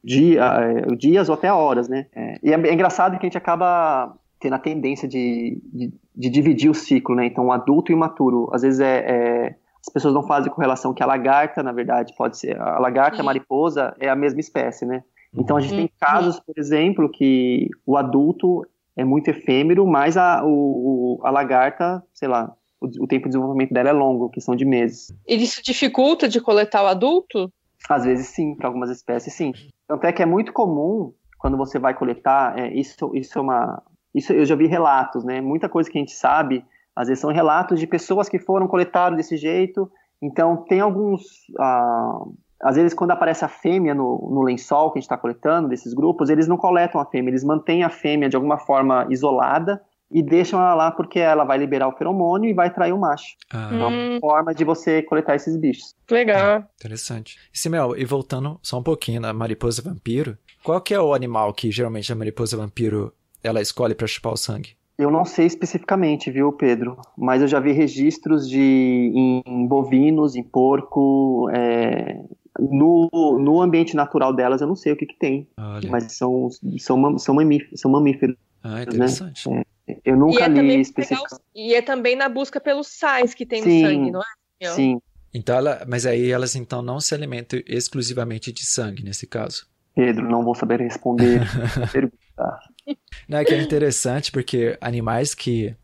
dia, 0.03 0.45
é, 0.45 0.95
dias 0.97 1.29
ou 1.29 1.35
até 1.35 1.53
horas, 1.53 1.89
né? 1.89 2.07
É, 2.15 2.39
e 2.43 2.53
é, 2.53 2.55
é, 2.55 2.73
engraçado 2.73 3.19
que 3.19 3.27
a 3.27 3.29
gente 3.29 3.39
acaba 3.39 4.15
tendo 4.39 4.55
a 4.55 4.59
tendência 4.59 5.07
de, 5.07 5.61
de, 5.73 5.93
de, 6.17 6.31
dividir 6.31 6.71
o 6.71 6.75
ciclo, 6.75 7.15
né? 7.15 7.27
Então, 7.27 7.53
adulto 7.53 7.93
e 7.93 7.95
o 7.95 7.99
maturo. 7.99 8.49
Às 8.53 8.63
vezes 8.63 8.81
é, 8.81 8.99
é, 8.99 9.57
as 9.87 9.93
pessoas 9.93 10.15
não 10.15 10.23
fazem 10.23 10.53
correlação 10.53 10.95
que 10.95 11.03
a 11.03 11.07
lagarta, 11.07 11.63
na 11.63 11.73
verdade, 11.73 12.15
pode 12.17 12.39
ser. 12.39 12.59
A 12.59 12.79
lagarta 12.79 13.21
a 13.21 13.25
mariposa 13.25 13.95
é 13.99 14.09
a 14.09 14.17
mesma 14.17 14.41
espécie, 14.41 14.87
né? 14.87 15.03
Então, 15.35 15.57
a 15.57 15.61
gente 15.61 15.75
tem 15.75 15.85
uhum. 15.85 15.91
casos, 16.01 16.41
por 16.41 16.55
exemplo, 16.57 17.09
que 17.09 17.69
o 17.87 17.97
adulto 17.97 18.67
é 18.97 19.05
muito 19.05 19.29
efêmero, 19.29 19.87
mas 19.87 20.17
a, 20.17 20.43
o, 20.45 21.21
a 21.23 21.31
lagarta, 21.31 22.03
sei 22.13 22.29
lá, 22.29 22.53
o, 22.81 23.05
o 23.05 23.07
tempo 23.07 23.25
de 23.25 23.31
desenvolvimento 23.31 23.73
dela 23.73 23.91
é 23.91 23.93
longo, 23.93 24.31
que 24.31 24.41
são 24.41 24.57
de 24.57 24.65
meses. 24.65 25.13
E 25.29 25.37
isso 25.37 25.63
dificulta 25.63 26.29
de 26.29 26.41
coletar 26.41 26.83
o 26.83 26.87
adulto? 26.87 27.53
Às 27.89 28.05
vezes 28.05 28.29
sim, 28.29 28.55
para 28.55 28.69
algumas 28.69 28.91
espécies 28.91 29.35
sim. 29.35 29.53
Tanto 29.87 30.07
é 30.07 30.13
que 30.13 30.23
é 30.23 30.27
muito 30.27 30.53
comum, 30.53 31.13
quando 31.39 31.57
você 31.57 31.79
vai 31.79 31.95
coletar, 31.95 32.59
é, 32.59 32.73
isso, 32.73 33.11
isso 33.15 33.39
é 33.39 33.43
uma. 33.43 33.83
Isso 34.15 34.33
eu 34.33 34.45
já 34.45 34.55
vi 34.55 34.67
relatos, 34.67 35.25
né? 35.25 35.41
Muita 35.41 35.69
coisa 35.69 35.91
que 35.91 35.97
a 35.97 36.01
gente 36.01 36.13
sabe, 36.13 36.65
às 36.95 37.09
vezes 37.09 37.21
são 37.21 37.33
relatos 37.33 37.79
de 37.79 37.87
pessoas 37.87 38.29
que 38.29 38.39
foram 38.39 38.67
coletadas 38.67 39.17
desse 39.17 39.37
jeito. 39.37 39.91
Então, 40.21 40.65
tem 40.69 40.81
alguns. 40.81 41.23
Ah, 41.59 42.19
às 42.63 42.77
vezes, 42.77 42.93
quando 42.93 43.13
aparece 43.13 43.43
a 43.43 43.49
fêmea 43.49 43.95
no, 43.95 44.29
no 44.31 44.43
lençol 44.43 44.91
que 44.91 44.99
a 44.99 45.01
gente 45.01 45.07
está 45.07 45.17
coletando, 45.17 45.69
desses 45.69 45.95
grupos, 45.95 46.29
eles 46.29 46.47
não 46.47 46.59
coletam 46.59 47.01
a 47.01 47.07
fêmea, 47.07 47.31
eles 47.31 47.43
mantêm 47.43 47.85
a 47.85 47.89
fêmea 47.89 48.29
de 48.29 48.37
alguma 48.37 48.59
forma 48.59 49.07
isolada 49.09 49.81
e 50.11 50.23
deixam 50.23 50.61
ela 50.61 50.75
lá 50.75 50.91
porque 50.91 51.19
ela 51.19 51.45
vai 51.45 51.59
liberar 51.59 51.89
o 51.89 51.97
feromônio 51.97 52.51
e 52.51 52.55
vai 52.55 52.73
trair 52.73 52.93
o 52.93 52.99
macho. 52.99 53.37
Ah. 53.53 53.71
É 53.73 53.77
uma 53.77 53.89
hum. 53.89 54.19
forma 54.21 54.55
de 54.55 54.65
você 54.65 55.03
coletar 55.03 55.37
esses 55.37 55.57
bichos. 55.57 55.95
Legal. 56.11 56.59
Ah, 56.59 56.69
interessante. 56.79 57.39
E 57.53 57.59
Simel, 57.59 57.97
e 57.97 58.05
voltando 58.05 58.59
só 58.63 58.79
um 58.79 58.83
pouquinho 58.83 59.21
na 59.21 59.33
mariposa 59.33 59.83
vampiro, 59.83 60.37
qual 60.63 60.81
que 60.81 60.95
é 60.95 61.01
o 61.01 61.15
animal 61.15 61.55
que 61.55 61.71
geralmente 61.71 62.13
a 62.13 62.17
mariposa 62.17 62.57
vampiro 62.57 63.13
ela 63.43 63.61
escolhe 63.61 63.95
para 63.95 64.07
chupar 64.07 64.33
o 64.33 64.37
sangue? 64.37 64.77
Eu 64.99 65.11
não 65.11 65.25
sei 65.25 65.47
especificamente, 65.47 66.31
viu, 66.31 66.53
Pedro? 66.53 67.01
Mas 67.17 67.41
eu 67.41 67.49
já 67.49 67.59
vi 67.59 67.73
registros 67.73 68.47
de 68.47 69.43
em 69.47 69.67
bovinos, 69.67 70.37
em 70.37 70.43
porco, 70.43 71.49
é, 71.55 72.23
no, 72.59 73.09
no 73.39 73.63
ambiente 73.63 73.97
natural 73.97 74.35
delas, 74.35 74.61
eu 74.61 74.67
não 74.67 74.77
sei 74.77 74.93
o 74.93 74.97
que, 74.97 75.07
que 75.07 75.19
tem. 75.19 75.49
Olha. 75.57 75.91
Mas 75.91 76.13
são, 76.13 76.49
são, 76.79 77.19
são, 77.19 77.35
mamíferos, 77.35 77.81
são 77.81 77.91
mamíferos. 77.91 78.37
Ah, 78.63 78.75
né? 78.75 78.83
interessante. 78.83 79.49
Né? 79.49 79.61
É. 79.61 79.65
Eu 80.05 80.17
nunca 80.17 80.41
e 80.41 80.45
é 80.45 80.49
li 80.49 80.81
especificamente. 80.81 81.43
E 81.55 81.75
é 81.75 81.83
também 81.83 82.17
na 82.17 82.29
busca 82.29 82.61
pelos 82.61 82.89
sais 82.89 83.35
que 83.35 83.47
tem 83.47 83.63
sim, 83.63 83.83
no 83.83 83.89
sangue, 83.89 84.11
não 84.11 84.21
é? 84.21 84.69
Sim. 84.75 85.01
Então 85.33 85.57
ela, 85.57 85.85
mas 85.89 86.07
aí 86.07 86.31
elas 86.31 86.57
então 86.57 86.83
não 86.83 87.01
se 87.01 87.15
alimentam 87.15 87.61
exclusivamente 87.67 88.53
de 88.53 88.67
sangue 88.67 89.05
nesse 89.05 89.27
caso. 89.27 89.67
Pedro, 89.95 90.29
não 90.29 90.43
vou 90.43 90.55
saber 90.55 90.81
responder. 90.81 91.41
não 93.29 93.39
é 93.39 93.45
que 93.45 93.55
é 93.55 93.61
interessante 93.61 94.33
porque 94.33 94.77
animais 94.81 95.35
que 95.35 95.75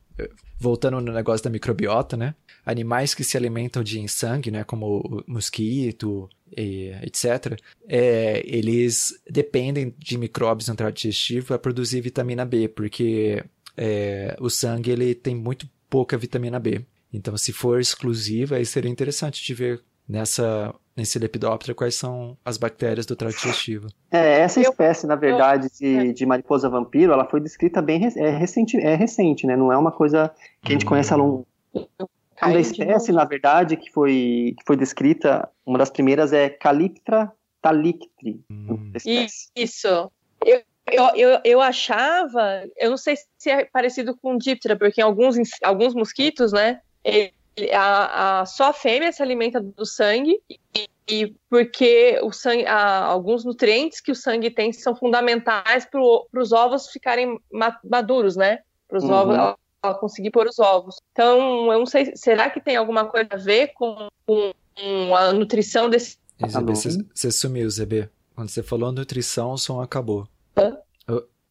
voltando 0.58 1.00
no 1.00 1.12
negócio 1.12 1.44
da 1.44 1.50
microbiota, 1.50 2.16
né? 2.16 2.34
Animais 2.64 3.14
que 3.14 3.22
se 3.22 3.36
alimentam 3.36 3.82
de 3.82 4.06
sangue, 4.08 4.50
né, 4.50 4.64
como 4.64 5.22
mosquito, 5.26 6.28
e, 6.56 6.92
etc., 7.02 7.60
é, 7.86 8.42
eles 8.44 9.20
dependem 9.30 9.94
de 9.98 10.18
micróbios 10.18 10.68
no 10.68 10.74
trato 10.74 10.94
digestivo 10.94 11.46
para 11.46 11.58
produzir 11.58 12.00
vitamina 12.00 12.44
B, 12.44 12.68
porque 12.68 13.44
é, 13.76 14.36
o 14.40 14.48
sangue 14.48 14.90
ele 14.90 15.14
tem 15.14 15.34
muito 15.34 15.68
pouca 15.88 16.16
vitamina 16.16 16.58
B. 16.58 16.84
Então, 17.12 17.36
se 17.36 17.52
for 17.52 17.80
exclusiva, 17.80 18.56
aí 18.56 18.66
seria 18.66 18.90
interessante 18.90 19.44
de 19.44 19.54
ver 19.54 19.82
nessa 20.08 20.74
nesse 20.96 21.18
lepidóptero 21.18 21.74
quais 21.74 21.94
são 21.94 22.38
as 22.42 22.56
bactérias 22.56 23.04
do 23.04 23.14
trato 23.14 23.36
digestivo. 23.36 23.88
É, 24.10 24.40
essa 24.40 24.60
espécie, 24.60 25.06
na 25.06 25.14
verdade, 25.14 25.68
de, 25.78 26.14
de 26.14 26.24
mariposa 26.24 26.70
vampiro, 26.70 27.12
ela 27.12 27.28
foi 27.28 27.38
descrita 27.38 27.82
bem 27.82 28.00
é 28.16 28.30
recente, 28.30 28.78
é 28.78 28.94
recente, 28.94 29.46
né? 29.46 29.56
Não 29.56 29.70
é 29.70 29.76
uma 29.76 29.92
coisa 29.92 30.32
que 30.62 30.68
a 30.68 30.72
gente 30.72 30.86
conhece 30.86 31.12
a 31.12 31.16
longo. 31.16 31.46
A 32.40 32.52
espécie, 32.58 33.12
na 33.12 33.24
verdade, 33.26 33.76
que 33.76 33.90
foi, 33.90 34.54
que 34.58 34.64
foi 34.66 34.76
descrita, 34.76 35.48
uma 35.66 35.78
das 35.78 35.90
primeiras 35.90 36.32
é 36.32 36.48
Calyptra 36.48 37.30
talictri. 37.60 38.44
Hum. 38.50 38.92
Isso. 39.56 40.10
Eu, 40.44 40.62
eu, 40.90 41.04
eu, 41.16 41.40
eu 41.44 41.60
achava, 41.60 42.64
eu 42.76 42.90
não 42.90 42.96
sei 42.96 43.16
se 43.36 43.50
é 43.50 43.64
parecido 43.64 44.16
com 44.16 44.38
Diptera, 44.38 44.76
porque 44.76 45.00
em 45.00 45.04
alguns, 45.04 45.36
alguns 45.62 45.94
mosquitos, 45.94 46.52
né, 46.52 46.80
ele, 47.02 47.32
a, 47.72 48.40
a, 48.40 48.46
só 48.46 48.70
a 48.70 48.72
fêmea 48.72 49.10
se 49.10 49.22
alimenta 49.22 49.60
do 49.60 49.84
sangue 49.84 50.40
e, 50.48 50.88
e 51.08 51.34
porque 51.50 52.20
o 52.22 52.32
sangue, 52.32 52.66
a, 52.66 53.04
alguns 53.04 53.44
nutrientes 53.44 54.00
que 54.00 54.12
o 54.12 54.14
sangue 54.14 54.50
tem 54.50 54.72
são 54.72 54.94
fundamentais 54.94 55.86
para 55.86 56.00
os 56.00 56.52
ovos 56.52 56.88
ficarem 56.88 57.40
maduros, 57.82 58.36
né, 58.36 58.60
para 58.86 58.98
os 58.98 59.04
uhum. 59.04 59.12
ovos 59.12 59.34
ela, 59.34 59.58
ela 59.82 59.94
conseguir 59.94 60.30
pôr 60.30 60.46
os 60.46 60.58
ovos. 60.60 60.96
Então, 61.10 61.72
eu 61.72 61.80
não 61.80 61.86
sei, 61.86 62.14
será 62.14 62.48
que 62.48 62.60
tem 62.60 62.76
alguma 62.76 63.06
coisa 63.06 63.30
a 63.32 63.36
ver 63.36 63.72
com, 63.74 64.08
com 64.24 65.16
a 65.16 65.32
nutrição 65.32 65.90
desse... 65.90 66.18
Você 67.14 67.32
sumiu, 67.32 67.68
ZB. 67.68 68.08
Quando 68.36 68.50
você 68.50 68.62
falou 68.62 68.92
nutrição, 68.92 69.52
o 69.52 69.56
som 69.56 69.80
acabou. 69.80 70.28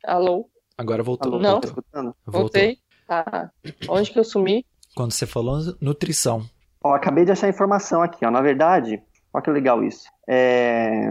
Alô? 0.06 0.50
Agora 0.78 1.04
voltou. 1.04 1.34
Alô, 1.34 1.42
não? 1.42 1.62
Voltou. 1.62 2.14
Voltei. 2.26 2.78
Tá. 3.08 3.52
Onde 3.90 4.12
que 4.12 4.20
eu 4.20 4.24
sumi? 4.24 4.66
Quando 4.96 5.12
você 5.12 5.26
falou 5.26 5.60
nutrição. 5.80 6.44
Ó, 6.84 6.94
acabei 6.94 7.26
de 7.26 7.32
achar 7.32 7.50
informação 7.50 8.02
aqui, 8.02 8.26
ó. 8.26 8.32
Na 8.32 8.42
verdade, 8.42 9.02
olha 9.34 9.44
que 9.44 9.52
legal 9.52 9.84
isso. 9.84 10.06
É... 10.28 11.10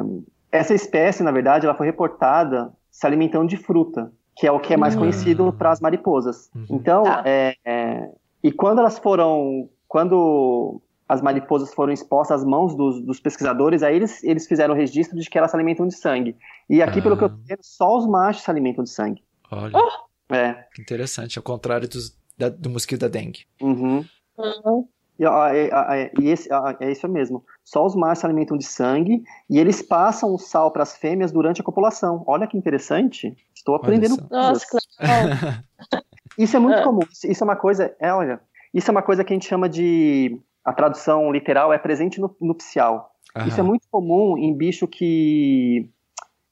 Essa 0.51 0.75
espécie, 0.75 1.23
na 1.23 1.33
verdade, 1.33 1.67
ela 1.67 1.75
foi 1.75 1.87
reportada 1.87 2.73
se 2.91 3.07
alimentando 3.07 3.49
de 3.49 3.57
fruta, 3.57 4.13
que 4.37 4.47
é 4.47 4.53
o 4.53 4.61
que 4.61 4.73
é 4.73 4.77
mais 4.77 4.95
hum. 4.95 5.01
conhecido 5.01 5.53
para 5.53 5.73
as 5.73 5.81
mariposas. 5.81 6.49
Uhum. 6.55 6.67
Então, 6.71 7.03
tá. 7.03 7.23
é, 7.27 7.57
é, 7.65 8.09
E 8.43 8.53
quando 8.53 8.79
elas 8.79 8.99
foram, 8.99 9.69
quando 9.89 10.81
as 11.15 11.23
mariposas 11.23 11.73
foram 11.73 11.93
expostas 11.93 12.41
às 12.41 12.47
mãos 12.47 12.75
dos, 12.75 13.01
dos, 13.01 13.21
pesquisadores, 13.21 13.83
aí 13.83 13.97
eles, 13.97 14.23
eles 14.23 14.47
fizeram 14.47 14.75
o 14.75 14.77
registro 14.77 15.19
de 15.19 15.29
que 15.29 15.39
elas 15.39 15.51
se 15.51 15.57
alimentam 15.57 15.87
de 15.87 15.95
sangue. 15.97 16.37
E 16.69 16.83
aqui, 16.83 16.99
ah. 16.99 17.03
pelo 17.03 17.17
que 17.17 17.25
eu 17.25 17.31
tô 17.31 17.37
vendo, 17.37 17.61
só 17.63 17.97
os 17.97 18.07
machos 18.07 18.43
se 18.43 18.51
alimentam 18.51 18.85
de 18.85 18.91
sangue. 18.91 19.23
Olha. 19.51 19.73
Oh. 19.75 20.35
É. 20.35 20.67
Que 20.75 20.83
interessante, 20.83 21.39
ao 21.39 21.43
contrário 21.43 21.89
dos, 21.89 22.17
da, 22.37 22.49
do 22.49 22.69
mosquito 22.71 23.01
da 23.01 23.09
dengue. 23.09 23.45
Uhum. 23.61 24.05
Uhum. 24.37 24.89
E, 25.19 25.25
e, 25.25 26.23
e 26.23 26.31
esse, 26.31 26.49
é 26.81 26.91
isso 26.91 27.09
mesmo. 27.09 27.45
Só 27.63 27.87
os 27.87 27.95
machos 27.95 28.19
se 28.19 28.27
alimentam 28.27 28.57
de 28.57 28.65
sangue 28.65 29.23
e 29.49 29.59
eles 29.59 29.81
passam 29.81 30.35
o 30.35 30.39
sal 30.39 30.73
para 30.73 30.83
as 30.83 30.97
fêmeas 30.97 31.31
durante 31.31 31.61
a 31.61 31.65
copulação. 31.65 32.25
Olha 32.27 32.47
que 32.47 32.57
interessante. 32.57 33.37
Estou 33.55 33.77
aprendendo. 33.77 34.17
Nossa, 34.31 34.67
claro. 34.67 36.05
Isso 36.37 36.57
é 36.57 36.59
muito 36.59 36.83
comum. 36.83 37.03
Isso 37.25 37.45
é 37.45 37.47
uma 37.47 37.55
coisa. 37.55 37.95
É, 38.01 38.13
olha, 38.13 38.41
isso 38.73 38.91
é 38.91 38.93
uma 38.93 39.03
coisa 39.03 39.23
que 39.23 39.33
a 39.33 39.37
gente 39.37 39.47
chama 39.47 39.69
de 39.69 40.41
a 40.65 40.73
tradução 40.73 41.31
literal 41.31 41.73
é 41.73 41.79
presente 41.79 42.21
no, 42.21 42.35
nupcial. 42.41 43.11
Uhum. 43.37 43.47
Isso 43.47 43.61
é 43.61 43.63
muito 43.63 43.87
comum 43.91 44.39
em 44.39 44.57
bicho 44.57 44.87
que, 44.87 45.91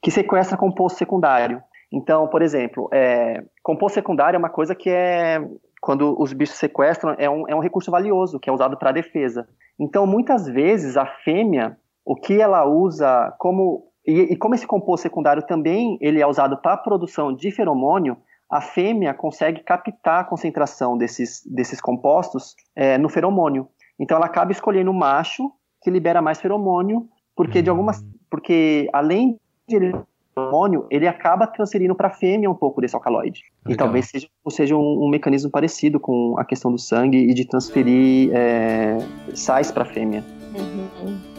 que 0.03 0.11
sequestra 0.11 0.57
composto 0.57 0.99
secundário. 0.99 1.63
Então, 1.91 2.29
por 2.29 2.43
exemplo, 2.43 2.89
é, 2.93 3.43
composto 3.63 3.95
secundário 3.95 4.37
é 4.37 4.39
uma 4.39 4.51
coisa 4.51 4.75
que 4.75 4.91
é, 4.91 5.41
quando 5.81 6.15
os 6.21 6.33
bichos 6.33 6.57
sequestram, 6.57 7.15
é 7.19 7.29
um, 7.29 7.49
é 7.49 7.55
um 7.55 7.61
recurso 7.61 7.91
valioso, 7.91 8.41
que 8.41 8.49
é 8.49 8.53
usado 8.53 8.77
para 8.77 8.93
defesa. 8.93 9.49
Então, 9.79 10.07
muitas 10.07 10.47
vezes, 10.47 10.97
a 10.97 11.07
fêmea, 11.07 11.77
o 12.05 12.15
que 12.17 12.41
ela 12.41 12.65
usa 12.67 13.35
como... 13.39 13.89
E, 14.05 14.33
e 14.33 14.37
como 14.37 14.55
esse 14.55 14.67
composto 14.67 15.03
secundário 15.03 15.47
também 15.47 15.97
ele 16.01 16.21
é 16.21 16.27
usado 16.27 16.57
para 16.57 16.73
a 16.73 16.77
produção 16.77 17.33
de 17.33 17.53
feromônio, 17.53 18.17
a 18.51 18.61
fêmea 18.61 19.15
consegue 19.15 19.63
captar 19.63 20.21
a 20.21 20.25
concentração 20.25 20.99
desses, 20.99 21.41
desses 21.47 21.81
compostos 21.81 22.57
é, 22.75 22.99
no 22.99 23.09
feromônio. 23.09 23.69
Então 23.99 24.17
ela 24.17 24.27
acaba 24.27 24.53
escolhendo 24.53 24.91
o 24.91 24.95
macho 24.95 25.51
que 25.83 25.91
libera 25.91 26.23
mais 26.23 26.41
feromônio, 26.41 27.09
porque 27.35 27.61
de 27.61 27.71
algumas, 27.71 28.01
hum. 28.01 28.13
porque 28.31 28.89
além 28.93 29.39
de 29.69 29.77
ele 29.77 29.93
feromônio, 30.35 30.87
ele 30.91 31.07
acaba 31.07 31.47
transferindo 31.47 31.95
para 31.95 32.09
a 32.09 32.11
fêmea 32.11 32.51
um 32.51 32.55
pouco 32.55 32.81
desse 32.81 32.95
alcaloide. 32.95 33.43
Legal. 33.65 33.75
E 33.75 33.77
talvez 33.77 34.09
seja, 34.09 34.29
seja 34.49 34.77
um, 34.77 35.05
um, 35.05 35.09
mecanismo 35.09 35.51
parecido 35.51 36.01
com 36.01 36.37
a 36.39 36.45
questão 36.45 36.71
do 36.71 36.79
sangue 36.79 37.19
e 37.19 37.35
de 37.35 37.47
transferir 37.47 38.31
é, 38.33 38.99
sais 39.35 39.71
para 39.71 39.83
a 39.83 39.87
fêmea. 39.87 40.25
Uhum. 40.55 41.32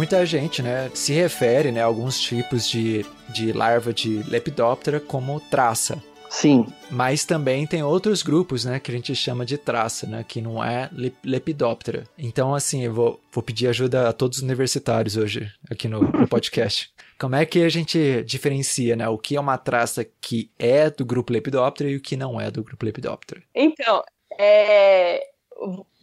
Muita 0.00 0.24
gente, 0.24 0.62
né, 0.62 0.90
se 0.94 1.12
refere, 1.12 1.70
né, 1.70 1.82
a 1.82 1.84
alguns 1.84 2.18
tipos 2.18 2.66
de, 2.66 3.04
de 3.28 3.52
larva 3.52 3.92
de 3.92 4.22
Lepidoptera 4.22 4.98
como 4.98 5.38
traça. 5.38 6.02
Sim. 6.30 6.66
Mas 6.90 7.26
também 7.26 7.66
tem 7.66 7.82
outros 7.82 8.22
grupos, 8.22 8.64
né, 8.64 8.80
que 8.80 8.90
a 8.90 8.94
gente 8.94 9.14
chama 9.14 9.44
de 9.44 9.58
traça, 9.58 10.06
né, 10.06 10.24
que 10.26 10.40
não 10.40 10.64
é 10.64 10.88
Lepidoptera. 11.22 12.04
Então, 12.16 12.54
assim, 12.54 12.82
eu 12.82 12.94
vou, 12.94 13.20
vou 13.30 13.42
pedir 13.42 13.68
ajuda 13.68 14.08
a 14.08 14.12
todos 14.14 14.38
os 14.38 14.42
universitários 14.42 15.18
hoje, 15.18 15.52
aqui 15.70 15.86
no, 15.86 16.00
no 16.00 16.26
podcast. 16.26 16.90
Como 17.18 17.36
é 17.36 17.44
que 17.44 17.62
a 17.62 17.68
gente 17.68 18.24
diferencia, 18.24 18.96
né, 18.96 19.06
o 19.06 19.18
que 19.18 19.36
é 19.36 19.40
uma 19.40 19.58
traça 19.58 20.02
que 20.18 20.50
é 20.58 20.88
do 20.88 21.04
grupo 21.04 21.30
Lepidoptera 21.30 21.90
e 21.90 21.96
o 21.96 22.00
que 22.00 22.16
não 22.16 22.40
é 22.40 22.50
do 22.50 22.64
grupo 22.64 22.86
Lepidoptera? 22.86 23.42
Então, 23.54 24.02
é... 24.38 25.20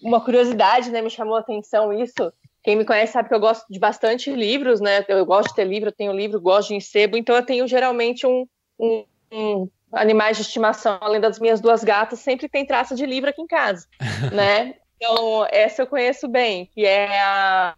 uma 0.03 0.21
curiosidade, 0.23 0.91
né, 0.91 1.01
me 1.01 1.09
chamou 1.09 1.35
a 1.35 1.39
atenção 1.39 1.91
isso, 1.91 2.31
quem 2.67 2.75
me 2.75 2.83
conhece 2.83 3.13
sabe 3.13 3.29
que 3.29 3.33
eu 3.33 3.39
gosto 3.39 3.65
de 3.69 3.79
bastante 3.79 4.29
livros, 4.29 4.81
né? 4.81 5.05
Eu 5.07 5.25
gosto 5.25 5.47
de 5.47 5.55
ter 5.55 5.63
livro, 5.63 5.87
eu 5.87 5.93
tenho 5.93 6.11
livro, 6.11 6.41
gosto 6.41 6.67
de 6.67 6.75
encebo, 6.75 7.15
então 7.15 7.33
eu 7.33 7.45
tenho 7.45 7.65
geralmente 7.65 8.27
um, 8.27 8.45
um, 8.77 9.05
um 9.31 9.69
animais 9.93 10.35
de 10.35 10.43
estimação, 10.43 10.97
além 10.99 11.21
das 11.21 11.39
minhas 11.39 11.61
duas 11.61 11.81
gatas, 11.81 12.19
sempre 12.19 12.49
tem 12.49 12.65
traça 12.65 12.93
de 12.93 13.05
livro 13.05 13.29
aqui 13.29 13.41
em 13.41 13.47
casa, 13.47 13.87
né? 14.35 14.75
Então, 14.97 15.47
essa 15.49 15.83
eu 15.83 15.87
conheço 15.87 16.27
bem, 16.27 16.65
que 16.75 16.85
é 16.85 17.07
a, 17.21 17.73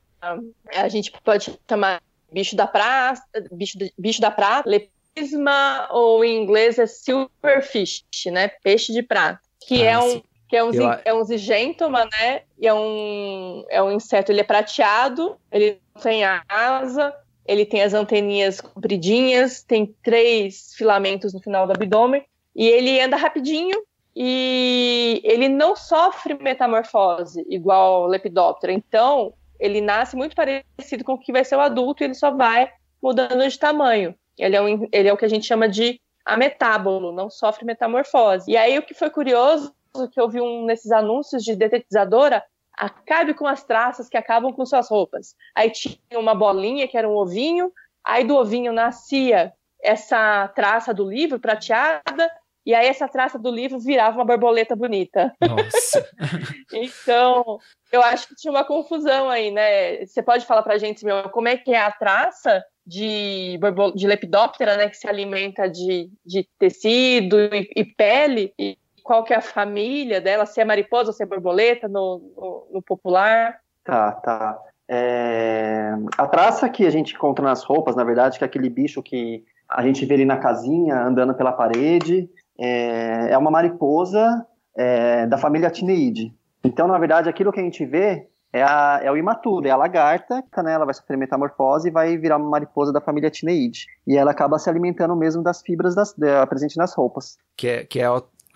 a, 0.76 0.90
gente 0.90 1.12
pode 1.24 1.56
chamar 1.70 2.02
bicho 2.32 2.56
da 2.56 2.66
praça, 2.66 3.24
bicho, 3.52 3.78
bicho 3.96 4.20
da 4.20 4.32
prata, 4.32 4.68
lepisma, 4.68 5.88
ou 5.92 6.26
em 6.26 6.42
inglês 6.42 6.80
é 6.80 6.88
silverfish, 6.88 8.06
né? 8.32 8.48
Peixe 8.64 8.92
de 8.92 9.04
prata, 9.04 9.40
que 9.68 9.86
ah, 9.86 9.92
é 9.92 10.00
um, 10.00 10.20
que 10.50 10.58
é 10.58 10.64
um, 10.64 10.74
eu... 10.74 11.00
é 11.06 11.14
um 11.14 11.24
zigêntoma, 11.24 12.06
né? 12.06 12.41
E 12.58 12.68
é 12.68 12.74
um, 12.74 13.64
é 13.70 13.82
um 13.82 13.91
inseto, 13.91 14.32
ele 14.32 14.41
é 14.41 14.43
prateado, 14.43 15.38
ele 15.52 15.80
não 15.93 16.02
tem 16.02 16.24
asa, 16.26 17.16
ele 17.45 17.66
tem 17.66 17.84
as 17.84 17.93
anteninhas 17.93 18.60
compridinhas, 18.60 19.64
tem 19.64 19.95
três 20.04 20.74
filamentos 20.76 21.34
no 21.34 21.39
final 21.39 21.68
do 21.68 21.74
abdômen, 21.74 22.26
e 22.56 22.68
ele 22.68 23.00
anda 23.00 23.16
rapidinho, 23.16 23.80
e 24.16 25.22
ele 25.24 25.47
não 25.47 25.76
sofre 25.76 26.34
metamorfose 26.34 27.45
igual 27.47 28.04
o 28.04 28.08
lepidóptero. 28.08 28.74
Então, 28.74 29.34
ele 29.60 29.80
nasce 29.82 30.16
muito 30.16 30.36
parecido 30.36 31.04
com 31.04 31.14
o 31.14 31.20
que 31.20 31.32
vai 31.32 31.45
ser 31.45 31.56
o 31.56 31.62
adulto 31.62 32.04
e 32.04 32.06
ele 32.06 32.16
só 32.16 32.32
vai 32.32 32.72
mudando 33.02 33.47
de 33.47 33.60
tamanho. 33.60 34.16
Ele 34.38 34.56
é, 34.56 34.62
um, 34.62 34.88
ele 34.91 35.08
é 35.08 35.14
o 35.14 35.18
que 35.18 35.26
a 35.26 35.30
gente 35.30 35.45
chama 35.45 35.70
de 35.70 36.02
ametábolo, 36.26 37.12
não 37.12 37.30
sofre 37.30 37.66
metamorfose. 37.66 38.50
E 38.52 38.58
aí 38.58 38.78
o 38.78 38.84
que 38.84 38.93
foi 38.93 39.10
curioso 39.10 39.74
que 40.12 40.20
eu 40.20 40.30
vi 40.30 40.42
um 40.42 40.66
nesses 40.66 40.92
anúncios 40.92 41.44
de 41.44 41.56
detetizadora, 41.56 42.44
acabe 42.78 43.34
com 43.34 43.46
as 43.46 43.64
traças 43.64 44.08
que 44.08 44.18
acabam 44.18 44.54
com 44.54 44.66
suas 44.66 44.90
roupas. 44.90 45.36
Aí 45.56 45.70
tinha 45.70 45.98
uma 46.14 46.34
bolinha 46.34 46.88
que 46.88 46.98
era 46.98 47.10
um 47.10 47.16
ovinho, 47.16 47.72
aí 48.06 48.24
do 48.24 48.36
ovinho 48.36 48.72
nascia 48.72 49.54
essa 49.82 50.48
traça 50.50 50.94
do 50.94 51.10
livro 51.10 51.40
prateada, 51.40 52.30
e 52.66 52.74
aí 52.74 52.88
essa 52.88 53.08
traça 53.08 53.40
do 53.40 53.50
livro 53.50 53.80
virava 53.80 54.18
uma 54.18 54.26
borboleta 54.26 54.76
bonita. 54.76 55.34
Nossa. 55.42 56.08
então, 56.72 57.58
eu 57.92 58.02
acho 58.02 58.28
que 58.28 58.36
tinha 58.36 58.52
uma 58.52 58.64
confusão 58.64 59.30
aí, 59.30 59.50
né? 59.50 60.06
Você 60.06 60.22
pode 60.22 60.46
falar 60.46 60.62
pra 60.62 60.78
gente, 60.78 61.04
meu, 61.04 61.30
como 61.30 61.48
é 61.48 61.58
que 61.58 61.74
é 61.74 61.82
a 61.82 61.92
traça 61.92 62.64
de, 62.86 63.60
de 63.96 64.08
lepidóptera, 64.08 64.78
né, 64.78 64.90
que 64.90 64.98
se 64.98 65.08
alimenta 65.08 65.70
de, 65.70 66.10
de 66.26 66.48
tecido 66.58 67.40
e, 67.40 67.70
e 67.76 67.86
pele, 67.86 68.54
e 68.58 68.78
qual 69.10 69.24
que 69.24 69.34
é 69.34 69.38
a 69.38 69.41
família 69.41 70.22
dela, 70.22 70.45
se 70.45 70.62
é 70.62 70.64
mariposa 70.64 71.10
ou 71.10 71.14
se 71.14 71.24
é 71.24 71.26
borboleta 71.26 71.88
no, 71.88 72.22
no, 72.38 72.68
no 72.74 72.82
popular. 72.84 73.57
Tá, 73.84 74.12
tá. 74.12 74.60
É... 74.88 75.95
A 76.16 76.28
traça 76.28 76.70
que 76.70 76.86
a 76.86 76.91
gente 76.91 77.16
encontra 77.16 77.43
nas 77.43 77.64
roupas, 77.64 77.95
na 77.95 78.03
verdade, 78.03 78.38
que 78.38 78.43
é 78.43 78.47
aquele 78.47 78.70
bicho 78.70 79.01
que 79.01 79.43
a 79.68 79.82
gente 79.82 80.05
vê 80.05 80.14
ali 80.14 80.26
na 80.26 80.38
casinha, 80.38 81.01
andando 81.01 81.34
pela 81.34 81.51
parede, 81.51 82.30
é, 82.60 83.32
é 83.32 83.38
uma 83.39 83.49
mariposa 83.49 84.45
é, 84.78 85.26
da 85.26 85.39
família 85.39 85.72
Tineide. 85.72 86.32
Então, 86.64 86.88
na 86.88 86.99
verdade, 86.99 87.30
aquilo 87.30 87.51
que 87.51 87.60
a 87.60 87.64
gente 87.64 87.84
vê 87.88 88.28
é, 88.53 88.62
a, 88.62 88.99
é 89.01 89.12
o 89.12 89.18
imaturo, 89.18 89.68
é 89.68 89.72
a 89.72 89.76
lagarta, 89.76 90.43
né, 90.64 90.74
ela 90.74 90.86
vai 90.86 90.93
sofrer 90.93 91.18
metamorfose 91.18 91.88
e 91.88 91.91
vai 91.91 92.16
virar 92.16 92.38
uma 92.38 92.49
mariposa 92.49 92.93
da 92.93 93.01
família 93.01 93.32
Tineide. 93.32 93.88
E 94.05 94.16
ela 94.16 94.30
acaba 94.30 94.60
se 94.60 94.70
alimentando 94.70 95.16
mesmo 95.16 95.41
das 95.41 95.64
fibras 95.64 95.95
das, 95.95 96.14
da, 96.14 96.45
presente 96.45 96.78
nas 96.78 96.93
roupas. 96.93 97.39
Que 97.57 97.68
é, 97.68 97.84
que 97.86 97.99
é 97.99 98.07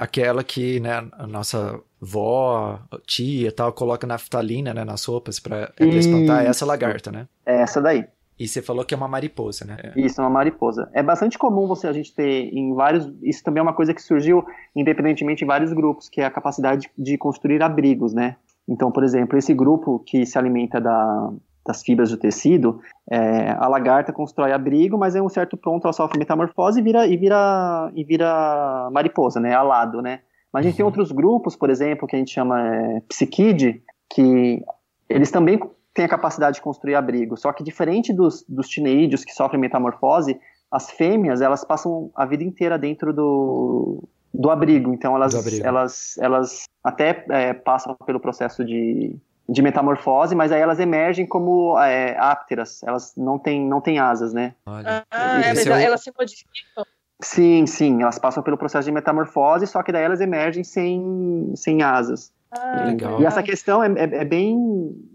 aquela 0.04 0.44
que, 0.44 0.82
né, 0.82 1.08
a 1.14 1.26
nossa 1.26 1.80
vó, 2.00 2.78
tia 3.08 3.52
tal, 3.54 3.72
coloca 3.72 4.06
naftalina, 4.06 4.74
né, 4.74 4.84
nas 4.84 5.06
roupas 5.06 5.40
para 5.40 5.72
espantar, 5.80 6.46
é 6.46 6.48
essa 6.50 6.66
lagarta, 6.66 7.10
né? 7.10 7.28
É 7.46 7.62
essa 7.62 7.82
daí. 7.82 8.06
E 8.38 8.46
você 8.46 8.62
falou 8.62 8.84
que 8.84 8.94
é 8.94 8.98
uma 8.98 9.08
mariposa, 9.08 9.64
né? 9.64 9.94
Isso, 9.96 10.20
é 10.20 10.24
uma 10.24 10.30
mariposa. 10.30 10.90
É 10.92 11.02
bastante 11.02 11.38
comum 11.38 11.68
você 11.68 11.88
a 11.88 11.94
gente 11.94 12.14
ter 12.14 12.50
em 12.54 12.74
vários. 12.74 13.10
Isso 13.22 13.44
também 13.44 13.60
é 13.60 13.64
uma 13.64 13.74
coisa 13.74 13.94
que 13.94 14.02
surgiu 14.02 14.44
independentemente 14.76 15.44
em 15.44 15.48
vários 15.48 15.72
grupos, 15.72 16.10
que 16.10 16.20
é 16.20 16.26
a 16.26 16.32
capacidade 16.32 16.90
de 16.98 17.18
construir 17.18 17.62
abrigos, 17.62 18.14
né? 18.14 18.36
Então, 18.68 18.92
por 18.92 19.04
exemplo, 19.04 19.38
esse 19.38 19.54
grupo 19.54 20.00
que 20.00 20.26
se 20.26 20.38
alimenta 20.38 20.82
da, 20.82 21.32
das 21.66 21.82
fibras 21.82 22.10
do 22.10 22.18
tecido, 22.18 22.82
é, 23.10 23.52
a 23.52 23.68
lagarta 23.68 24.12
constrói 24.12 24.52
abrigo, 24.52 24.98
mas 24.98 25.16
em 25.16 25.22
um 25.22 25.30
certo 25.30 25.56
ponto 25.56 25.86
ela 25.86 25.94
sofre 25.94 26.20
metamorfose 26.20 26.80
e 26.80 26.84
vira, 26.84 27.08
e 27.08 27.16
vira, 27.16 27.92
e 27.96 28.04
vira 28.04 28.90
mariposa, 28.92 29.40
né, 29.40 29.54
alado, 29.54 30.02
né. 30.02 30.20
Mas 30.52 30.66
a 30.66 30.68
gente 30.68 30.78
tem 30.78 30.84
uhum. 30.84 30.90
outros 30.90 31.12
grupos, 31.12 31.56
por 31.56 31.70
exemplo, 31.70 32.08
que 32.08 32.16
a 32.16 32.20
gente 32.20 32.32
chama 32.32 32.68
é, 32.68 33.02
psiquide, 33.08 33.82
que 34.14 34.64
eles 35.10 35.32
também 35.32 35.60
têm 35.94 36.06
a 36.06 36.10
capacidade 36.10 36.56
de 36.56 36.62
construir 36.62 36.96
abrigo, 36.96 37.38
só 37.38 37.52
que 37.54 37.64
diferente 37.64 38.12
dos, 38.12 38.44
dos 38.48 38.68
tineídeos 38.68 39.24
que 39.24 39.34
sofrem 39.34 39.62
metamorfose, 39.62 40.40
as 40.72 40.90
fêmeas, 40.92 41.40
elas 41.40 41.64
passam 41.64 42.12
a 42.16 42.26
vida 42.26 42.44
inteira 42.44 42.78
dentro 42.78 43.14
do, 43.14 44.04
do 44.34 44.50
abrigo, 44.50 44.92
então 44.94 45.16
elas, 45.16 45.36
abrigo. 45.36 45.66
elas, 45.66 46.18
elas 46.18 46.64
até 46.84 47.24
é, 47.30 47.54
passam 47.54 47.96
pelo 48.06 48.20
processo 48.20 48.66
de 48.66 49.16
de 49.48 49.62
metamorfose, 49.62 50.36
mas 50.36 50.52
aí 50.52 50.62
elas 50.62 50.80
emergem 50.80 51.26
como 51.26 51.78
é, 51.80 52.18
ápteras, 52.18 52.82
elas 52.84 53.14
não 53.18 53.38
têm, 53.38 53.68
não 53.68 53.82
têm 53.82 54.00
asas, 54.00 54.34
né? 54.34 54.56
Ah, 54.66 55.04
é, 55.42 55.52
é 55.52 55.84
elas 55.84 56.04
se 56.04 56.14
modificam. 56.18 56.86
Sim, 57.22 57.66
sim, 57.66 58.02
elas 58.02 58.20
passam 58.20 58.44
pelo 58.44 58.58
processo 58.58 58.86
de 58.86 58.92
metamorfose, 58.92 59.68
só 59.68 59.82
que 59.82 59.92
daí 59.92 60.04
elas 60.04 60.22
emergem 60.22 60.64
sem, 60.64 61.54
sem 61.56 61.82
asas. 61.82 62.34
Ah, 62.52 62.86
legal. 62.86 63.20
E 63.20 63.26
essa 63.26 63.42
questão 63.42 63.84
é, 63.84 63.88
é, 63.88 64.22
é, 64.22 64.26
bem. 64.26 64.58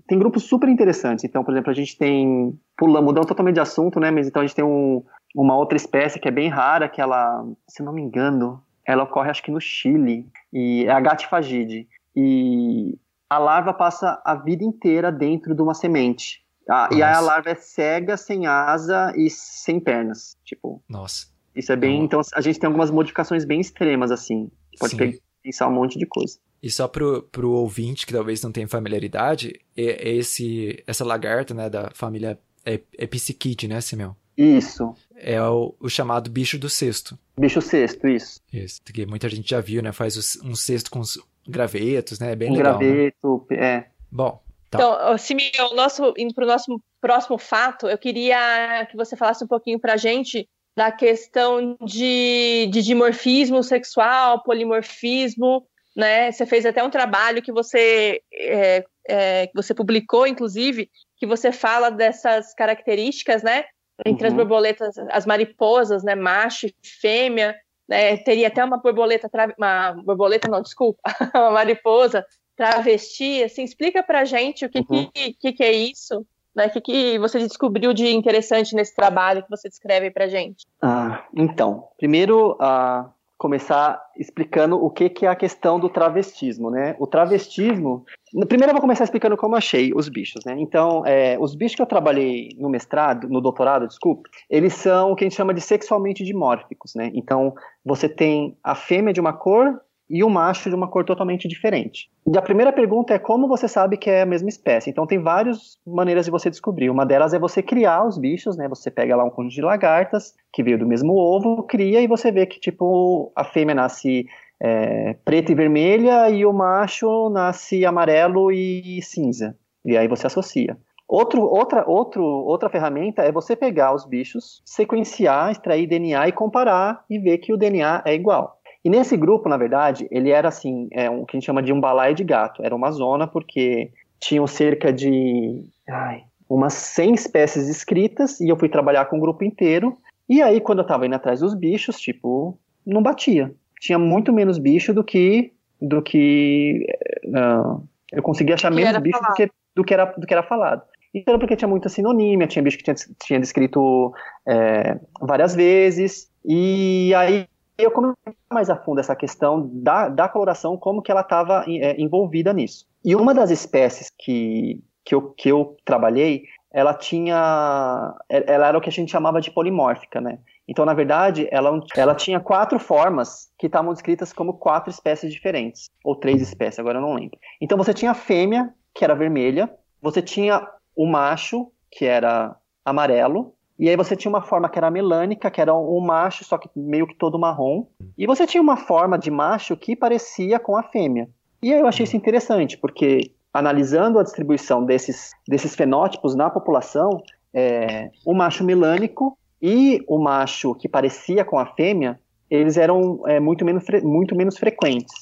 Tem 0.09 0.19
grupos 0.19 0.43
super 0.45 0.69
interessantes. 0.69 1.25
Então, 1.25 1.45
por 1.45 1.53
exemplo, 1.53 1.71
a 1.71 1.75
gente 1.75 1.97
tem. 1.97 2.59
Pulando, 2.77 3.05
mudando 3.05 3.27
totalmente 3.27 3.55
de 3.55 3.61
assunto, 3.61 4.01
né? 4.01 4.11
Mas 4.11 4.27
então 4.27 4.43
a 4.43 4.47
gente 4.47 4.57
tem 4.57 4.65
um, 4.65 5.05
uma 5.35 5.57
outra 5.57 5.77
espécie 5.77 6.19
que 6.19 6.27
é 6.27 6.33
bem 6.33 6.49
rara, 6.49 6.89
que 6.89 7.01
ela, 7.01 7.45
se 7.69 7.83
não 7.83 7.93
me 7.93 8.03
engano, 8.03 8.61
ela 8.85 9.05
ocorre 9.05 9.31
acho 9.31 9.43
que 9.43 9.53
no 9.53 9.61
Chile. 9.61 10.27
E 10.53 10.85
é 10.87 10.91
a 10.91 11.01
gatifagide. 11.01 11.87
E 12.17 12.99
a 13.29 13.39
larva 13.39 13.73
passa 13.73 14.21
a 14.25 14.35
vida 14.35 14.65
inteira 14.65 15.13
dentro 15.13 15.55
de 15.55 15.63
uma 15.63 15.75
semente. 15.75 16.43
Ah, 16.69 16.89
e 16.93 17.03
aí 17.03 17.15
a 17.15 17.21
larva 17.21 17.51
é 17.51 17.55
cega, 17.55 18.17
sem 18.17 18.47
asa 18.47 19.13
e 19.17 19.31
sem 19.31 19.81
pernas. 19.81 20.37
Tipo. 20.45 20.83
Nossa. 20.89 21.27
Isso 21.55 21.73
é 21.73 21.77
bem. 21.77 22.05
Então 22.05 22.21
a 22.35 22.41
gente 22.41 22.59
tem 22.59 22.67
algumas 22.67 22.91
modificações 22.91 23.45
bem 23.45 23.61
extremas, 23.61 24.11
assim. 24.11 24.51
Pode 24.79 24.97
Sim. 24.97 25.19
pensar 25.43 25.69
um 25.69 25.73
monte 25.73 25.99
de 25.99 26.07
coisa. 26.07 26.39
E 26.63 26.71
só 26.71 26.87
pro, 26.89 27.23
pro 27.23 27.51
ouvinte 27.51 28.07
que 28.07 28.13
talvez 28.13 28.43
não 28.43 28.53
tenha 28.53 28.69
familiaridade, 28.69 29.61
é, 29.77 30.09
é 30.09 30.17
esse, 30.17 30.83
essa 30.87 31.05
lagarta, 31.05 31.55
né, 31.55 31.71
da 31.71 31.91
família 31.95 32.39
é, 32.65 32.81
é 32.97 33.07
Pisciquide, 33.07 33.69
né, 33.69 33.81
Simeão? 33.81 34.17
Isso. 34.37 34.95
É 35.17 35.43
o, 35.43 35.75
o, 35.81 35.89
chamado 35.89 36.31
bicho 36.31 36.59
do 36.59 36.69
cesto. 36.69 37.19
Bicho 37.39 37.61
cesto, 37.61 38.07
isso. 38.07 38.41
Isso, 38.53 38.81
que 38.83 39.07
muita 39.07 39.29
gente 39.29 39.51
já 39.51 39.61
viu, 39.61 39.83
né, 39.83 39.93
faz 39.93 40.39
um 40.45 40.55
cesto 40.55 40.91
com 40.91 41.01
os 41.01 41.19
gravetos, 41.49 42.19
né, 42.19 42.33
é 42.33 42.37
bem 42.37 42.51
um 42.51 42.57
legal. 42.57 42.79
Né? 42.79 42.87
Graveto, 42.87 43.47
né? 43.51 43.57
é. 43.59 43.87
Bom, 44.11 44.41
Tá. 44.71 44.79
Então, 44.79 45.19
Simeão, 45.19 45.75
nosso, 45.75 46.13
indo 46.17 46.35
para 46.35 46.45
o 46.45 46.47
nosso 46.47 46.81
próximo 47.01 47.39
fato, 47.39 47.89
eu 47.89 47.97
queria 47.97 48.87
que 48.91 48.97
você 48.97 49.17
falasse 49.17 49.43
um 49.43 49.49
pouquinho 49.49 49.79
para 49.79 49.95
a 49.95 49.97
gente 49.97 50.47
da 50.77 50.93
questão 50.93 51.77
de, 51.85 52.69
de 52.71 52.83
dimorfismo 52.83 53.63
sexual, 53.63 54.43
polimorfismo, 54.43 55.67
né? 55.97 56.31
Você 56.31 56.47
fez 56.47 56.65
até 56.67 56.85
um 56.85 56.91
trabalho 56.91 57.43
que 57.43 57.51
você, 57.51 58.21
é, 58.33 58.85
é, 59.09 59.47
que 59.47 59.55
você 59.55 59.75
publicou, 59.75 60.27
inclusive, 60.27 60.89
que 61.17 61.27
você 61.27 61.51
fala 61.51 61.91
dessas 61.91 62.55
características, 62.55 63.43
né? 63.43 63.65
Entre 64.07 64.29
uhum. 64.29 64.33
as 64.33 64.37
borboletas, 64.37 64.99
as 65.11 65.27
mariposas, 65.27 66.05
né? 66.05 66.15
Macho 66.15 66.67
e 66.67 66.75
fêmea, 67.01 67.57
né? 67.89 68.17
Teria 68.19 68.49
até 68.49 68.63
uma 68.63 68.77
borboleta, 68.77 69.31
uma 69.57 69.93
borboleta, 69.93 70.49
não, 70.49 70.61
desculpa, 70.61 71.01
uma 71.35 71.51
mariposa 71.51 72.25
travesti, 72.57 73.43
assim, 73.43 73.63
explica 73.63 74.03
pra 74.03 74.25
gente 74.25 74.67
o 74.67 74.69
que, 74.69 74.81
uhum. 74.81 75.09
que, 75.13 75.33
que, 75.35 75.53
que 75.53 75.63
é 75.63 75.73
isso, 75.73 76.27
né? 76.55 76.67
O 76.67 76.71
que, 76.71 76.81
que 76.81 77.19
você 77.19 77.39
descobriu 77.39 77.95
de 77.95 78.09
interessante 78.11 78.75
nesse 78.75 78.95
trabalho 78.95 79.45
que 79.45 79.51
você 79.51 79.69
descreve 79.69 80.11
pra 80.11 80.27
gente? 80.27 80.67
Ah, 80.83 81.25
então, 81.33 81.89
primeiro, 81.97 82.53
uh, 82.55 83.09
começar 83.39 84.03
explicando 84.19 84.85
o 84.85 84.91
que, 84.91 85.09
que 85.09 85.25
é 85.25 85.29
a 85.29 85.37
questão 85.37 85.79
do 85.79 85.89
travestismo, 85.89 86.71
né? 86.71 86.97
O 86.99 87.07
travestismo. 87.07 88.05
Primeiro 88.49 88.71
eu 88.71 88.75
vou 88.75 88.81
começar 88.81 89.05
explicando 89.05 89.37
como 89.37 89.55
eu 89.55 89.59
achei 89.59 89.93
os 89.95 90.09
bichos, 90.09 90.45
né? 90.45 90.57
Então, 90.59 91.07
é, 91.07 91.39
os 91.39 91.55
bichos 91.55 91.77
que 91.77 91.83
eu 91.83 91.87
trabalhei 91.87 92.51
no 92.59 92.69
mestrado, 92.69 93.29
no 93.29 93.41
doutorado, 93.41 93.87
desculpe, 93.87 94.29
eles 94.51 94.75
são 94.75 95.13
o 95.13 95.17
que 95.17 95.25
a 95.25 95.27
gente 95.29 95.37
chama 95.37 95.55
de 95.55 95.61
sexualmente 95.61 96.25
dimórficos, 96.25 96.95
né? 96.97 97.13
Então, 97.15 97.55
você 97.85 98.09
tem 98.09 98.59
a 98.63 98.75
fêmea 98.75 99.15
de 99.15 99.21
uma 99.21 99.33
cor 99.33 99.81
e 100.09 100.25
o 100.25 100.31
macho 100.31 100.69
de 100.71 100.75
uma 100.75 100.89
cor 100.89 101.05
totalmente 101.05 101.47
diferente. 101.47 102.11
E 102.27 102.37
a 102.37 102.43
primeira 102.43 102.73
pergunta 102.73 103.13
é 103.13 103.19
como 103.19 103.47
você 103.47 103.69
sabe 103.69 103.97
que 103.97 104.09
é 104.09 104.23
a 104.23 104.27
mesma 104.27 104.49
espécie. 104.49 104.91
Então 104.91 105.07
tem 105.07 105.23
várias 105.23 105.79
maneiras 105.87 106.25
de 106.25 106.31
você 106.31 106.49
descobrir. 106.49 106.91
Uma 106.91 107.05
delas 107.05 107.35
é 107.35 107.39
você 107.39 107.63
criar 107.63 108.07
os 108.07 108.17
bichos, 108.17 108.57
né? 108.57 108.69
Você 108.69 108.91
pega 108.91 109.17
lá 109.17 109.25
um 109.25 109.31
conjunto 109.31 109.55
de 109.55 109.63
lagartas 109.63 110.35
que 110.53 110.63
veio 110.63 110.79
do 110.79 110.87
mesmo 110.87 111.15
ovo, 111.15 111.63
cria 111.63 112.01
e 112.01 112.07
você 112.07 112.33
vê 112.33 112.47
que 112.47 112.59
tipo 112.59 113.33
a 113.37 113.45
fêmea 113.45 113.75
nasce 113.75 114.27
é, 114.61 115.15
preta 115.25 115.53
e 115.53 115.55
vermelha 115.55 116.31
e 116.31 116.45
o 116.45 116.53
macho 116.53 117.31
nasce 117.31 117.85
amarelo 117.85 118.51
e 118.51 119.01
cinza. 119.03 119.57
E 119.85 119.97
aí 119.97 120.09
você 120.09 120.27
associa. 120.27 120.77
Outro, 121.09 121.43
outra, 121.43 121.89
outro, 121.89 122.23
outra 122.23 122.69
ferramenta 122.69 123.23
é 123.23 123.33
você 123.33 123.57
pegar 123.57 123.95
os 123.95 124.05
bichos, 124.05 124.61
sequenciar, 124.63 125.51
extrair 125.51 125.87
DNA 125.87 126.29
e 126.29 126.33
comparar 126.33 127.03
e 127.09 127.19
ver 127.19 127.39
que 127.39 127.51
o 127.51 127.57
DNA 127.57 128.03
é 128.05 128.15
igual. 128.15 128.58
E 128.85 128.91
nesse 128.91 129.17
grupo, 129.17 129.49
na 129.49 129.57
verdade, 129.57 130.07
ele 130.11 130.31
era 130.31 130.49
assim, 130.49 130.89
é 130.93 131.11
um 131.11 131.25
que 131.25 131.37
a 131.37 131.41
gente 131.41 131.47
chama 131.47 131.63
de 131.63 131.73
um 131.73 131.81
balaio 131.81 132.15
de 132.15 132.25
gato. 132.25 132.63
Era 132.63 132.75
uma 132.75 132.91
zona 132.91 133.27
porque 133.27 133.91
tinham 134.21 134.47
cerca 134.47 134.93
de 134.93 135.65
ai, 135.89 136.25
umas 136.49 136.75
100 136.75 137.15
espécies 137.15 137.69
escritas 137.69 138.41
e 138.41 138.49
eu 138.49 138.57
fui 138.57 138.69
trabalhar 138.69 139.07
com 139.07 139.19
o 139.19 139.21
grupo 139.21 139.45
inteiro. 139.45 139.99
E 140.29 140.43
aí, 140.43 140.61
quando 140.61 140.81
eu 140.81 140.87
tava 140.87 141.07
indo 141.07 141.15
atrás 141.15 141.41
dos 141.41 141.55
bichos, 141.55 141.99
tipo, 141.99 142.59
não 142.87 143.03
batia. 143.03 143.53
Tinha 143.81 143.99
muito 143.99 144.33
menos 144.33 144.59
bicho 144.59 144.93
do 144.93 145.05
que 145.05 145.53
do 145.81 146.03
que 146.03 146.85
uh, 147.27 147.87
eu 148.13 148.23
conseguia 148.23 148.55
achar 148.55 148.71
menos 148.71 149.01
bicho 149.01 149.21
do 149.21 149.35
que, 149.35 149.51
do 149.77 149.85
que, 149.85 149.95
era, 149.95 150.07
do 150.07 150.27
que 150.27 150.35
era 150.35 150.43
falado. 150.43 150.83
Então, 151.15 151.33
era 151.33 151.39
porque 151.39 151.57
tinha 151.57 151.69
muita 151.69 151.89
sinonímia, 151.89 152.47
tinha 152.47 152.63
bicho 152.63 152.79
que 152.79 152.85
tinha, 152.85 152.97
tinha 153.23 153.41
descrito 153.41 154.13
é, 154.47 154.99
várias 155.21 155.55
vezes. 155.55 156.31
E 156.45 157.13
aí 157.15 157.47
eu 157.79 157.93
comecei 157.93 158.35
mais 158.53 158.69
a 158.69 158.77
fundo 158.77 159.01
essa 159.01 159.15
questão 159.15 159.71
da, 159.73 160.09
da 160.09 160.29
coloração, 160.29 160.77
como 160.77 161.01
que 161.01 161.11
ela 161.11 161.21
estava 161.21 161.65
é, 161.69 161.99
envolvida 162.01 162.53
nisso. 162.53 162.85
E 163.05 163.15
uma 163.15 163.33
das 163.33 163.51
espécies 163.51 164.11
que, 164.19 164.83
que, 165.05 165.15
eu, 165.15 165.31
que 165.31 165.49
eu 165.49 165.77
trabalhei, 165.85 166.43
ela 166.73 166.93
tinha, 166.93 168.15
ela 168.29 168.67
era 168.67 168.77
o 168.77 168.81
que 168.81 168.89
a 168.89 168.93
gente 168.93 169.13
chamava 169.13 169.41
de 169.41 169.51
polimórfica, 169.51 170.21
né? 170.21 170.39
Então, 170.67 170.85
na 170.85 170.93
verdade, 170.93 171.49
ela, 171.51 171.81
ela 171.97 172.15
tinha 172.15 172.41
quatro 172.41 172.79
formas 172.79 173.51
que 173.59 173.67
estavam 173.67 173.93
descritas 173.93 174.33
como 174.33 174.53
quatro 174.55 174.91
espécies 174.91 175.33
diferentes, 175.33 175.89
ou 176.05 176.15
três 176.15 176.43
espécies, 176.43 176.79
agora 176.79 176.99
eu 176.99 177.03
não 177.03 177.15
lembro. 177.15 177.39
Então, 177.61 177.79
você 177.79 177.95
tinha 177.95 178.11
a 178.11 178.15
fêmea, 178.15 178.75
que 178.93 179.05
era 179.05 179.15
vermelha, 179.15 179.73
você 180.03 180.21
tinha 180.21 180.69
o 180.95 181.07
macho, 181.07 181.71
que 181.91 182.05
era 182.05 182.55
amarelo, 182.85 183.55
e 183.79 183.89
aí 183.89 183.97
você 183.97 184.17
tinha 184.17 184.31
uma 184.31 184.43
forma 184.43 184.69
que 184.69 184.79
era 184.79 184.91
melânica, 184.91 185.51
que 185.51 185.61
era 185.61 185.73
um 185.75 186.01
macho, 186.01 186.45
só 186.45 186.59
que 186.59 186.69
meio 186.75 187.07
que 187.07 187.15
todo 187.15 187.39
marrom. 187.39 187.87
E 188.17 188.27
você 188.27 188.47
tinha 188.47 188.63
uma 188.63 188.77
forma 188.77 189.17
de 189.17 189.31
macho 189.31 189.77
que 189.77 189.95
parecia 189.95 190.59
com 190.59 190.77
a 190.77 190.83
fêmea. 190.83 191.29
E 191.63 191.73
aí 191.73 191.79
eu 191.79 191.87
achei 191.87 192.05
isso 192.05 192.17
interessante, 192.17 192.77
porque 192.77 193.31
analisando 193.55 194.19
a 194.19 194.23
distribuição 194.25 194.85
desses, 194.85 195.31
desses 195.47 195.77
fenótipos 195.77 196.35
na 196.35 196.51
população, 196.51 197.23
é, 197.55 198.11
o 198.27 198.35
macho 198.35 198.65
melânico 198.65 199.39
e 199.63 200.03
o 200.09 200.19
macho 200.19 200.75
que 200.75 200.89
parecia 200.89 201.45
com 201.45 201.59
a 201.59 201.67
fêmea, 201.67 202.19
eles 202.51 202.77
eram 202.77 203.23
é, 203.27 203.39
muito, 203.39 203.65
menos, 203.65 203.85
muito 204.03 204.35
menos 204.35 204.59
frequentes. 204.59 205.13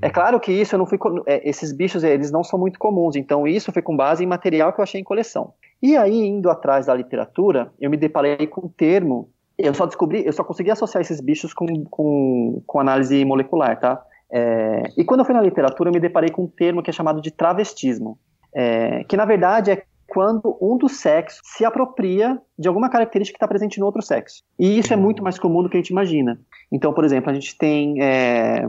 É 0.00 0.08
claro 0.08 0.40
que 0.40 0.52
isso 0.52 0.74
eu 0.74 0.78
não 0.78 0.86
fui, 0.86 0.98
é, 1.26 1.48
esses 1.48 1.72
bichos 1.72 2.04
eles 2.04 2.30
não 2.30 2.42
são 2.44 2.58
muito 2.58 2.78
comuns, 2.78 3.16
então 3.16 3.46
isso 3.46 3.72
foi 3.72 3.82
com 3.82 3.96
base 3.96 4.24
em 4.24 4.26
material 4.26 4.72
que 4.72 4.80
eu 4.80 4.82
achei 4.82 5.00
em 5.00 5.04
coleção. 5.04 5.52
E 5.84 5.98
aí, 5.98 6.26
indo 6.26 6.48
atrás 6.48 6.86
da 6.86 6.94
literatura, 6.94 7.70
eu 7.78 7.90
me 7.90 7.98
deparei 7.98 8.46
com 8.46 8.64
um 8.64 8.70
termo, 8.70 9.28
eu 9.58 9.74
só 9.74 9.84
descobri, 9.84 10.24
eu 10.24 10.32
só 10.32 10.42
consegui 10.42 10.70
associar 10.70 11.02
esses 11.02 11.20
bichos 11.20 11.52
com, 11.52 11.66
com, 11.90 12.62
com 12.66 12.80
análise 12.80 13.22
molecular, 13.22 13.78
tá? 13.78 14.02
É, 14.32 14.84
e 14.96 15.04
quando 15.04 15.20
eu 15.20 15.26
fui 15.26 15.34
na 15.34 15.42
literatura, 15.42 15.90
eu 15.90 15.92
me 15.92 16.00
deparei 16.00 16.30
com 16.30 16.44
um 16.44 16.48
termo 16.48 16.82
que 16.82 16.88
é 16.88 16.92
chamado 16.92 17.20
de 17.20 17.30
travestismo, 17.30 18.18
é, 18.54 19.04
que 19.04 19.14
na 19.14 19.26
verdade 19.26 19.72
é 19.72 19.82
quando 20.08 20.56
um 20.58 20.78
dos 20.78 20.92
sexos 21.00 21.42
se 21.44 21.66
apropria 21.66 22.40
de 22.58 22.66
alguma 22.66 22.88
característica 22.88 23.34
que 23.34 23.36
está 23.36 23.46
presente 23.46 23.78
no 23.78 23.84
outro 23.84 24.00
sexo. 24.00 24.42
E 24.58 24.78
isso 24.78 24.90
é 24.90 24.96
muito 24.96 25.22
mais 25.22 25.38
comum 25.38 25.62
do 25.62 25.68
que 25.68 25.76
a 25.76 25.80
gente 25.80 25.90
imagina. 25.90 26.40
Então, 26.72 26.94
por 26.94 27.04
exemplo, 27.04 27.30
a 27.30 27.34
gente 27.34 27.58
tem 27.58 28.02
é, 28.02 28.64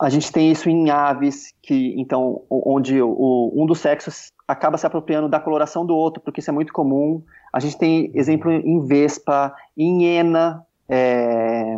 a 0.00 0.08
gente 0.08 0.30
tem 0.30 0.52
isso 0.52 0.70
em 0.70 0.90
aves, 0.90 1.52
que 1.60 1.94
então 2.00 2.42
onde 2.48 3.02
o, 3.02 3.52
um 3.54 3.66
dos 3.66 3.80
sexos 3.80 4.32
acaba 4.46 4.78
se 4.78 4.86
apropriando 4.86 5.28
da 5.28 5.40
coloração 5.40 5.84
do 5.84 5.94
outro, 5.94 6.22
porque 6.22 6.40
isso 6.40 6.50
é 6.50 6.52
muito 6.52 6.72
comum. 6.72 7.22
A 7.52 7.58
gente 7.58 7.76
tem 7.76 8.10
exemplo 8.14 8.50
em 8.50 8.80
vespa, 8.86 9.54
em 9.76 10.04
hiena, 10.04 10.64
é, 10.88 11.76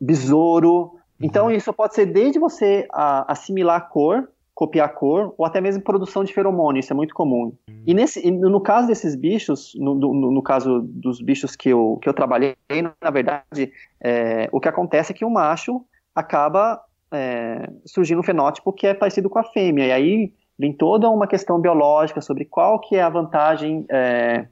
besouro. 0.00 0.96
Então 1.20 1.50
isso 1.50 1.72
pode 1.72 1.94
ser 1.94 2.06
desde 2.06 2.38
você 2.38 2.86
a, 2.92 3.32
assimilar 3.32 3.76
a 3.76 3.80
cor, 3.80 4.28
copiar 4.52 4.86
a 4.86 4.92
cor, 4.92 5.34
ou 5.38 5.46
até 5.46 5.60
mesmo 5.60 5.82
produção 5.82 6.24
de 6.24 6.32
feromônio, 6.34 6.80
isso 6.80 6.92
é 6.92 6.96
muito 6.96 7.14
comum. 7.14 7.52
E 7.86 7.94
nesse, 7.94 8.28
no 8.30 8.60
caso 8.60 8.88
desses 8.88 9.14
bichos, 9.14 9.72
no, 9.76 9.94
no, 9.94 10.32
no 10.32 10.42
caso 10.42 10.80
dos 10.82 11.20
bichos 11.20 11.54
que 11.54 11.68
eu, 11.68 11.98
que 12.02 12.08
eu 12.08 12.14
trabalhei, 12.14 12.56
na 13.00 13.10
verdade, 13.10 13.70
é, 14.00 14.48
o 14.50 14.58
que 14.58 14.68
acontece 14.68 15.12
é 15.12 15.14
que 15.14 15.24
o 15.24 15.30
macho 15.30 15.84
acaba 16.14 16.82
é, 17.12 17.68
surgindo 17.84 18.20
um 18.20 18.24
fenótipo 18.24 18.72
que 18.72 18.86
é 18.86 18.94
parecido 18.94 19.30
com 19.30 19.38
a 19.38 19.44
fêmea, 19.44 19.86
e 19.86 19.92
aí 19.92 20.32
vem 20.58 20.72
toda 20.72 21.08
uma 21.08 21.26
questão 21.26 21.60
biológica 21.60 22.20
sobre 22.20 22.44
qual 22.44 22.80
que 22.80 22.96
é 22.96 23.02
a 23.02 23.08
vantagem, 23.08 23.84
é, 23.90 24.46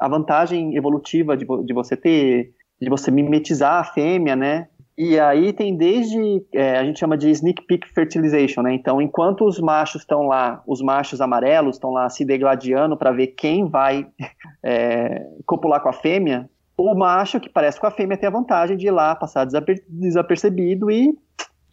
a 0.00 0.08
vantagem 0.08 0.76
evolutiva 0.76 1.36
de, 1.36 1.46
de, 1.64 1.72
você 1.72 1.96
ter, 1.96 2.52
de 2.80 2.88
você 2.88 3.10
mimetizar 3.10 3.80
a 3.80 3.84
fêmea, 3.84 4.34
né? 4.34 4.68
E 4.98 5.20
aí 5.20 5.52
tem 5.52 5.76
desde, 5.76 6.42
é, 6.54 6.78
a 6.78 6.84
gente 6.84 6.98
chama 6.98 7.18
de 7.18 7.28
sneak 7.30 7.66
peek 7.66 7.86
fertilization, 7.92 8.62
né? 8.62 8.72
Então, 8.72 9.00
enquanto 9.00 9.44
os 9.44 9.60
machos 9.60 10.02
estão 10.02 10.22
lá, 10.22 10.62
os 10.66 10.80
machos 10.80 11.20
amarelos 11.20 11.76
estão 11.76 11.90
lá 11.90 12.08
se 12.08 12.24
degladiando 12.24 12.96
para 12.96 13.12
ver 13.12 13.28
quem 13.28 13.68
vai 13.68 14.06
é, 14.64 15.26
copular 15.44 15.82
com 15.82 15.90
a 15.90 15.92
fêmea, 15.92 16.48
o 16.78 16.94
macho 16.94 17.40
que 17.40 17.48
parece 17.48 17.80
com 17.80 17.86
a 17.86 17.90
fêmea 17.90 18.16
tem 18.16 18.26
a 18.26 18.32
vantagem 18.32 18.76
de 18.76 18.86
ir 18.86 18.90
lá 18.90 19.14
passar 19.14 19.44
desaper 19.44 19.82
desapercebido 19.88 20.90
e 20.90 21.16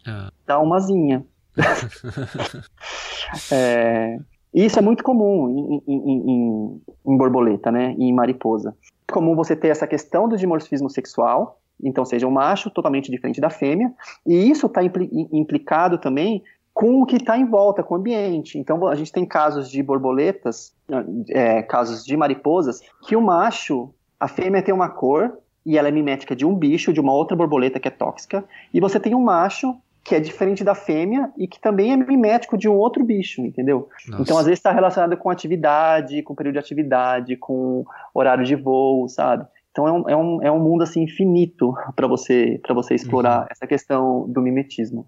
ah. 0.05 0.31
dar 0.45 0.59
uma 0.59 0.79
zinha. 0.79 1.25
é, 3.51 4.17
isso 4.53 4.77
é 4.77 4.81
muito 4.81 5.03
comum 5.03 5.81
em, 5.87 5.93
em, 5.93 6.31
em, 6.31 6.81
em 7.05 7.17
borboleta, 7.17 7.71
né? 7.71 7.95
E 7.97 8.05
em 8.05 8.13
mariposa. 8.13 8.75
É 9.07 9.11
comum 9.11 9.35
você 9.35 9.55
ter 9.55 9.69
essa 9.69 9.87
questão 9.87 10.27
do 10.27 10.37
dimorfismo 10.37 10.89
sexual, 10.89 11.59
então 11.81 12.05
seja 12.05 12.27
um 12.27 12.31
macho 12.31 12.69
totalmente 12.69 13.09
diferente 13.09 13.41
da 13.41 13.49
fêmea, 13.49 13.93
e 14.25 14.49
isso 14.49 14.67
está 14.67 14.83
impli 14.83 15.09
implicado 15.31 15.97
também 15.97 16.43
com 16.73 17.01
o 17.01 17.05
que 17.05 17.17
está 17.17 17.37
em 17.37 17.45
volta, 17.45 17.83
com 17.83 17.93
o 17.93 17.97
ambiente. 17.97 18.57
Então 18.57 18.87
a 18.87 18.95
gente 18.95 19.11
tem 19.11 19.25
casos 19.25 19.69
de 19.69 19.81
borboletas, 19.83 20.73
é, 21.29 21.61
casos 21.61 22.03
de 22.03 22.17
mariposas, 22.17 22.81
que 23.07 23.15
o 23.15 23.21
macho, 23.21 23.93
a 24.19 24.27
fêmea 24.27 24.61
tem 24.61 24.73
uma 24.73 24.89
cor 24.89 25.37
e 25.65 25.77
ela 25.77 25.87
é 25.87 25.91
mimética 25.91 26.35
de 26.35 26.45
um 26.45 26.55
bicho, 26.55 26.91
de 26.91 26.99
uma 26.99 27.13
outra 27.13 27.37
borboleta 27.37 27.79
que 27.79 27.87
é 27.87 27.91
tóxica, 27.91 28.43
e 28.73 28.79
você 28.79 28.99
tem 28.99 29.15
um 29.15 29.21
macho 29.21 29.75
que 30.03 30.13
é 30.13 30.19
diferente 30.19 30.63
da 30.63 30.75
fêmea 30.75 31.31
e 31.37 31.47
que 31.47 31.59
também 31.59 31.93
é 31.93 31.97
mimético 31.97 32.57
de 32.57 32.67
um 32.67 32.75
outro 32.75 33.03
bicho, 33.05 33.41
entendeu? 33.41 33.87
Nossa. 34.07 34.21
Então, 34.21 34.37
às 34.37 34.45
vezes 34.45 34.59
está 34.59 34.71
relacionado 34.71 35.15
com 35.15 35.29
atividade, 35.29 36.21
com 36.23 36.35
período 36.35 36.53
de 36.53 36.59
atividade, 36.59 37.37
com 37.37 37.85
horário 38.13 38.43
de 38.43 38.55
voo, 38.55 39.07
sabe? 39.07 39.45
Então 39.71 39.87
é 39.87 39.91
um, 39.91 40.09
é 40.09 40.15
um, 40.15 40.43
é 40.43 40.51
um 40.51 40.59
mundo 40.59 40.83
assim 40.83 41.01
infinito 41.03 41.73
para 41.95 42.07
você 42.07 42.59
para 42.61 42.75
você 42.75 42.93
explorar 42.93 43.41
uhum. 43.41 43.47
essa 43.49 43.65
questão 43.65 44.29
do 44.29 44.41
mimetismo. 44.41 45.07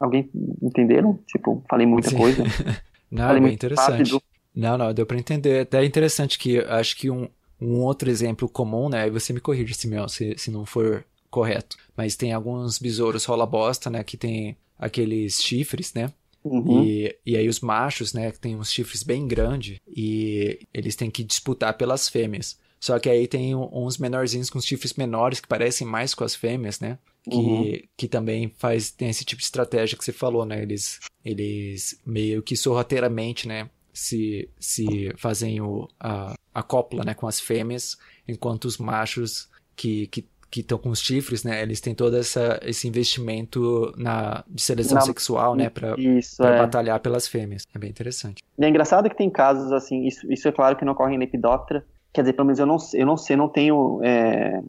Alguém 0.00 0.30
entenderam? 0.62 1.18
Tipo, 1.26 1.62
falei 1.68 1.86
muita 1.86 2.10
Sim. 2.10 2.16
coisa. 2.16 2.42
não, 3.10 3.26
falei 3.26 3.42
é 3.42 3.44
bem 3.44 3.54
interessante. 3.54 4.12
Rápido. 4.12 4.22
Não, 4.54 4.78
não, 4.78 4.94
deu 4.94 5.06
para 5.06 5.18
entender. 5.18 5.60
Até 5.60 5.82
é 5.82 5.84
interessante 5.84 6.38
que 6.38 6.58
acho 6.58 6.96
que 6.96 7.10
um, 7.10 7.28
um 7.60 7.80
outro 7.80 8.10
exemplo 8.10 8.48
comum, 8.48 8.88
né? 8.88 9.06
E 9.06 9.10
você 9.10 9.32
me 9.32 9.40
corrige, 9.40 9.74
Simeão, 9.74 10.08
se, 10.08 10.34
se 10.36 10.50
não 10.50 10.66
for 10.66 11.04
correto. 11.32 11.76
Mas 11.96 12.14
tem 12.14 12.32
alguns 12.32 12.78
besouros 12.78 13.24
rola 13.24 13.46
bosta, 13.46 13.90
né? 13.90 14.04
Que 14.04 14.16
tem 14.16 14.56
aqueles 14.78 15.42
chifres, 15.42 15.94
né? 15.94 16.12
Uhum. 16.44 16.84
E, 16.84 17.16
e 17.24 17.36
aí 17.36 17.48
os 17.48 17.60
machos, 17.60 18.12
né, 18.12 18.32
que 18.32 18.38
tem 18.38 18.56
uns 18.56 18.70
chifres 18.70 19.04
bem 19.04 19.28
grandes 19.28 19.78
e 19.86 20.66
eles 20.74 20.96
têm 20.96 21.08
que 21.08 21.22
disputar 21.22 21.76
pelas 21.76 22.08
fêmeas. 22.08 22.58
Só 22.80 22.98
que 22.98 23.08
aí 23.08 23.28
tem 23.28 23.54
uns 23.54 23.96
menorzinhos 23.96 24.50
com 24.50 24.60
chifres 24.60 24.94
menores 24.94 25.38
que 25.38 25.46
parecem 25.46 25.86
mais 25.86 26.14
com 26.14 26.24
as 26.24 26.34
fêmeas, 26.34 26.80
né? 26.80 26.98
Que, 27.22 27.36
uhum. 27.36 27.80
que 27.96 28.08
também 28.08 28.52
faz 28.58 28.90
tem 28.90 29.08
esse 29.08 29.24
tipo 29.24 29.38
de 29.38 29.44
estratégia 29.44 29.96
que 29.96 30.04
você 30.04 30.12
falou, 30.12 30.44
né? 30.44 30.60
Eles, 30.60 30.98
eles 31.24 32.00
meio 32.04 32.42
que 32.42 32.56
sorrateiramente, 32.56 33.46
né? 33.46 33.70
Se, 33.94 34.48
se 34.58 35.12
fazem 35.16 35.60
o, 35.60 35.88
a, 36.00 36.34
a 36.52 36.62
cópula 36.62 37.04
né, 37.04 37.14
com 37.14 37.28
as 37.28 37.38
fêmeas, 37.38 37.96
enquanto 38.26 38.64
os 38.64 38.78
machos 38.78 39.48
que, 39.76 40.08
que 40.08 40.26
que 40.52 40.60
estão 40.60 40.76
com 40.76 40.90
os 40.90 41.00
chifres, 41.00 41.44
né? 41.44 41.62
Eles 41.62 41.80
têm 41.80 41.94
todo 41.94 42.14
essa, 42.14 42.60
esse 42.62 42.86
investimento 42.86 43.90
na, 43.96 44.44
de 44.46 44.60
seleção 44.60 44.96
na, 44.96 45.00
sexual, 45.00 45.54
né? 45.54 45.70
Para 45.70 45.96
é. 45.98 46.58
batalhar 46.58 47.00
pelas 47.00 47.26
fêmeas. 47.26 47.66
É 47.74 47.78
bem 47.78 47.88
interessante. 47.88 48.44
E 48.58 48.62
é 48.62 48.68
engraçado 48.68 49.08
que 49.08 49.16
tem 49.16 49.30
casos 49.30 49.72
assim, 49.72 50.06
isso, 50.06 50.30
isso 50.30 50.46
é 50.46 50.52
claro 50.52 50.76
que 50.76 50.84
não 50.84 50.92
ocorre 50.92 51.14
em 51.14 51.18
Lepidoptera, 51.18 51.82
quer 52.12 52.20
dizer, 52.20 52.34
pelo 52.34 52.44
menos 52.44 52.58
eu 52.58 52.66
não, 52.66 52.76
eu 52.92 53.06
não 53.06 53.16
sei, 53.16 53.34
não 53.34 53.48
tenho 53.48 54.00
é, 54.04 54.60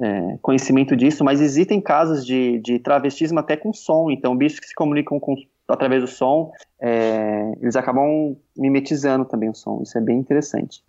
é, 0.00 0.38
conhecimento 0.40 0.96
disso, 0.96 1.22
mas 1.22 1.42
existem 1.42 1.82
casos 1.82 2.24
de, 2.24 2.58
de 2.60 2.78
travestismo 2.78 3.38
até 3.38 3.58
com 3.58 3.74
som, 3.74 4.10
então 4.10 4.34
bichos 4.34 4.58
que 4.58 4.66
se 4.66 4.74
comunicam 4.74 5.20
com, 5.20 5.36
através 5.68 6.00
do 6.00 6.08
som, 6.08 6.50
é, 6.80 7.52
eles 7.60 7.76
acabam 7.76 8.34
mimetizando 8.56 9.26
também 9.26 9.50
o 9.50 9.54
som, 9.54 9.82
isso 9.82 9.98
é 9.98 10.00
bem 10.00 10.18
interessante. 10.18 10.82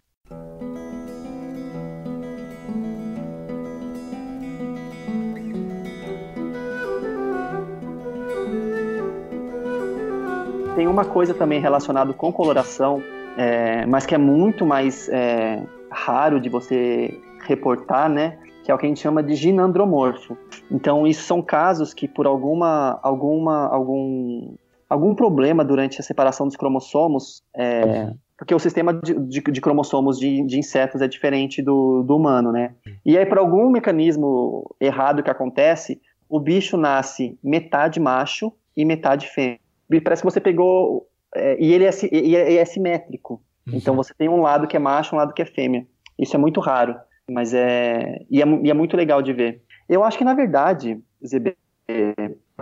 Tem 10.77 10.87
uma 10.87 11.03
coisa 11.03 11.33
também 11.33 11.59
relacionada 11.59 12.13
com 12.13 12.31
coloração, 12.31 13.01
é, 13.35 13.83
mas 13.87 14.05
que 14.05 14.13
é 14.13 14.17
muito 14.19 14.63
mais 14.63 15.09
é, 15.09 15.63
raro 15.89 16.39
de 16.39 16.49
você 16.49 17.19
reportar, 17.47 18.07
né? 18.07 18.37
Que 18.63 18.71
é 18.71 18.75
o 18.75 18.77
que 18.77 18.85
a 18.85 18.89
gente 18.89 18.99
chama 18.99 19.23
de 19.23 19.33
ginandromorfo. 19.33 20.37
Então, 20.69 21.07
isso 21.07 21.23
são 21.23 21.41
casos 21.41 21.95
que 21.95 22.07
por 22.07 22.27
alguma, 22.27 22.99
alguma, 23.01 23.65
algum, 23.69 24.53
algum 24.87 25.15
problema 25.15 25.65
durante 25.65 25.99
a 25.99 26.03
separação 26.03 26.45
dos 26.45 26.55
cromossomos, 26.55 27.41
é, 27.55 28.13
porque 28.37 28.53
o 28.53 28.59
sistema 28.59 28.93
de, 28.93 29.15
de, 29.15 29.41
de 29.41 29.59
cromossomos 29.59 30.19
de, 30.19 30.45
de, 30.45 30.59
insetos 30.59 31.01
é 31.01 31.07
diferente 31.07 31.59
do, 31.59 32.03
do 32.03 32.15
humano, 32.15 32.51
né? 32.51 32.75
E 33.03 33.17
aí, 33.17 33.25
por 33.25 33.39
algum 33.39 33.67
mecanismo 33.71 34.69
errado 34.79 35.23
que 35.23 35.31
acontece, 35.31 35.99
o 36.29 36.39
bicho 36.39 36.77
nasce 36.77 37.35
metade 37.43 37.99
macho 37.99 38.53
e 38.75 38.85
metade 38.85 39.25
fêmea 39.25 39.57
parece 40.03 40.21
que 40.21 40.29
você 40.29 40.39
pegou. 40.39 41.07
É, 41.35 41.57
e 41.61 41.73
ele 41.73 41.85
é, 41.85 41.91
e 42.11 42.35
é, 42.35 42.55
é 42.55 42.65
simétrico. 42.65 43.41
Uhum. 43.67 43.75
Então 43.75 43.95
você 43.95 44.13
tem 44.13 44.29
um 44.29 44.41
lado 44.41 44.67
que 44.67 44.77
é 44.77 44.79
macho, 44.79 45.15
um 45.15 45.17
lado 45.17 45.33
que 45.33 45.41
é 45.41 45.45
fêmea. 45.45 45.85
Isso 46.17 46.35
é 46.35 46.39
muito 46.39 46.59
raro, 46.59 46.95
mas 47.29 47.53
é 47.53 48.25
e, 48.29 48.41
é. 48.41 48.45
e 48.63 48.69
é, 48.69 48.73
muito 48.73 48.97
legal 48.97 49.21
de 49.21 49.33
ver. 49.33 49.61
Eu 49.87 50.03
acho 50.03 50.17
que, 50.17 50.23
na 50.23 50.33
verdade, 50.33 50.99
ZB, 51.25 51.55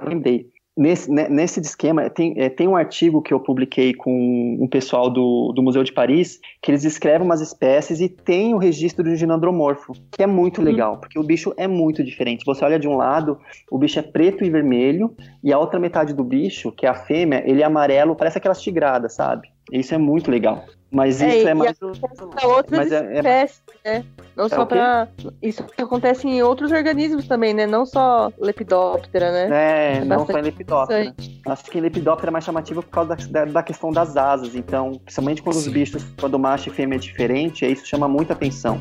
lembrei, 0.04 0.50
Nesse, 0.78 1.10
né, 1.10 1.30
nesse 1.30 1.62
esquema, 1.62 2.10
tem, 2.10 2.34
é, 2.36 2.50
tem 2.50 2.68
um 2.68 2.76
artigo 2.76 3.22
que 3.22 3.34
eu 3.34 3.40
publiquei 3.40 3.94
com 3.94 4.58
um 4.60 4.68
pessoal 4.68 5.10
do, 5.10 5.54
do 5.56 5.64
Museu 5.64 5.84
de 5.86 5.94
Paris, 5.94 6.40
que 6.62 6.70
eles 6.70 6.84
escrevem 6.84 7.26
umas 7.26 7.40
espécies 7.40 8.02
e 8.02 8.10
tem 8.10 8.54
o 8.54 8.58
registro 8.58 9.04
do 9.04 9.16
ginandromorfo, 9.16 9.94
que 10.12 10.22
é 10.22 10.28
muito 10.28 10.58
uhum. 10.58 10.66
legal, 10.66 10.98
porque 10.98 11.18
o 11.18 11.24
bicho 11.24 11.54
é 11.56 11.66
muito 11.66 12.04
diferente. 12.04 12.46
Você 12.46 12.66
olha 12.66 12.78
de 12.78 12.90
um 12.90 12.98
lado, 12.98 13.40
o 13.72 13.78
bicho 13.78 14.00
é 14.00 14.02
preto 14.02 14.44
e 14.44 14.50
vermelho, 14.50 15.16
e 15.42 15.54
a 15.54 15.58
outra 15.58 15.80
metade 15.80 16.14
do 16.14 16.26
bicho, 16.26 16.74
que 16.74 16.86
é 16.86 16.90
a 16.90 16.96
fêmea, 16.96 17.42
ele 17.46 17.62
é 17.62 17.66
amarelo, 17.66 18.14
parece 18.14 18.38
aquelas 18.38 18.62
tigradas, 18.62 19.14
sabe? 19.14 19.55
Isso 19.72 19.94
é 19.94 19.98
muito 19.98 20.30
legal. 20.30 20.66
Mas 20.92 21.22
é, 21.22 21.40
isso 21.40 21.48
é, 21.48 21.52
é 21.52 21.54
mais. 21.54 21.78
Para 21.78 22.48
outras 22.48 22.92
é, 22.92 22.96
é, 22.96 23.18
espécies, 23.18 23.64
né? 23.84 24.06
Não 24.36 24.46
é 24.46 24.50
só 24.50 24.66
para. 24.66 25.10
Isso 25.42 25.66
acontece 25.78 26.28
em 26.28 26.42
outros 26.42 26.72
organismos 26.72 27.28
também, 27.28 27.54
né? 27.54 27.68
Não 27.68 27.86
só 27.86 28.32
Lepidóptera, 28.40 29.32
né? 29.32 29.50
É, 29.52 29.98
é 29.98 30.06
não 30.06 30.26
só 30.26 30.40
em 30.40 30.44
Lepidóptera. 30.44 31.14
Acho 31.48 31.64
que 31.66 31.78
em 31.78 31.82
Lepidóptera 31.82 32.30
é 32.30 32.32
mais 32.32 32.46
chamativo 32.46 32.82
por 32.82 32.92
causa 32.92 33.16
da, 33.30 33.46
da 33.46 33.64
questão 33.64 33.92
das 33.92 34.16
asas. 34.16 34.56
Então, 34.56 34.94
principalmente 35.04 35.42
quando 35.42 35.56
Sim. 35.56 35.68
os 35.68 35.74
bichos, 35.74 36.06
quando 36.18 36.40
macho 36.40 36.70
e 36.70 36.72
fêmea 36.72 36.96
é 36.96 37.00
diferente, 37.00 37.66
isso 37.66 37.86
chama 37.86 38.08
muita 38.08 38.34
atenção. 38.34 38.80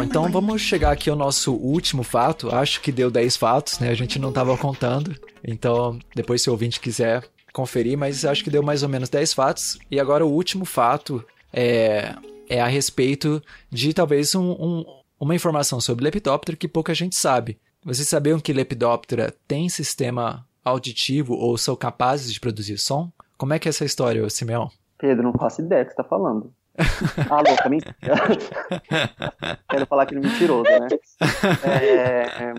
Bom, 0.00 0.04
então 0.04 0.30
vamos 0.30 0.62
chegar 0.62 0.92
aqui 0.92 1.10
ao 1.10 1.16
nosso 1.16 1.52
último 1.52 2.02
fato. 2.02 2.48
Acho 2.54 2.80
que 2.80 2.90
deu 2.90 3.10
10 3.10 3.36
fatos, 3.36 3.78
né? 3.78 3.90
A 3.90 3.94
gente 3.94 4.18
não 4.18 4.30
estava 4.30 4.56
contando. 4.56 5.14
Então, 5.44 5.98
depois 6.14 6.40
se 6.40 6.48
o 6.48 6.52
ouvinte 6.52 6.80
quiser 6.80 7.22
conferir, 7.52 7.98
mas 7.98 8.24
acho 8.24 8.42
que 8.42 8.48
deu 8.48 8.62
mais 8.62 8.82
ou 8.82 8.88
menos 8.88 9.10
10 9.10 9.34
fatos. 9.34 9.78
E 9.90 10.00
agora 10.00 10.24
o 10.24 10.32
último 10.32 10.64
fato 10.64 11.22
é, 11.52 12.14
é 12.48 12.62
a 12.62 12.66
respeito 12.66 13.42
de 13.70 13.92
talvez 13.92 14.34
um, 14.34 14.52
um, 14.52 14.84
uma 15.20 15.34
informação 15.34 15.82
sobre 15.82 16.04
Lepidoptera 16.04 16.56
que 16.56 16.66
pouca 16.66 16.94
gente 16.94 17.14
sabe. 17.14 17.58
Vocês 17.84 18.08
sabiam 18.08 18.40
que 18.40 18.54
Lepidoptera 18.54 19.34
tem 19.46 19.68
sistema 19.68 20.46
auditivo 20.64 21.34
ou 21.34 21.58
são 21.58 21.76
capazes 21.76 22.32
de 22.32 22.40
produzir 22.40 22.78
som? 22.78 23.12
Como 23.36 23.52
é 23.52 23.58
que 23.58 23.68
é 23.68 23.70
essa 23.70 23.84
história, 23.84 24.30
Simeão? 24.30 24.70
Pedro, 24.96 25.24
não 25.24 25.34
faço 25.34 25.60
ideia 25.60 25.84
do 25.84 25.88
que 25.88 25.94
você 25.94 26.00
está 26.00 26.08
falando. 26.08 26.54
Ah, 27.30 27.42
louca, 27.46 27.68
mentira. 27.68 27.94
Quero 29.68 29.86
falar 29.86 30.06
que 30.06 30.14
ele 30.14 30.26
é 30.26 30.28
mentiroso, 30.28 30.64
né? 30.64 30.88
É, 31.64 32.54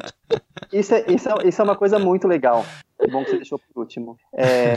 isso, 0.71 0.93
é, 0.93 1.05
isso, 1.07 1.29
é, 1.29 1.47
isso 1.47 1.61
é 1.61 1.65
uma 1.65 1.75
coisa 1.75 1.99
muito 1.99 2.27
legal. 2.27 2.63
Bom 3.11 3.23
que 3.23 3.31
você 3.31 3.35
deixou 3.37 3.59
por 3.59 3.81
último. 3.81 4.17
É, 4.33 4.73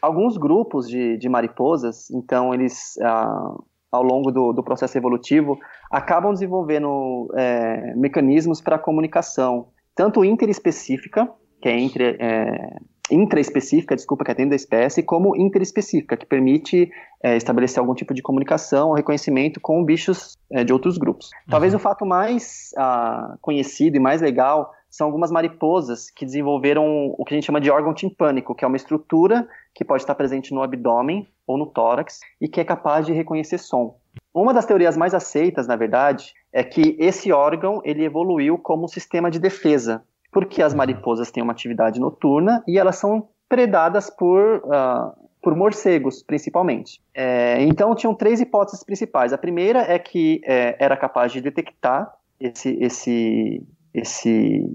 alguns 0.00 0.36
grupos 0.36 0.88
de, 0.88 1.16
de 1.18 1.28
mariposas, 1.28 2.10
então, 2.10 2.54
eles, 2.54 2.98
ah, 3.02 3.54
ao 3.92 4.02
longo 4.02 4.30
do, 4.30 4.52
do 4.52 4.62
processo 4.62 4.96
evolutivo, 4.96 5.58
acabam 5.90 6.32
desenvolvendo 6.32 7.30
é, 7.36 7.94
mecanismos 7.94 8.60
para 8.60 8.78
comunicação, 8.78 9.68
tanto 9.94 10.24
interespecífica, 10.24 11.30
que 11.60 11.68
é 11.68 11.78
entre 11.78 12.16
é, 12.18 12.76
intraespecífica, 13.10 13.94
desculpa, 13.94 14.24
que 14.24 14.30
atende 14.30 14.54
a 14.54 14.56
espécie, 14.56 15.02
como 15.02 15.36
interespecífica, 15.36 16.16
que 16.16 16.24
permite 16.24 16.90
é, 17.22 17.36
estabelecer 17.36 17.78
algum 17.78 17.94
tipo 17.94 18.14
de 18.14 18.22
comunicação 18.22 18.88
ou 18.88 18.94
reconhecimento 18.94 19.60
com 19.60 19.84
bichos 19.84 20.36
é, 20.50 20.64
de 20.64 20.72
outros 20.72 20.96
grupos. 20.96 21.30
Talvez 21.48 21.72
uhum. 21.74 21.78
o 21.78 21.82
fato 21.82 22.06
mais 22.06 22.70
ah, 22.76 23.36
conhecido 23.40 23.96
e 23.96 24.00
mais 24.00 24.22
legal 24.22 24.72
são 24.88 25.06
algumas 25.06 25.30
mariposas 25.30 26.08
que 26.08 26.24
desenvolveram 26.24 27.14
o 27.18 27.24
que 27.24 27.34
a 27.34 27.36
gente 27.36 27.46
chama 27.46 27.60
de 27.60 27.70
órgão 27.70 27.92
timpânico, 27.92 28.54
que 28.54 28.64
é 28.64 28.68
uma 28.68 28.76
estrutura 28.76 29.46
que 29.74 29.84
pode 29.84 30.02
estar 30.02 30.14
presente 30.14 30.54
no 30.54 30.62
abdômen 30.62 31.28
ou 31.46 31.58
no 31.58 31.66
tórax 31.66 32.20
e 32.40 32.48
que 32.48 32.60
é 32.60 32.64
capaz 32.64 33.04
de 33.04 33.12
reconhecer 33.12 33.58
som. 33.58 33.98
Uma 34.32 34.54
das 34.54 34.64
teorias 34.64 34.96
mais 34.96 35.12
aceitas, 35.12 35.66
na 35.66 35.74
verdade, 35.74 36.32
é 36.52 36.62
que 36.62 36.96
esse 37.00 37.32
órgão 37.32 37.80
ele 37.84 38.04
evoluiu 38.04 38.56
como 38.56 38.84
um 38.84 38.88
sistema 38.88 39.30
de 39.30 39.40
defesa 39.40 40.04
porque 40.34 40.60
as 40.60 40.74
mariposas 40.74 41.30
têm 41.30 41.44
uma 41.44 41.52
atividade 41.52 42.00
noturna 42.00 42.62
e 42.66 42.76
elas 42.76 42.96
são 42.96 43.28
predadas 43.48 44.10
por, 44.10 44.56
uh, 44.64 45.14
por 45.40 45.54
morcegos, 45.54 46.24
principalmente. 46.24 47.00
É, 47.14 47.62
então, 47.62 47.94
tinham 47.94 48.12
três 48.12 48.40
hipóteses 48.40 48.82
principais. 48.82 49.32
A 49.32 49.38
primeira 49.38 49.80
é 49.82 49.96
que 49.96 50.40
é, 50.44 50.76
era 50.80 50.96
capaz 50.96 51.30
de 51.30 51.40
detectar 51.40 52.12
esse, 52.40 52.76
esse, 52.80 53.62
esse... 53.94 54.68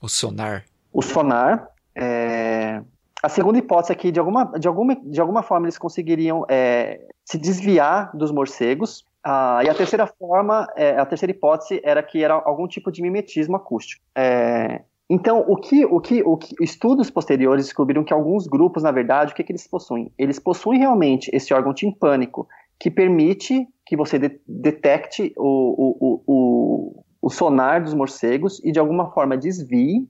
O 0.00 0.08
sonar. 0.08 0.64
O 0.92 1.02
sonar. 1.02 1.68
É... 1.92 2.80
A 3.20 3.28
segunda 3.28 3.58
hipótese 3.58 3.92
é 3.92 3.96
que, 3.96 4.12
de 4.12 4.20
alguma, 4.20 4.52
de 4.56 4.68
alguma, 4.68 4.94
de 4.94 5.20
alguma 5.20 5.42
forma, 5.42 5.66
eles 5.66 5.78
conseguiriam 5.78 6.46
é, 6.48 7.00
se 7.24 7.36
desviar 7.36 8.16
dos 8.16 8.30
morcegos. 8.30 9.04
Ah, 9.28 9.60
e 9.64 9.68
a 9.68 9.74
terceira 9.74 10.06
forma, 10.06 10.68
é, 10.76 10.90
a 10.96 11.04
terceira 11.04 11.32
hipótese 11.32 11.80
era 11.82 12.00
que 12.00 12.22
era 12.22 12.34
algum 12.34 12.68
tipo 12.68 12.92
de 12.92 13.02
mimetismo 13.02 13.56
acústico. 13.56 14.00
É, 14.14 14.82
então, 15.10 15.44
o 15.48 15.56
que, 15.56 15.84
o 15.84 16.00
que, 16.00 16.22
o 16.22 16.36
que 16.36 16.54
estudos 16.60 17.10
posteriores 17.10 17.64
descobriram 17.64 18.04
que 18.04 18.12
alguns 18.12 18.46
grupos, 18.46 18.84
na 18.84 18.92
verdade, 18.92 19.32
o 19.32 19.34
que, 19.34 19.42
que 19.42 19.50
eles 19.50 19.66
possuem? 19.66 20.12
Eles 20.16 20.38
possuem 20.38 20.78
realmente 20.78 21.28
esse 21.34 21.52
órgão 21.52 21.74
timpânico 21.74 22.46
que 22.78 22.88
permite 22.88 23.66
que 23.84 23.96
você 23.96 24.16
de, 24.16 24.40
detecte 24.46 25.32
o, 25.36 25.42
o, 25.44 26.22
o, 26.24 27.04
o, 27.20 27.28
sonar 27.28 27.82
dos 27.82 27.94
morcegos 27.94 28.62
e 28.64 28.70
de 28.70 28.78
alguma 28.78 29.10
forma 29.10 29.36
desvie. 29.36 30.08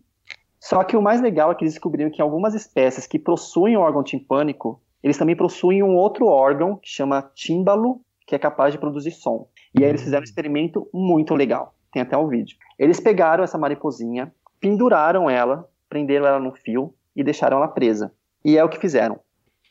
Só 0.60 0.84
que 0.84 0.94
o 0.94 1.00
mais 1.00 1.22
legal 1.22 1.50
é 1.50 1.54
que 1.54 1.64
eles 1.64 1.72
descobriram 1.72 2.10
que 2.10 2.20
algumas 2.20 2.54
espécies 2.54 3.06
que 3.06 3.18
possuem 3.18 3.78
o 3.78 3.80
órgão 3.80 4.02
timpânico, 4.02 4.78
eles 5.02 5.16
também 5.16 5.34
possuem 5.34 5.82
um 5.82 5.96
outro 5.96 6.26
órgão 6.26 6.76
que 6.76 6.90
chama 6.90 7.22
tímbalo, 7.34 8.02
que 8.27 8.35
é 8.35 8.39
capaz 8.39 8.72
de 8.72 8.79
produzir 8.79 9.12
som. 9.12 9.49
E 9.79 9.85
aí 9.85 9.91
eles 9.91 10.03
fizeram 10.03 10.22
um 10.22 10.24
experimento 10.24 10.89
muito 10.93 11.35
legal. 11.35 11.74
Tem 11.93 12.03
até 12.03 12.16
o 12.16 12.24
um 12.24 12.29
vídeo. 12.29 12.57
Eles 12.79 12.99
pegaram 12.99 13.45
essa 13.45 13.57
mariposinha, 13.57 14.33
penduraram 14.61 15.31
ela, 15.31 15.68
prenderam 15.89 16.27
ela 16.27 16.41
no 16.41 16.53
fio 16.53 16.93
e 17.14 17.22
deixaram 17.22 17.59
ela 17.59 17.68
presa. 17.68 18.12
E 18.45 18.59
é 18.59 18.64
o 18.64 18.68
que 18.68 18.79
fizeram. 18.79 19.18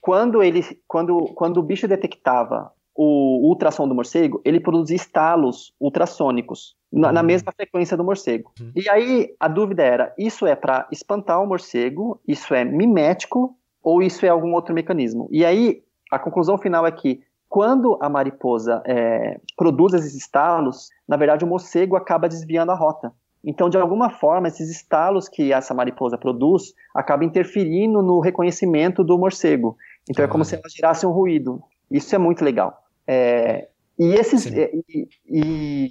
Quando, 0.01 0.41
ele, 0.41 0.63
quando, 0.87 1.25
quando 1.35 1.57
o 1.57 1.63
bicho 1.63 1.87
detectava 1.87 2.71
o 2.95 3.49
ultrassom 3.49 3.87
do 3.87 3.93
morcego, 3.93 4.41
ele 4.45 4.59
produzia 4.59 4.95
estalos 4.95 5.73
ultrassônicos 5.79 6.75
na, 6.91 7.11
na 7.11 7.19
uhum. 7.19 7.27
mesma 7.27 7.51
frequência 7.51 7.97
do 7.97 8.03
morcego. 8.03 8.53
Uhum. 8.59 8.71
E 8.75 8.89
aí 8.89 9.35
a 9.39 9.47
dúvida 9.49 9.83
era: 9.83 10.13
isso 10.17 10.45
é 10.45 10.55
para 10.55 10.87
espantar 10.91 11.43
o 11.43 11.47
morcego? 11.47 12.21
Isso 12.25 12.53
é 12.53 12.63
mimético? 12.63 13.57
Ou 13.83 14.01
isso 14.01 14.25
é 14.25 14.29
algum 14.29 14.53
outro 14.53 14.73
mecanismo? 14.73 15.27
E 15.29 15.45
aí 15.45 15.83
a 16.09 16.17
conclusão 16.17 16.57
final 16.57 16.87
é 16.87 16.91
que 16.91 17.21
quando 17.55 17.97
a 18.01 18.09
mariposa 18.09 18.83
é, 18.85 19.39
produz 19.55 19.93
esses 19.93 20.13
estalos, 20.13 20.89
na 21.07 21.15
verdade 21.15 21.45
o 21.45 21.47
morcego 21.47 21.95
acaba 21.95 22.27
desviando 22.27 22.73
a 22.73 22.75
rota. 22.75 23.13
Então, 23.41 23.69
de 23.69 23.77
alguma 23.77 24.09
forma, 24.09 24.49
esses 24.49 24.69
estalos 24.69 25.29
que 25.29 25.53
essa 25.53 25.73
mariposa 25.73 26.17
produz 26.17 26.73
acabam 26.93 27.25
interferindo 27.25 28.01
no 28.01 28.19
reconhecimento 28.19 29.05
do 29.05 29.17
morcego. 29.17 29.77
Então, 30.09 30.25
ah. 30.25 30.27
é 30.27 30.29
como 30.29 30.43
se 30.43 30.55
ela 30.55 30.65
gerasse 30.67 31.05
um 31.05 31.11
ruído. 31.11 31.63
Isso 31.89 32.13
é 32.13 32.17
muito 32.17 32.43
legal. 32.43 32.77
É, 33.07 33.69
e, 33.97 34.13
esses, 34.15 34.47
e, 34.47 35.07
e, 35.25 35.87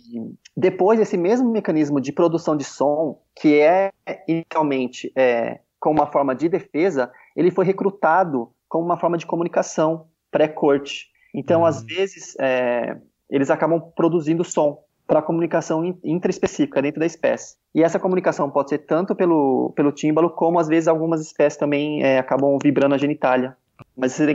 depois, 0.54 1.00
esse 1.00 1.16
mesmo 1.16 1.50
mecanismo 1.50 1.98
de 1.98 2.12
produção 2.12 2.58
de 2.58 2.64
som, 2.64 3.22
que 3.34 3.58
é 3.58 3.90
inicialmente 4.28 5.10
é, 5.16 5.60
como 5.80 5.98
uma 5.98 6.12
forma 6.12 6.34
de 6.34 6.46
defesa, 6.46 7.10
ele 7.34 7.50
foi 7.50 7.64
recrutado 7.64 8.50
como 8.68 8.84
uma 8.84 8.98
forma 8.98 9.16
de 9.16 9.24
comunicação 9.24 10.08
pré-corte. 10.30 11.13
Então, 11.34 11.60
uhum. 11.60 11.66
às 11.66 11.82
vezes, 11.82 12.36
é, 12.38 12.96
eles 13.28 13.50
acabam 13.50 13.80
produzindo 13.96 14.44
som 14.44 14.78
para 15.06 15.20
comunicação 15.20 15.84
intraespecífica 16.02 16.80
dentro 16.80 17.00
da 17.00 17.06
espécie. 17.06 17.56
E 17.74 17.82
essa 17.82 17.98
comunicação 17.98 18.50
pode 18.50 18.70
ser 18.70 18.78
tanto 18.78 19.14
pelo, 19.14 19.72
pelo 19.76 19.92
tímbalo, 19.92 20.30
como 20.30 20.58
às 20.58 20.68
vezes 20.68 20.88
algumas 20.88 21.20
espécies 21.20 21.58
também 21.58 22.02
é, 22.02 22.18
acabam 22.18 22.56
vibrando 22.62 22.94
a 22.94 22.98
genitália. 22.98 23.56
Mas 23.96 24.18
esse, 24.18 24.32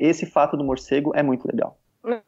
esse, 0.00 0.26
fato 0.26 0.56
do 0.56 0.64
morcego 0.64 1.12
é 1.14 1.22
muito 1.22 1.46
legal. 1.46 1.76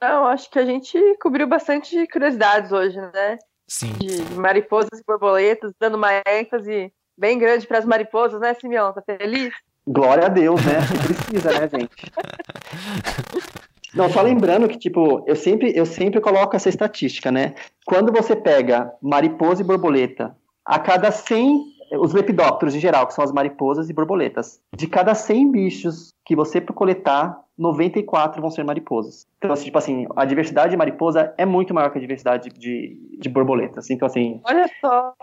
Não, 0.01 0.27
acho 0.27 0.51
que 0.51 0.59
a 0.59 0.67
gente 0.67 0.99
cobriu 1.21 1.47
bastante 1.47 2.07
curiosidades 2.09 2.73
hoje, 2.73 3.01
né? 3.01 3.39
Sim. 3.67 3.93
De 3.93 4.35
mariposas 4.35 5.01
e 5.01 5.05
borboletas, 5.07 5.73
dando 5.79 5.97
uma 5.97 6.11
ênfase 6.27 6.93
bem 7.17 7.39
grande 7.39 7.67
para 7.67 7.79
as 7.79 7.85
mariposas, 7.85 8.41
né, 8.41 8.55
Simeão? 8.55 8.93
Tá 8.93 9.03
feliz? 9.03 9.55
Glória 9.87 10.27
a 10.27 10.29
Deus, 10.29 10.61
né? 10.65 10.75
Precisa, 11.07 11.51
né, 11.59 11.69
gente? 11.69 12.13
Não, 13.97 14.11
só 14.11 14.21
lembrando 14.21 14.69
que, 14.69 14.79
tipo, 14.79 15.25
eu 15.27 15.35
sempre, 15.35 15.73
eu 15.75 15.87
sempre 15.87 16.21
coloco 16.21 16.55
essa 16.55 16.69
estatística, 16.69 17.33
né? 17.33 17.55
Quando 17.87 18.13
você 18.13 18.37
pega 18.37 18.93
mariposa 19.03 19.63
e 19.63 19.65
borboleta, 19.65 20.37
a 20.65 20.79
cada 20.79 21.11
100, 21.11 21.63
os 22.01 22.13
lepidópteros 22.13 22.75
em 22.75 22.81
geral, 22.81 23.07
que 23.07 23.15
são 23.15 23.25
as 23.25 23.33
mariposas 23.33 23.89
e 23.89 23.95
borboletas, 23.95 24.61
de 24.77 24.87
cada 24.87 25.15
100 25.15 25.51
bichos 25.51 26.13
que 26.27 26.37
você 26.37 26.61
coletar, 26.61 27.41
94 27.57 28.41
vão 28.43 28.51
ser 28.51 28.65
mariposas. 28.65 29.27
Então, 29.39 29.53
assim, 29.53 29.65
tipo 29.65 29.79
assim, 29.79 30.07
a 30.15 30.25
diversidade 30.25 30.73
de 30.73 30.77
mariposa 30.77 31.33
é 31.39 31.47
muito 31.47 31.73
maior 31.73 31.91
que 31.91 31.97
a 31.97 32.01
diversidade 32.01 32.51
de, 32.51 32.99
de 33.19 33.29
borboletas. 33.31 33.89
Então, 33.89 34.05
assim. 34.05 34.41
Olha 34.45 34.69
só! 34.81 35.15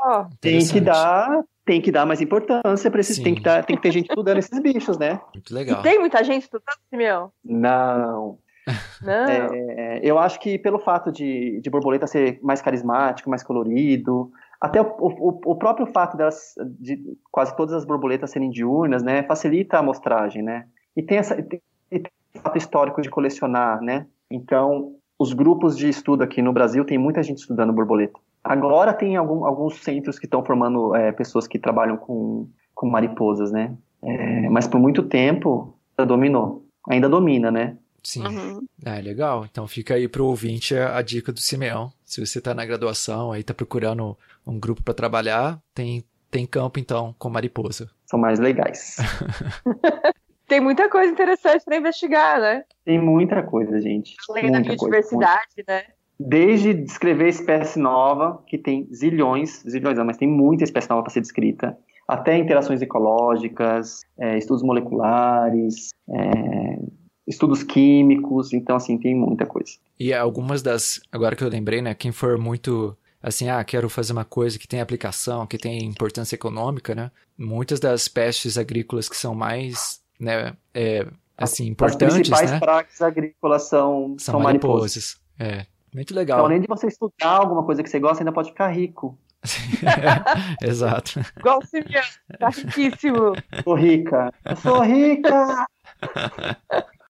Tem 0.41 0.65
que 0.65 0.82
dar. 0.82 1.43
Tem 1.65 1.80
que 1.80 1.91
dar 1.93 2.05
mais 2.05 2.19
importância 2.19 2.91
para 2.91 2.99
esses. 2.99 3.19
Tem 3.19 3.36
que, 3.36 3.41
dar, 3.41 3.63
tem 3.63 3.78
que 3.78 3.82
ter 3.82 3.91
gente 3.91 4.09
estudando 4.09 4.38
esses 4.38 4.59
bichos, 4.59 4.97
né? 4.97 5.21
Muito 5.34 5.53
legal. 5.53 5.80
E 5.80 5.84
tem 5.84 5.97
muita 5.97 6.21
gente 6.21 6.43
estudando, 6.43 6.78
Simeão? 6.89 7.32
Não. 7.43 8.38
É, 9.05 9.99
eu 10.01 10.18
acho 10.18 10.39
que 10.39 10.57
pelo 10.57 10.80
fato 10.80 11.11
de, 11.11 11.59
de 11.61 11.70
borboleta 11.70 12.07
ser 12.07 12.39
mais 12.41 12.61
carismático, 12.61 13.30
mais 13.30 13.43
colorido, 13.43 14.32
até 14.61 14.82
o, 14.82 14.86
o, 14.97 15.41
o, 15.45 15.55
próprio 15.55 15.86
fato 15.86 16.16
delas, 16.16 16.55
de 16.80 17.18
quase 17.30 17.53
todas 17.57 17.74
as 17.74 17.84
borboletas 17.84 18.32
serem 18.32 18.49
diurnas, 18.49 19.03
né, 19.03 19.22
facilita 19.24 19.76
a 19.76 19.82
amostragem, 19.82 20.41
né? 20.41 20.66
E 20.95 21.03
tem 21.03 21.18
essa 21.18 21.36
tem, 21.36 21.61
tem 21.89 22.03
fato 22.41 22.57
histórico 22.57 23.01
de 23.01 23.09
colecionar, 23.09 23.82
né? 23.82 24.05
Então, 24.32 24.95
os 25.20 25.34
grupos 25.34 25.78
de 25.78 25.89
estudo 25.89 26.24
aqui 26.24 26.41
no 26.41 26.53
Brasil 26.53 26.86
tem 26.86 26.97
muita 26.97 27.22
gente 27.22 27.39
estudando 27.39 27.74
borboleta. 27.74 28.18
Agora 28.41 28.93
tem 28.93 29.18
algum, 29.18 29.45
alguns 29.45 29.84
centros 29.84 30.18
que 30.18 30.26
estão 30.26 30.43
formando 30.43 30.95
é, 30.95 31.11
pessoas 31.11 31.45
que 31.47 31.59
trabalham 31.59 31.97
com, 31.97 32.49
com 32.74 32.89
mariposas, 32.89 33.51
né? 33.51 33.76
É, 34.01 34.49
mas 34.49 34.68
por 34.68 34.80
muito 34.80 35.03
tempo 35.03 35.78
dominou, 36.07 36.66
ainda 36.89 37.07
domina, 37.07 37.51
né? 37.51 37.78
Sim. 38.04 38.26
Uhum. 38.26 38.68
É 38.86 39.01
legal. 39.01 39.45
Então 39.49 39.68
fica 39.68 39.95
aí 39.95 40.08
pro 40.08 40.26
ouvinte 40.26 40.76
a, 40.76 40.97
a, 40.97 41.01
dica 41.01 41.32
do 41.32 41.39
Simeão. 41.39 41.91
Se 42.06 42.24
você 42.24 42.41
tá 42.41 42.54
na 42.54 42.66
graduação, 42.66 43.32
aí 43.32 43.43
tá 43.43 43.54
procurando 43.54 44.18
um 44.45 44.60
grupo 44.60 44.84
para 44.84 44.93
trabalhar, 44.93 45.60
tem, 45.74 46.04
tem 46.30 46.45
campo 46.45 46.80
então 46.80 47.16
com 47.18 47.30
mariposa. 47.30 47.89
São 48.06 48.20
mais 48.20 48.39
legais. 48.39 48.97
tem 50.47 50.60
muita 50.60 50.89
coisa 50.89 51.12
interessante 51.12 51.64
para 51.64 51.78
investigar, 51.78 52.39
né? 52.39 52.64
Tem 52.84 52.99
muita 52.99 53.41
coisa, 53.41 53.80
gente. 53.80 54.16
Além 54.30 54.51
da 54.51 54.60
biodiversidade, 54.60 55.56
coisa. 55.56 55.66
né? 55.68 55.84
Desde 56.20 56.74
descrever 56.74 57.30
espécie 57.30 57.80
nova, 57.80 58.43
que 58.45 58.58
tem 58.58 58.88
zilhões, 58.93 59.64
zilhões 59.68 59.97
não, 59.97 60.06
mas 60.06 60.18
tem 60.18 60.28
muita 60.28 60.64
espécie 60.64 60.89
nova 60.89 61.01
para 61.01 61.12
ser 61.12 61.22
descrita, 61.22 61.76
até 62.08 62.38
interações 62.38 62.82
ecológicas, 62.82 64.01
é, 64.18 64.38
estudos 64.38 64.64
moleculares, 64.64 65.89
é, 66.10 66.80
estudos 67.28 67.63
químicos, 67.63 68.53
então 68.53 68.76
assim, 68.76 68.97
tem 68.97 69.15
muita 69.15 69.45
coisa. 69.45 69.71
E 69.99 70.13
algumas 70.13 70.61
das, 70.61 71.01
agora 71.11 71.36
que 71.36 71.43
eu 71.43 71.49
lembrei, 71.49 71.82
né, 71.82 71.93
quem 71.93 72.11
for 72.11 72.38
muito 72.38 72.95
assim, 73.24 73.47
ah, 73.47 73.63
quero 73.63 73.89
fazer 73.89 74.11
uma 74.11 74.26
coisa 74.26 74.59
que 74.59 74.67
tem 74.67 74.82
aplicação, 74.82 75.47
que 75.47 75.57
tem 75.57 75.86
importância 75.86 76.36
econômica, 76.36 76.93
né? 76.93 77.09
Muitas 77.38 77.80
das 77.80 78.09
pestes 78.09 78.57
agrícolas 78.57 79.07
que 79.07 79.15
são 79.15 79.34
mais, 79.34 80.01
né, 80.19 80.53
é, 80.74 81.07
assim, 81.38 81.67
importantes, 81.67 82.07
As 82.07 82.13
principais 82.15 82.51
né? 82.51 82.59
pragas 82.59 83.01
agrícolas 83.01 83.63
são, 83.63 84.15
são, 84.19 84.34
são 84.34 84.39
mariposas. 84.41 85.21
mariposas. 85.39 85.63
É, 85.63 85.65
muito 85.95 86.13
legal. 86.13 86.39
Então, 86.39 86.45
além 86.47 86.59
de 86.59 86.67
você 86.67 86.88
estudar 86.88 87.30
alguma 87.30 87.63
coisa 87.63 87.82
que 87.82 87.89
você 87.89 87.99
gosta, 87.99 88.24
ainda 88.24 88.34
pode 88.34 88.49
ficar 88.49 88.67
rico. 88.67 89.17
Exato. 90.61 91.19
Igual 91.38 91.59
o 91.59 91.65
Silvia, 91.65 92.01
tá 92.39 92.49
riquíssimo. 92.49 93.34
Sou 93.63 93.76
rica. 93.76 94.34
Eu 94.45 94.55
sou 94.57 94.82
rica! 94.82 95.65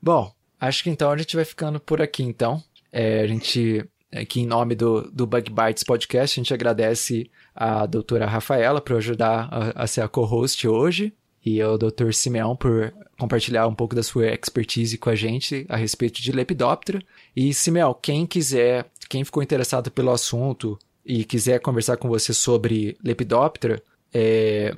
Bom, 0.00 0.32
acho 0.60 0.82
que 0.82 0.90
então 0.90 1.10
a 1.10 1.16
gente 1.16 1.36
vai 1.36 1.44
ficando 1.44 1.80
por 1.80 2.00
aqui, 2.00 2.22
então. 2.22 2.62
É, 2.92 3.20
a 3.20 3.26
gente, 3.26 3.84
aqui 4.12 4.40
em 4.40 4.46
nome 4.46 4.74
do, 4.74 5.10
do 5.10 5.26
Bug 5.26 5.50
Bites 5.50 5.82
Podcast, 5.82 6.38
a 6.38 6.42
gente 6.42 6.54
agradece 6.54 7.30
a 7.54 7.86
doutora 7.86 8.26
Rafaela 8.26 8.80
por 8.80 8.96
ajudar 8.96 9.48
a, 9.50 9.82
a 9.82 9.86
ser 9.86 10.02
a 10.02 10.08
co-host 10.08 10.66
hoje 10.66 11.12
e 11.44 11.62
ao 11.62 11.78
Dr. 11.78 12.12
Simeão 12.12 12.56
por 12.56 12.92
compartilhar 13.18 13.66
um 13.66 13.74
pouco 13.74 13.94
da 13.94 14.02
sua 14.02 14.26
expertise 14.26 14.98
com 14.98 15.08
a 15.08 15.14
gente 15.14 15.64
a 15.68 15.76
respeito 15.76 16.20
de 16.20 16.32
Lepidoptera. 16.32 17.00
E, 17.34 17.54
Simeão, 17.54 17.94
quem 17.94 18.26
quiser, 18.26 18.90
quem 19.08 19.24
ficou 19.24 19.42
interessado 19.42 19.90
pelo 19.90 20.10
assunto 20.10 20.78
e 21.04 21.24
quiser 21.24 21.60
conversar 21.60 21.96
com 21.96 22.08
você 22.08 22.34
sobre 22.34 22.96
Lepidoptera, 23.02 23.80
é, 24.12 24.74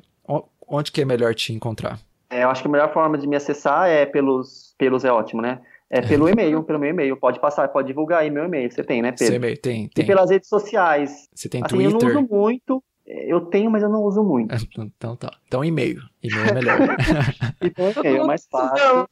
onde 0.66 0.92
que 0.92 1.00
é 1.00 1.04
melhor 1.04 1.34
te 1.34 1.52
encontrar? 1.52 1.98
É, 2.30 2.44
eu 2.44 2.50
acho 2.50 2.62
que 2.62 2.68
a 2.68 2.70
melhor 2.70 2.92
forma 2.92 3.16
de 3.16 3.26
me 3.26 3.36
acessar 3.36 3.88
é 3.88 4.04
pelos, 4.04 4.74
pelos 4.78 5.04
é 5.04 5.12
ótimo, 5.12 5.40
né? 5.40 5.60
É 5.90 6.02
pelo 6.02 6.28
e-mail, 6.28 6.62
pelo 6.62 6.78
meu 6.78 6.90
e-mail. 6.90 7.16
Pode 7.16 7.40
passar, 7.40 7.66
pode 7.68 7.88
divulgar 7.88 8.20
aí 8.20 8.30
meu 8.30 8.44
e-mail. 8.44 8.70
Você 8.70 8.84
tem, 8.84 9.00
né, 9.00 9.12
Pedro? 9.12 9.36
e-mail, 9.36 9.58
tem, 9.58 9.88
tem. 9.88 10.04
E 10.04 10.06
pelas 10.06 10.30
redes 10.30 10.48
sociais. 10.48 11.28
Você 11.34 11.48
tem 11.48 11.62
assim, 11.64 11.76
Twitter? 11.76 11.94
Eu 11.94 12.14
não 12.14 12.22
uso 12.22 12.28
muito. 12.30 12.84
Eu 13.06 13.40
tenho, 13.40 13.70
mas 13.70 13.82
eu 13.82 13.88
não 13.88 14.02
uso 14.02 14.22
muito. 14.22 14.54
Então 14.78 15.16
tá. 15.16 15.30
Então 15.46 15.64
e-mail. 15.64 16.00
E-mail 16.22 16.48
é 16.48 16.52
melhor. 16.52 16.78
então 17.62 17.90
e-mail 17.90 18.22
é 18.22 18.26
mais 18.26 18.46
fácil. 18.50 19.06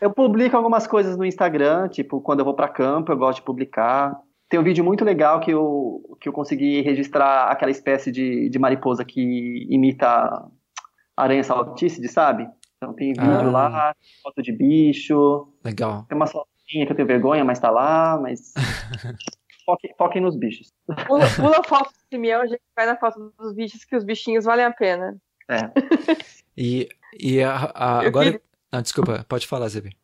Eu 0.00 0.10
publico 0.10 0.54
algumas 0.54 0.86
coisas 0.86 1.16
no 1.16 1.24
Instagram, 1.24 1.88
tipo, 1.88 2.20
quando 2.20 2.40
eu 2.40 2.44
vou 2.44 2.54
para 2.54 2.68
campo, 2.68 3.10
eu 3.10 3.16
gosto 3.16 3.38
de 3.38 3.46
publicar. 3.46 4.14
Tem 4.50 4.60
um 4.60 4.62
vídeo 4.62 4.84
muito 4.84 5.02
legal 5.02 5.40
que 5.40 5.50
eu, 5.50 6.02
que 6.20 6.28
eu 6.28 6.32
consegui 6.32 6.82
registrar 6.82 7.44
aquela 7.44 7.70
espécie 7.70 8.12
de, 8.12 8.50
de 8.50 8.58
mariposa 8.58 9.02
que 9.02 9.66
imita 9.70 10.46
aranha 11.22 11.44
saltícide, 11.44 12.08
sabe? 12.08 12.48
Então 12.76 12.92
tem 12.92 13.12
vídeo 13.12 13.48
ah. 13.48 13.50
lá, 13.50 13.96
foto 14.22 14.42
de 14.42 14.52
bicho. 14.52 15.48
Legal. 15.64 16.04
Tem 16.08 16.16
uma 16.16 16.26
fotinha 16.26 16.86
que 16.86 16.92
eu 16.92 16.96
tenho 16.96 17.08
vergonha, 17.08 17.44
mas 17.44 17.60
tá 17.60 17.70
lá, 17.70 18.18
mas. 18.20 18.52
Foquem, 19.64 19.94
foquem 19.96 20.20
nos 20.20 20.36
bichos. 20.36 20.72
Pula, 21.06 21.24
pula 21.36 21.62
foto 21.62 21.90
do 21.90 21.98
Simeão, 22.10 22.42
a 22.42 22.46
gente 22.46 22.60
vai 22.76 22.84
na 22.84 22.96
foto 22.96 23.32
dos 23.38 23.54
bichos, 23.54 23.84
que 23.84 23.94
os 23.94 24.02
bichinhos 24.02 24.44
valem 24.44 24.64
a 24.64 24.72
pena. 24.72 25.16
É. 25.48 25.70
e, 26.58 26.88
e 27.18 27.40
a, 27.40 27.70
a 27.72 28.00
agora. 28.00 28.40
Ah, 28.72 28.80
desculpa, 28.80 29.24
pode 29.28 29.46
falar, 29.46 29.68
Zebi. 29.68 29.96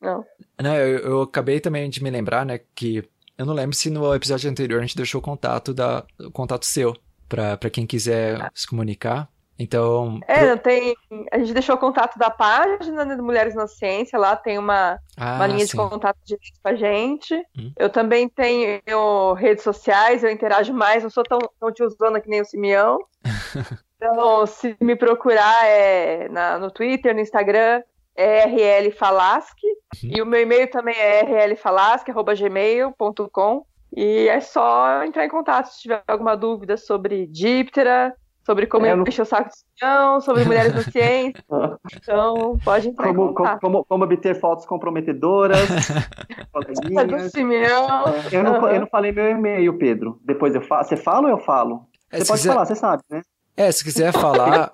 Não. 0.00 0.24
Não, 0.60 0.74
eu, 0.74 0.98
eu 0.98 1.22
acabei 1.22 1.58
também 1.58 1.88
de 1.88 2.02
me 2.02 2.10
lembrar, 2.10 2.44
né, 2.44 2.60
que 2.74 3.02
eu 3.38 3.46
não 3.46 3.54
lembro 3.54 3.76
se 3.76 3.90
no 3.90 4.14
episódio 4.14 4.50
anterior 4.50 4.78
a 4.78 4.82
gente 4.82 4.96
deixou 4.96 5.20
o 5.20 5.24
contato, 5.24 5.72
da, 5.74 6.04
o 6.18 6.30
contato 6.30 6.64
seu 6.64 6.94
para 7.28 7.70
quem 7.70 7.86
quiser 7.86 8.50
se 8.54 8.66
comunicar. 8.66 9.28
Então. 9.58 10.20
É, 10.26 10.48
pro... 10.48 10.58
tem. 10.58 10.94
A 11.32 11.38
gente 11.38 11.54
deixou 11.54 11.76
o 11.76 11.78
contato 11.78 12.18
da 12.18 12.28
página 12.30 13.04
né, 13.04 13.14
de 13.14 13.22
Mulheres 13.22 13.54
na 13.54 13.66
Ciência, 13.66 14.18
lá 14.18 14.36
tem 14.36 14.58
uma, 14.58 14.98
ah, 15.16 15.36
uma 15.36 15.46
linha 15.46 15.66
sim. 15.66 15.70
de 15.70 15.76
contato 15.76 16.18
direto 16.24 16.60
com 16.62 16.68
a 16.68 16.74
gente. 16.74 17.34
Hum. 17.58 17.72
Eu 17.76 17.88
também 17.88 18.28
tenho 18.28 19.32
redes 19.34 19.64
sociais, 19.64 20.22
eu 20.22 20.30
interajo 20.30 20.74
mais, 20.74 21.02
não 21.02 21.08
sou 21.10 21.24
tão, 21.24 21.38
tão 21.58 21.72
tiozona 21.72 22.20
que 22.20 22.28
nem 22.28 22.42
o 22.42 22.44
Simeão. 22.44 22.98
então, 23.96 24.46
se 24.46 24.76
me 24.80 24.94
procurar 24.94 25.66
é 25.66 26.28
na, 26.28 26.58
no 26.58 26.70
Twitter, 26.70 27.14
no 27.14 27.20
Instagram, 27.20 27.82
é 28.14 28.44
rlfalasque. 28.44 29.66
Uhum. 30.02 30.10
E 30.16 30.22
o 30.22 30.26
meu 30.26 30.42
e-mail 30.42 30.70
também 30.70 30.96
é 30.96 31.22
rlfalasque.gmail.com. 31.22 33.64
E 33.96 34.28
é 34.28 34.40
só 34.40 35.02
entrar 35.04 35.24
em 35.24 35.30
contato 35.30 35.68
se 35.68 35.82
tiver 35.82 36.02
alguma 36.06 36.36
dúvida 36.36 36.76
sobre 36.76 37.26
díptera, 37.26 38.14
sobre 38.46 38.68
como 38.68 38.86
é, 38.86 38.94
não... 38.94 39.04
encher 39.04 39.22
o 39.22 39.26
saco 39.26 39.50
de 39.50 39.56
ciência, 39.56 40.20
sobre 40.20 40.44
mulheres 40.44 40.72
na 40.72 40.82
ciência. 40.84 41.44
então, 41.96 42.56
pode 42.64 42.88
entrar 42.88 43.08
como, 43.08 43.34
contato. 43.34 43.60
Como, 43.60 43.84
como, 43.84 44.04
obter 44.04 44.38
fotos 44.38 44.64
comprometedoras. 44.64 45.68
do 46.54 47.30
Simeão. 47.30 48.04
Eu 48.30 48.44
não, 48.44 48.68
eu 48.68 48.80
não 48.80 48.86
falei 48.86 49.10
meu 49.10 49.28
e-mail, 49.28 49.76
Pedro. 49.76 50.20
Depois 50.24 50.54
eu 50.54 50.62
falo. 50.62 50.84
Você 50.84 50.96
fala 50.96 51.26
ou 51.26 51.30
eu 51.30 51.38
falo? 51.38 51.88
É, 52.12 52.18
você 52.18 52.26
pode 52.26 52.40
quiser... 52.40 52.52
falar, 52.52 52.64
você 52.66 52.74
sabe, 52.76 53.02
né? 53.10 53.22
É, 53.56 53.72
se 53.72 53.82
quiser 53.82 54.12
falar, 54.14 54.70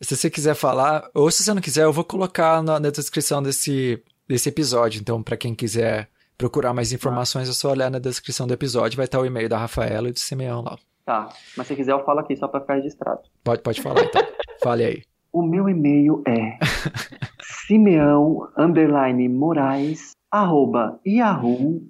se 0.00 0.16
você 0.16 0.28
quiser 0.28 0.54
falar, 0.56 1.08
ou 1.14 1.30
se 1.30 1.44
você 1.44 1.54
não 1.54 1.62
quiser, 1.62 1.84
eu 1.84 1.92
vou 1.92 2.04
colocar 2.04 2.60
na, 2.64 2.80
na 2.80 2.90
descrição 2.90 3.40
desse, 3.40 4.02
desse 4.26 4.48
episódio. 4.48 5.00
Então, 5.00 5.22
para 5.22 5.36
quem 5.36 5.54
quiser 5.54 6.08
procurar 6.36 6.74
mais 6.74 6.92
informações, 6.92 7.48
é 7.48 7.52
só 7.52 7.70
olhar 7.70 7.92
na 7.92 8.00
descrição 8.00 8.44
do 8.44 8.54
episódio, 8.54 8.96
vai 8.96 9.04
estar 9.04 9.20
o 9.20 9.26
e-mail 9.26 9.48
da 9.48 9.56
Rafaela 9.56 10.08
e 10.08 10.12
do 10.12 10.18
Simeão 10.18 10.62
lá. 10.62 10.76
Tá, 11.04 11.28
mas 11.56 11.66
se 11.66 11.76
quiser 11.76 11.92
eu 11.92 12.02
falo 12.02 12.20
aqui 12.20 12.34
só 12.34 12.48
para 12.48 12.60
ficar 12.60 12.74
registrado. 12.76 13.20
Pode, 13.42 13.60
pode 13.62 13.82
falar 13.82 14.04
então. 14.04 14.22
Fale 14.62 14.84
aí. 14.84 15.02
O 15.30 15.42
meu 15.42 15.68
e-mail 15.68 16.22
é 16.26 16.58
simeão 17.66 18.48
underline 18.56 19.28
moraes 19.28 20.12
arroba 20.30 20.98
yahoo.com.br 21.06 21.84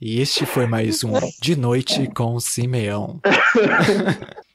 E 0.00 0.20
este 0.20 0.44
foi 0.44 0.66
mais 0.66 1.04
um 1.04 1.12
De 1.40 1.54
Noite 1.54 2.08
com 2.12 2.40
Simeão. 2.40 3.20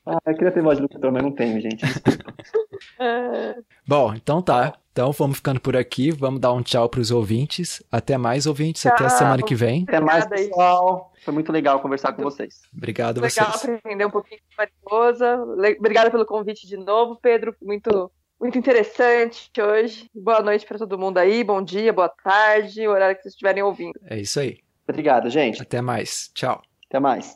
Ah, 0.05 0.17
eu 0.25 0.33
queria 0.33 0.51
ter 0.51 0.61
voz 0.61 0.77
de 0.77 0.83
locutor, 0.83 1.11
mas 1.11 1.23
não 1.23 1.31
tenho, 1.31 1.59
gente. 1.61 1.83
Bom, 3.87 4.13
então 4.13 4.41
tá. 4.41 4.73
Então 4.91 5.11
vamos 5.11 5.37
ficando 5.37 5.59
por 5.59 5.75
aqui. 5.75 6.11
Vamos 6.11 6.39
dar 6.39 6.51
um 6.53 6.61
tchau 6.61 6.89
para 6.89 6.99
os 6.99 7.11
ouvintes. 7.11 7.83
Até 7.91 8.17
mais, 8.17 8.47
ouvintes. 8.47 8.81
Tchau. 8.81 8.93
Até 8.93 9.05
a 9.05 9.09
semana 9.09 9.43
que 9.43 9.55
vem. 9.55 9.83
Até 9.87 9.99
mais, 9.99 10.25
pessoal. 10.25 11.13
Foi 11.23 11.33
muito 11.33 11.51
legal 11.51 11.79
conversar 11.79 12.13
com 12.13 12.23
vocês. 12.23 12.61
Obrigado 12.75 13.21
legal 13.21 13.29
vocês. 13.29 13.63
Legal 13.63 13.77
aprender 13.77 14.05
um 14.05 14.11
pouquinho 14.11 14.41
de 14.49 14.57
mariposa. 14.57 15.37
Obrigada 15.77 16.09
pelo 16.11 16.25
convite 16.25 16.67
de 16.67 16.77
novo, 16.77 17.17
Pedro. 17.21 17.55
Muito 17.61 18.11
muito 18.39 18.57
interessante 18.57 19.51
hoje. 19.61 20.09
Boa 20.15 20.41
noite 20.41 20.65
para 20.65 20.77
todo 20.77 20.97
mundo 20.97 21.17
aí, 21.17 21.43
bom 21.43 21.61
dia, 21.61 21.91
boa 21.91 22.07
tarde, 22.07 22.87
o 22.87 22.91
horário 22.91 23.17
que 23.17 23.23
vocês 23.23 23.33
estiverem 23.33 23.61
ouvindo. 23.61 23.99
É 24.05 24.17
isso 24.17 24.39
aí. 24.39 24.59
Obrigado, 24.87 25.29
gente. 25.29 25.61
Até 25.61 25.81
mais. 25.81 26.31
Tchau. 26.33 26.61
Até 26.87 26.99
mais. 26.99 27.35